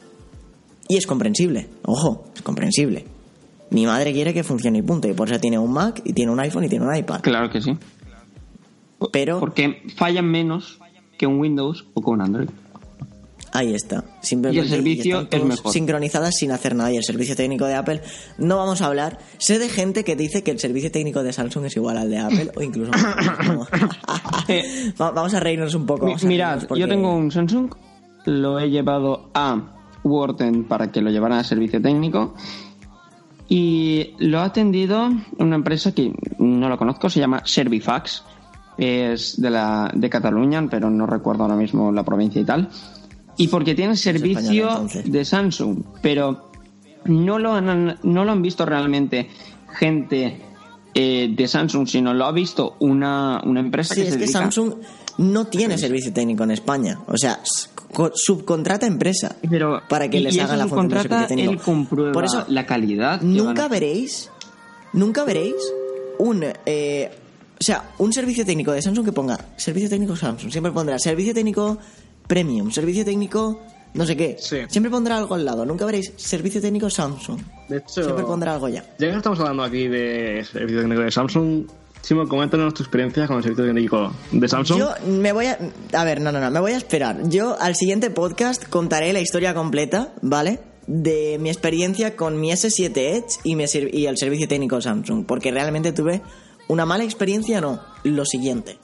Y 0.88 0.96
es 0.96 1.06
comprensible, 1.06 1.68
ojo, 1.84 2.24
es 2.34 2.42
comprensible. 2.42 3.04
Mi 3.70 3.86
madre 3.86 4.12
quiere 4.12 4.34
que 4.34 4.42
funcione 4.44 4.78
y 4.78 4.82
punto, 4.82 5.08
y 5.08 5.12
por 5.14 5.30
eso 5.30 5.40
tiene 5.40 5.58
un 5.58 5.72
Mac, 5.72 6.02
y 6.04 6.12
tiene 6.12 6.32
un 6.32 6.40
iPhone, 6.40 6.64
y 6.64 6.68
tiene 6.68 6.86
un 6.86 6.94
iPad. 6.94 7.20
Claro 7.20 7.50
que 7.50 7.60
sí. 7.60 7.76
Pero 9.12 9.40
Porque 9.40 9.82
fallan 9.96 10.26
menos 10.26 10.78
que 11.16 11.26
un 11.26 11.38
Windows 11.38 11.86
o 11.94 12.02
con 12.02 12.14
un 12.14 12.22
Android. 12.22 12.48
ahí 13.52 13.74
está. 13.74 14.04
Simplemente 14.20 14.60
Y 14.60 14.64
el 14.64 14.68
servicio 14.68 15.26
es 15.30 15.44
mejor. 15.44 15.72
sincronizadas 15.72 16.34
sin 16.36 16.52
hacer 16.52 16.74
nada. 16.74 16.92
Y 16.92 16.96
el 16.98 17.04
servicio 17.04 17.34
técnico 17.36 17.64
de 17.64 17.74
Apple, 17.74 18.02
no 18.38 18.56
vamos 18.58 18.82
a 18.82 18.86
hablar. 18.86 19.18
Sé 19.38 19.58
de 19.58 19.68
gente 19.68 20.04
que 20.04 20.16
dice 20.16 20.42
que 20.42 20.50
el 20.50 20.58
servicio 20.58 20.90
técnico 20.92 21.22
de 21.22 21.32
Samsung 21.32 21.64
es 21.66 21.76
igual 21.76 21.96
al 21.98 22.10
de 22.10 22.18
Apple, 22.18 22.50
o 22.56 22.62
incluso. 22.62 22.90
Va- 25.00 25.10
vamos 25.12 25.34
a 25.34 25.40
reírnos 25.40 25.74
un 25.74 25.86
poco. 25.86 26.14
Mirad, 26.24 26.64
porque- 26.66 26.80
yo 26.80 26.88
tengo 26.88 27.14
un 27.14 27.30
Samsung, 27.30 27.72
lo 28.26 28.58
he 28.58 28.68
llevado 28.70 29.30
a 29.34 29.60
Wharton 30.04 30.64
para 30.64 30.90
que 30.90 31.00
lo 31.00 31.10
llevara 31.10 31.38
a 31.38 31.44
servicio 31.44 31.80
técnico 31.80 32.34
y 33.52 34.14
lo 34.18 34.38
ha 34.38 34.44
atendido 34.44 35.10
una 35.38 35.56
empresa 35.56 35.92
que 35.92 36.14
no 36.38 36.68
la 36.68 36.76
conozco, 36.76 37.10
se 37.10 37.18
llama 37.18 37.42
Servifax, 37.44 38.22
es 38.78 39.40
de, 39.40 39.50
la, 39.50 39.90
de 39.92 40.08
Cataluña, 40.08 40.64
pero 40.70 40.88
no 40.88 41.04
recuerdo 41.04 41.42
ahora 41.42 41.56
mismo 41.56 41.90
la 41.90 42.04
provincia 42.04 42.40
y 42.40 42.44
tal. 42.44 42.68
Y 43.36 43.48
porque 43.48 43.74
tiene 43.74 43.96
servicio 43.96 44.68
español, 44.86 44.88
de 45.04 45.24
Samsung, 45.24 45.82
pero 46.00 46.52
no 47.06 47.40
lo 47.40 47.54
han, 47.54 47.98
no 48.04 48.24
lo 48.24 48.30
han 48.30 48.40
visto 48.40 48.64
realmente 48.64 49.28
gente 49.76 50.40
eh, 50.94 51.34
de 51.36 51.48
Samsung, 51.48 51.88
sino 51.88 52.14
lo 52.14 52.26
ha 52.26 52.32
visto 52.32 52.76
una, 52.78 53.42
una 53.44 53.58
empresa 53.58 53.96
Sí, 53.96 54.02
que 54.02 54.06
es 54.06 54.12
se 54.14 54.18
que 54.20 54.26
dedica 54.26 54.42
Samsung 54.42 54.74
no 55.18 55.48
tiene 55.48 55.76
servicio 55.76 56.12
técnico 56.12 56.44
en 56.44 56.52
España. 56.52 57.00
O 57.08 57.16
sea, 57.16 57.40
subcontrata 58.14 58.86
empresa 58.86 59.36
Pero, 59.48 59.80
para 59.88 60.08
que 60.08 60.20
les 60.20 60.38
hagan 60.38 60.58
la 60.58 60.66
función 60.66 60.88
de 60.88 60.96
subcontrata, 60.96 61.28
servicio 61.28 61.36
técnico. 61.36 61.52
él 61.52 61.60
comprueba 61.64 62.12
Por 62.12 62.24
eso, 62.24 62.44
la 62.48 62.66
calidad. 62.66 63.20
que 63.20 63.26
nunca 63.26 63.68
veréis, 63.68 64.30
nunca 64.92 65.24
veréis 65.24 65.56
un, 66.18 66.44
eh, 66.66 67.10
o 67.58 67.62
sea, 67.64 67.90
un 67.98 68.12
servicio 68.12 68.44
técnico 68.44 68.72
de 68.72 68.82
Samsung 68.82 69.04
que 69.04 69.12
ponga 69.12 69.38
servicio 69.56 69.88
técnico 69.88 70.14
Samsung. 70.16 70.50
Siempre 70.50 70.72
pondrá 70.72 70.98
servicio 70.98 71.34
técnico 71.34 71.78
premium, 72.26 72.70
servicio 72.70 73.04
técnico 73.04 73.60
no 73.92 74.06
sé 74.06 74.16
qué. 74.16 74.36
Sí. 74.38 74.58
Siempre 74.68 74.88
pondrá 74.88 75.16
algo 75.18 75.34
al 75.34 75.44
lado. 75.44 75.66
Nunca 75.66 75.84
veréis 75.84 76.12
servicio 76.16 76.60
técnico 76.60 76.88
Samsung. 76.88 77.40
De 77.68 77.78
hecho, 77.78 78.04
Siempre 78.04 78.24
pondrá 78.24 78.54
algo 78.54 78.68
ya. 78.68 78.84
ya 79.00 79.10
que 79.10 79.16
estamos 79.16 79.40
hablando 79.40 79.64
aquí 79.64 79.88
de 79.88 80.44
servicio 80.44 80.82
técnico 80.82 81.02
de 81.02 81.10
Samsung, 81.10 81.64
Simo, 82.02 82.26
coméntanos 82.26 82.72
tu 82.74 82.82
experiencia 82.82 83.26
con 83.26 83.36
el 83.36 83.42
servicio 83.42 83.64
técnico 83.66 84.12
de 84.32 84.48
Samsung. 84.48 84.78
Yo 84.78 84.90
me 85.06 85.32
voy 85.32 85.46
a. 85.46 85.58
A 85.92 86.04
ver, 86.04 86.20
no, 86.20 86.32
no, 86.32 86.40
no, 86.40 86.50
me 86.50 86.58
voy 86.60 86.72
a 86.72 86.76
esperar. 86.76 87.28
Yo 87.28 87.56
al 87.60 87.76
siguiente 87.76 88.10
podcast 88.10 88.66
contaré 88.68 89.12
la 89.12 89.20
historia 89.20 89.54
completa, 89.54 90.12
¿vale? 90.22 90.60
De 90.86 91.36
mi 91.38 91.50
experiencia 91.50 92.16
con 92.16 92.40
mi 92.40 92.50
S7 92.52 92.96
Edge 92.96 93.26
y, 93.44 93.54
mi 93.54 93.66
ser- 93.68 93.94
y 93.94 94.06
el 94.06 94.16
servicio 94.16 94.48
técnico 94.48 94.80
Samsung. 94.80 95.26
Porque 95.26 95.50
realmente 95.52 95.92
tuve 95.92 96.22
una 96.68 96.86
mala 96.86 97.04
experiencia, 97.04 97.60
no, 97.60 97.80
lo 98.02 98.24
siguiente. 98.24 98.78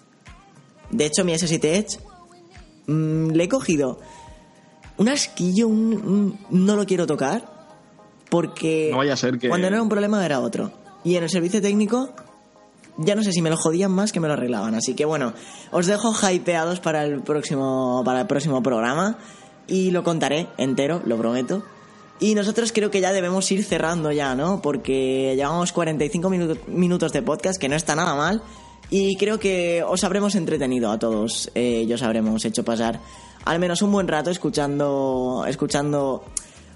De 0.90 1.06
hecho, 1.06 1.24
mi 1.24 1.32
S7 1.32 1.64
Edge 1.64 1.98
mm, 2.86 3.30
le 3.30 3.44
he 3.44 3.48
cogido 3.48 3.98
un 4.98 5.08
asquillo, 5.08 5.68
un, 5.68 5.94
un- 5.94 6.38
no 6.50 6.76
lo 6.76 6.84
quiero 6.84 7.06
tocar. 7.06 7.56
Porque 8.28 8.88
No 8.90 8.98
vaya 8.98 9.14
a 9.14 9.16
ser 9.16 9.38
que- 9.38 9.48
cuando 9.48 9.70
no 9.70 9.76
era 9.76 9.82
un 9.82 9.88
problema 9.88 10.24
era 10.24 10.40
otro. 10.40 10.70
Y 11.02 11.16
en 11.16 11.22
el 11.24 11.30
servicio 11.30 11.62
técnico 11.62 12.10
ya 12.98 13.14
no 13.14 13.22
sé 13.22 13.32
si 13.32 13.42
me 13.42 13.50
lo 13.50 13.56
jodían 13.56 13.90
más 13.92 14.12
que 14.12 14.20
me 14.20 14.28
lo 14.28 14.34
arreglaban. 14.34 14.74
Así 14.74 14.94
que 14.94 15.04
bueno, 15.04 15.32
os 15.70 15.86
dejo 15.86 16.12
hypeados 16.30 16.80
para 16.80 17.04
el 17.04 17.22
próximo, 17.22 18.02
para 18.04 18.22
el 18.22 18.26
próximo 18.26 18.62
programa 18.62 19.18
y 19.66 19.90
lo 19.90 20.02
contaré 20.04 20.48
entero, 20.58 21.02
lo 21.04 21.16
prometo. 21.16 21.62
Y 22.18 22.34
nosotros 22.34 22.72
creo 22.72 22.90
que 22.90 23.00
ya 23.00 23.12
debemos 23.12 23.50
ir 23.52 23.62
cerrando 23.64 24.10
ya, 24.10 24.34
¿no? 24.34 24.62
Porque 24.62 25.34
llevamos 25.36 25.72
45 25.72 26.30
minutos, 26.30 26.58
minutos 26.66 27.12
de 27.12 27.20
podcast, 27.22 27.60
que 27.60 27.68
no 27.68 27.76
está 27.76 27.94
nada 27.94 28.14
mal. 28.14 28.42
Y 28.88 29.16
creo 29.16 29.38
que 29.38 29.82
os 29.86 30.02
habremos 30.04 30.34
entretenido 30.34 30.90
a 30.90 30.98
todos. 30.98 31.50
eh, 31.54 31.84
y 31.86 31.92
os 31.92 32.02
habremos 32.02 32.44
hecho 32.44 32.64
pasar 32.64 33.00
al 33.44 33.58
menos 33.58 33.80
un 33.82 33.92
buen 33.92 34.08
rato 34.08 34.30
escuchando, 34.30 35.44
escuchando 35.46 36.24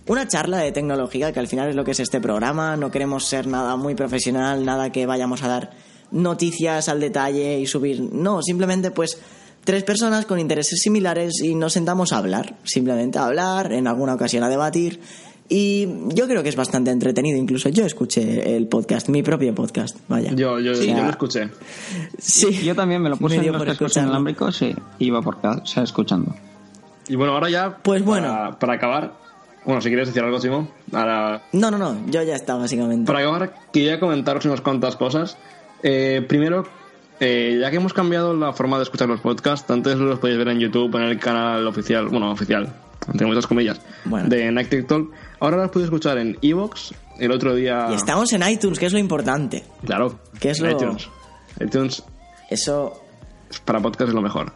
una 0.06 0.28
charla 0.28 0.58
de 0.58 0.72
tecnología, 0.72 1.32
que 1.32 1.40
al 1.40 1.48
final 1.48 1.68
es 1.68 1.76
lo 1.76 1.84
que 1.84 1.92
es 1.92 2.00
este 2.00 2.20
programa. 2.20 2.76
No 2.76 2.90
queremos 2.90 3.26
ser 3.26 3.46
nada 3.46 3.76
muy 3.76 3.94
profesional, 3.94 4.64
nada 4.64 4.90
que 4.90 5.06
vayamos 5.06 5.42
a 5.42 5.48
dar 5.48 5.70
noticias 6.12 6.88
al 6.88 7.00
detalle 7.00 7.58
y 7.58 7.66
subir. 7.66 8.00
No, 8.00 8.42
simplemente 8.42 8.90
pues 8.90 9.20
tres 9.64 9.84
personas 9.84 10.26
con 10.26 10.38
intereses 10.38 10.80
similares 10.80 11.40
y 11.42 11.54
nos 11.54 11.72
sentamos 11.72 12.12
a 12.12 12.18
hablar. 12.18 12.56
Simplemente 12.64 13.18
a 13.18 13.26
hablar, 13.26 13.72
en 13.72 13.86
alguna 13.86 14.14
ocasión 14.14 14.42
a 14.44 14.48
debatir. 14.48 15.00
Y 15.52 15.88
yo 16.14 16.28
creo 16.28 16.44
que 16.44 16.48
es 16.48 16.54
bastante 16.54 16.92
entretenido. 16.92 17.36
Incluso 17.36 17.68
yo 17.70 17.84
escuché 17.84 18.56
el 18.56 18.68
podcast, 18.68 19.08
mi 19.08 19.24
propio 19.24 19.52
podcast. 19.52 19.96
Vaya. 20.06 20.30
Yo, 20.32 20.60
yo, 20.60 20.72
O 20.72 20.74
sea, 20.76 20.96
yo 20.96 21.02
lo 21.02 21.10
escuché. 21.10 21.48
Sí. 22.18 22.52
Yo 22.62 22.76
también 22.76 23.02
me 23.02 23.08
lo 23.08 23.16
puse 23.16 23.36
Me 23.36 23.46
en 23.46 23.52
los 23.52 23.58
por 23.58 23.66
cascos 23.66 23.96
inalámbricos 23.96 24.62
y 24.62 24.76
iba 25.00 25.20
por 25.20 25.40
casa 25.40 25.82
escuchando. 25.82 26.36
Y 27.08 27.16
bueno, 27.16 27.32
ahora 27.32 27.50
ya. 27.50 27.78
Pues 27.82 28.04
bueno. 28.04 28.28
Para, 28.28 28.58
para 28.60 28.74
acabar. 28.74 29.20
Bueno, 29.64 29.80
si 29.80 29.88
quieres 29.88 30.06
decir 30.06 30.22
algo, 30.22 30.38
Simón. 30.40 30.70
Ahora. 30.92 31.42
No, 31.52 31.70
no, 31.72 31.78
no, 31.78 31.96
yo 32.06 32.22
ya 32.22 32.36
está, 32.36 32.54
básicamente. 32.54 33.06
Para 33.06 33.18
acabar, 33.18 33.54
quería 33.72 33.98
comentaros 33.98 34.44
unas 34.44 34.60
cuantas 34.60 34.94
cosas. 34.94 35.36
Eh, 35.82 36.24
primero, 36.28 36.64
eh, 37.20 37.58
ya 37.60 37.70
que 37.70 37.76
hemos 37.76 37.92
cambiado 37.92 38.34
la 38.34 38.52
forma 38.52 38.76
de 38.76 38.84
escuchar 38.84 39.08
los 39.08 39.20
podcasts, 39.20 39.70
antes 39.70 39.96
los 39.96 40.18
podéis 40.18 40.38
ver 40.38 40.48
en 40.48 40.58
YouTube, 40.60 40.94
en 40.96 41.02
el 41.02 41.18
canal 41.18 41.66
oficial, 41.66 42.06
bueno, 42.08 42.30
oficial, 42.30 42.72
entre 43.12 43.26
muchas 43.26 43.46
comillas, 43.46 43.80
Bueno. 44.04 44.28
de 44.28 44.50
Night 44.52 44.86
Talk. 44.86 45.10
Ahora 45.40 45.56
los 45.58 45.70
podéis 45.70 45.86
escuchar 45.86 46.18
en 46.18 46.36
Evox. 46.42 46.92
El 47.18 47.32
otro 47.32 47.54
día. 47.54 47.88
Y 47.90 47.94
estamos 47.96 48.32
en 48.32 48.42
iTunes, 48.48 48.78
que 48.78 48.86
es 48.86 48.92
lo 48.94 48.98
importante. 48.98 49.62
Claro. 49.84 50.18
¿Qué 50.40 50.50
es 50.50 50.58
en 50.60 50.66
lo- 50.66 50.72
iTunes. 50.72 51.08
iTunes 51.60 52.02
Eso, 52.48 52.98
para 53.66 53.78
podcast 53.80 54.08
es 54.08 54.14
lo 54.14 54.22
mejor. 54.22 54.52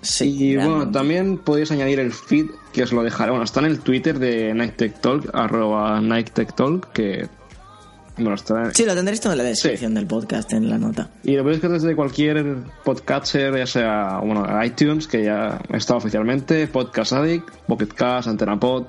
sí. 0.00 0.36
Y 0.52 0.56
bueno, 0.56 0.90
también 0.90 1.38
podéis 1.38 1.70
añadir 1.70 2.00
el 2.00 2.12
feed 2.12 2.46
que 2.72 2.82
os 2.82 2.92
lo 2.92 3.02
dejaré. 3.04 3.30
Bueno, 3.30 3.44
está 3.44 3.60
en 3.60 3.66
el 3.66 3.78
Twitter 3.80 4.18
de 4.18 4.52
Night 4.54 4.74
Tech 4.76 5.00
Talk, 5.00 5.30
arroba 5.32 6.00
Night 6.00 6.30
Tech 6.30 6.52
Talk, 6.56 6.90
que. 6.92 7.28
Bueno. 8.18 8.36
Sí, 8.72 8.84
lo 8.84 8.94
tendréis 8.94 9.20
todo 9.20 9.32
en 9.32 9.38
la 9.38 9.44
descripción 9.44 9.94
del 9.94 10.06
podcast, 10.06 10.52
en 10.52 10.68
la 10.68 10.78
nota. 10.78 11.10
Y 11.22 11.36
lo 11.36 11.42
podéis 11.44 11.62
ver 11.62 11.72
desde 11.72 11.94
cualquier 11.94 12.56
podcatcher, 12.84 13.56
ya 13.56 13.66
sea 13.66 14.18
bueno, 14.18 14.46
iTunes, 14.64 15.06
que 15.06 15.24
ya 15.24 15.60
está 15.70 15.96
oficialmente, 15.96 16.66
Podcast 16.66 17.12
Addict, 17.12 17.48
Pocket 17.66 17.88
Cast, 17.88 18.28
Antena 18.28 18.58
Pod, 18.58 18.86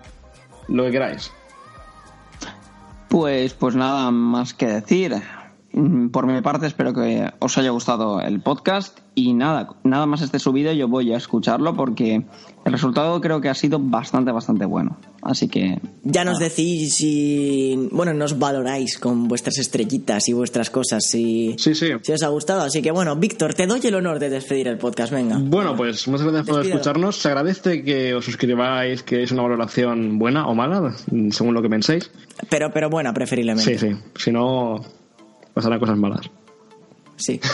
lo 0.67 0.85
que 0.85 0.91
queráis. 0.91 1.31
Pues, 3.09 3.53
pues 3.53 3.75
nada 3.75 4.11
más 4.11 4.53
que 4.53 4.67
decir. 4.67 5.15
Mm, 5.73 6.09
Por 6.09 6.25
mi 6.25 6.41
parte, 6.41 6.67
espero 6.67 6.93
que 6.93 7.31
os 7.39 7.57
haya 7.57 7.69
gustado 7.69 8.21
el 8.21 8.41
podcast 8.41 8.99
y 9.13 9.33
nada, 9.33 9.67
nada 9.83 10.05
más 10.05 10.21
esté 10.21 10.39
subido, 10.39 10.71
yo 10.73 10.87
voy 10.87 11.13
a 11.13 11.17
escucharlo 11.17 11.75
porque 11.75 12.25
el 12.69 12.73
resultado 12.73 13.19
creo 13.21 13.41
que 13.41 13.49
ha 13.49 13.53
sido 13.53 13.79
bastante, 13.79 14.31
bastante 14.31 14.65
bueno. 14.65 14.97
Así 15.21 15.47
que 15.47 15.79
Ya 16.03 16.23
nos 16.23 16.39
decís 16.39 16.93
si, 16.95 17.89
bueno, 17.91 18.13
nos 18.13 18.39
valoráis 18.39 18.97
con 18.97 19.27
vuestras 19.27 19.57
estrellitas 19.57 20.29
y 20.29 20.33
vuestras 20.33 20.69
cosas, 20.69 21.03
si, 21.09 21.55
Sí, 21.57 21.75
sí. 21.75 21.87
si 22.01 22.11
os 22.11 22.23
ha 22.23 22.27
gustado. 22.29 22.61
Así 22.61 22.81
que 22.81 22.91
bueno, 22.91 23.15
Víctor, 23.15 23.53
te 23.53 23.67
doy 23.67 23.81
el 23.83 23.95
honor 23.95 24.19
de 24.19 24.29
despedir 24.29 24.67
el 24.67 24.77
podcast, 24.77 25.11
venga. 25.11 25.37
Bueno, 25.39 25.75
pues 25.75 26.07
muchas 26.07 26.27
gracias 26.27 26.47
por 26.47 26.65
escucharnos. 26.65 27.17
Se 27.17 27.27
agradece 27.27 27.83
que 27.83 28.13
os 28.13 28.23
suscribáis, 28.25 29.03
que 29.03 29.23
es 29.23 29.31
una 29.31 29.43
valoración 29.43 30.17
buena 30.19 30.47
o 30.47 30.55
mala, 30.55 30.95
según 31.31 31.53
lo 31.53 31.61
que 31.61 31.69
penséis. 31.69 32.09
Pero, 32.49 32.71
pero 32.71 32.89
buena, 32.89 33.13
preferiblemente. 33.13 33.77
Sí, 33.77 33.89
sí. 33.89 33.95
Si 34.15 34.31
no, 34.31 34.79
pasarán 35.53 35.79
cosas 35.79 35.97
malas. 35.97 36.29
Sí. 37.17 37.39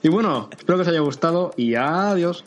Y 0.00 0.08
bueno, 0.10 0.48
espero 0.56 0.78
que 0.78 0.82
os 0.82 0.88
haya 0.88 1.00
gustado 1.00 1.50
y 1.56 1.74
adiós. 1.74 2.44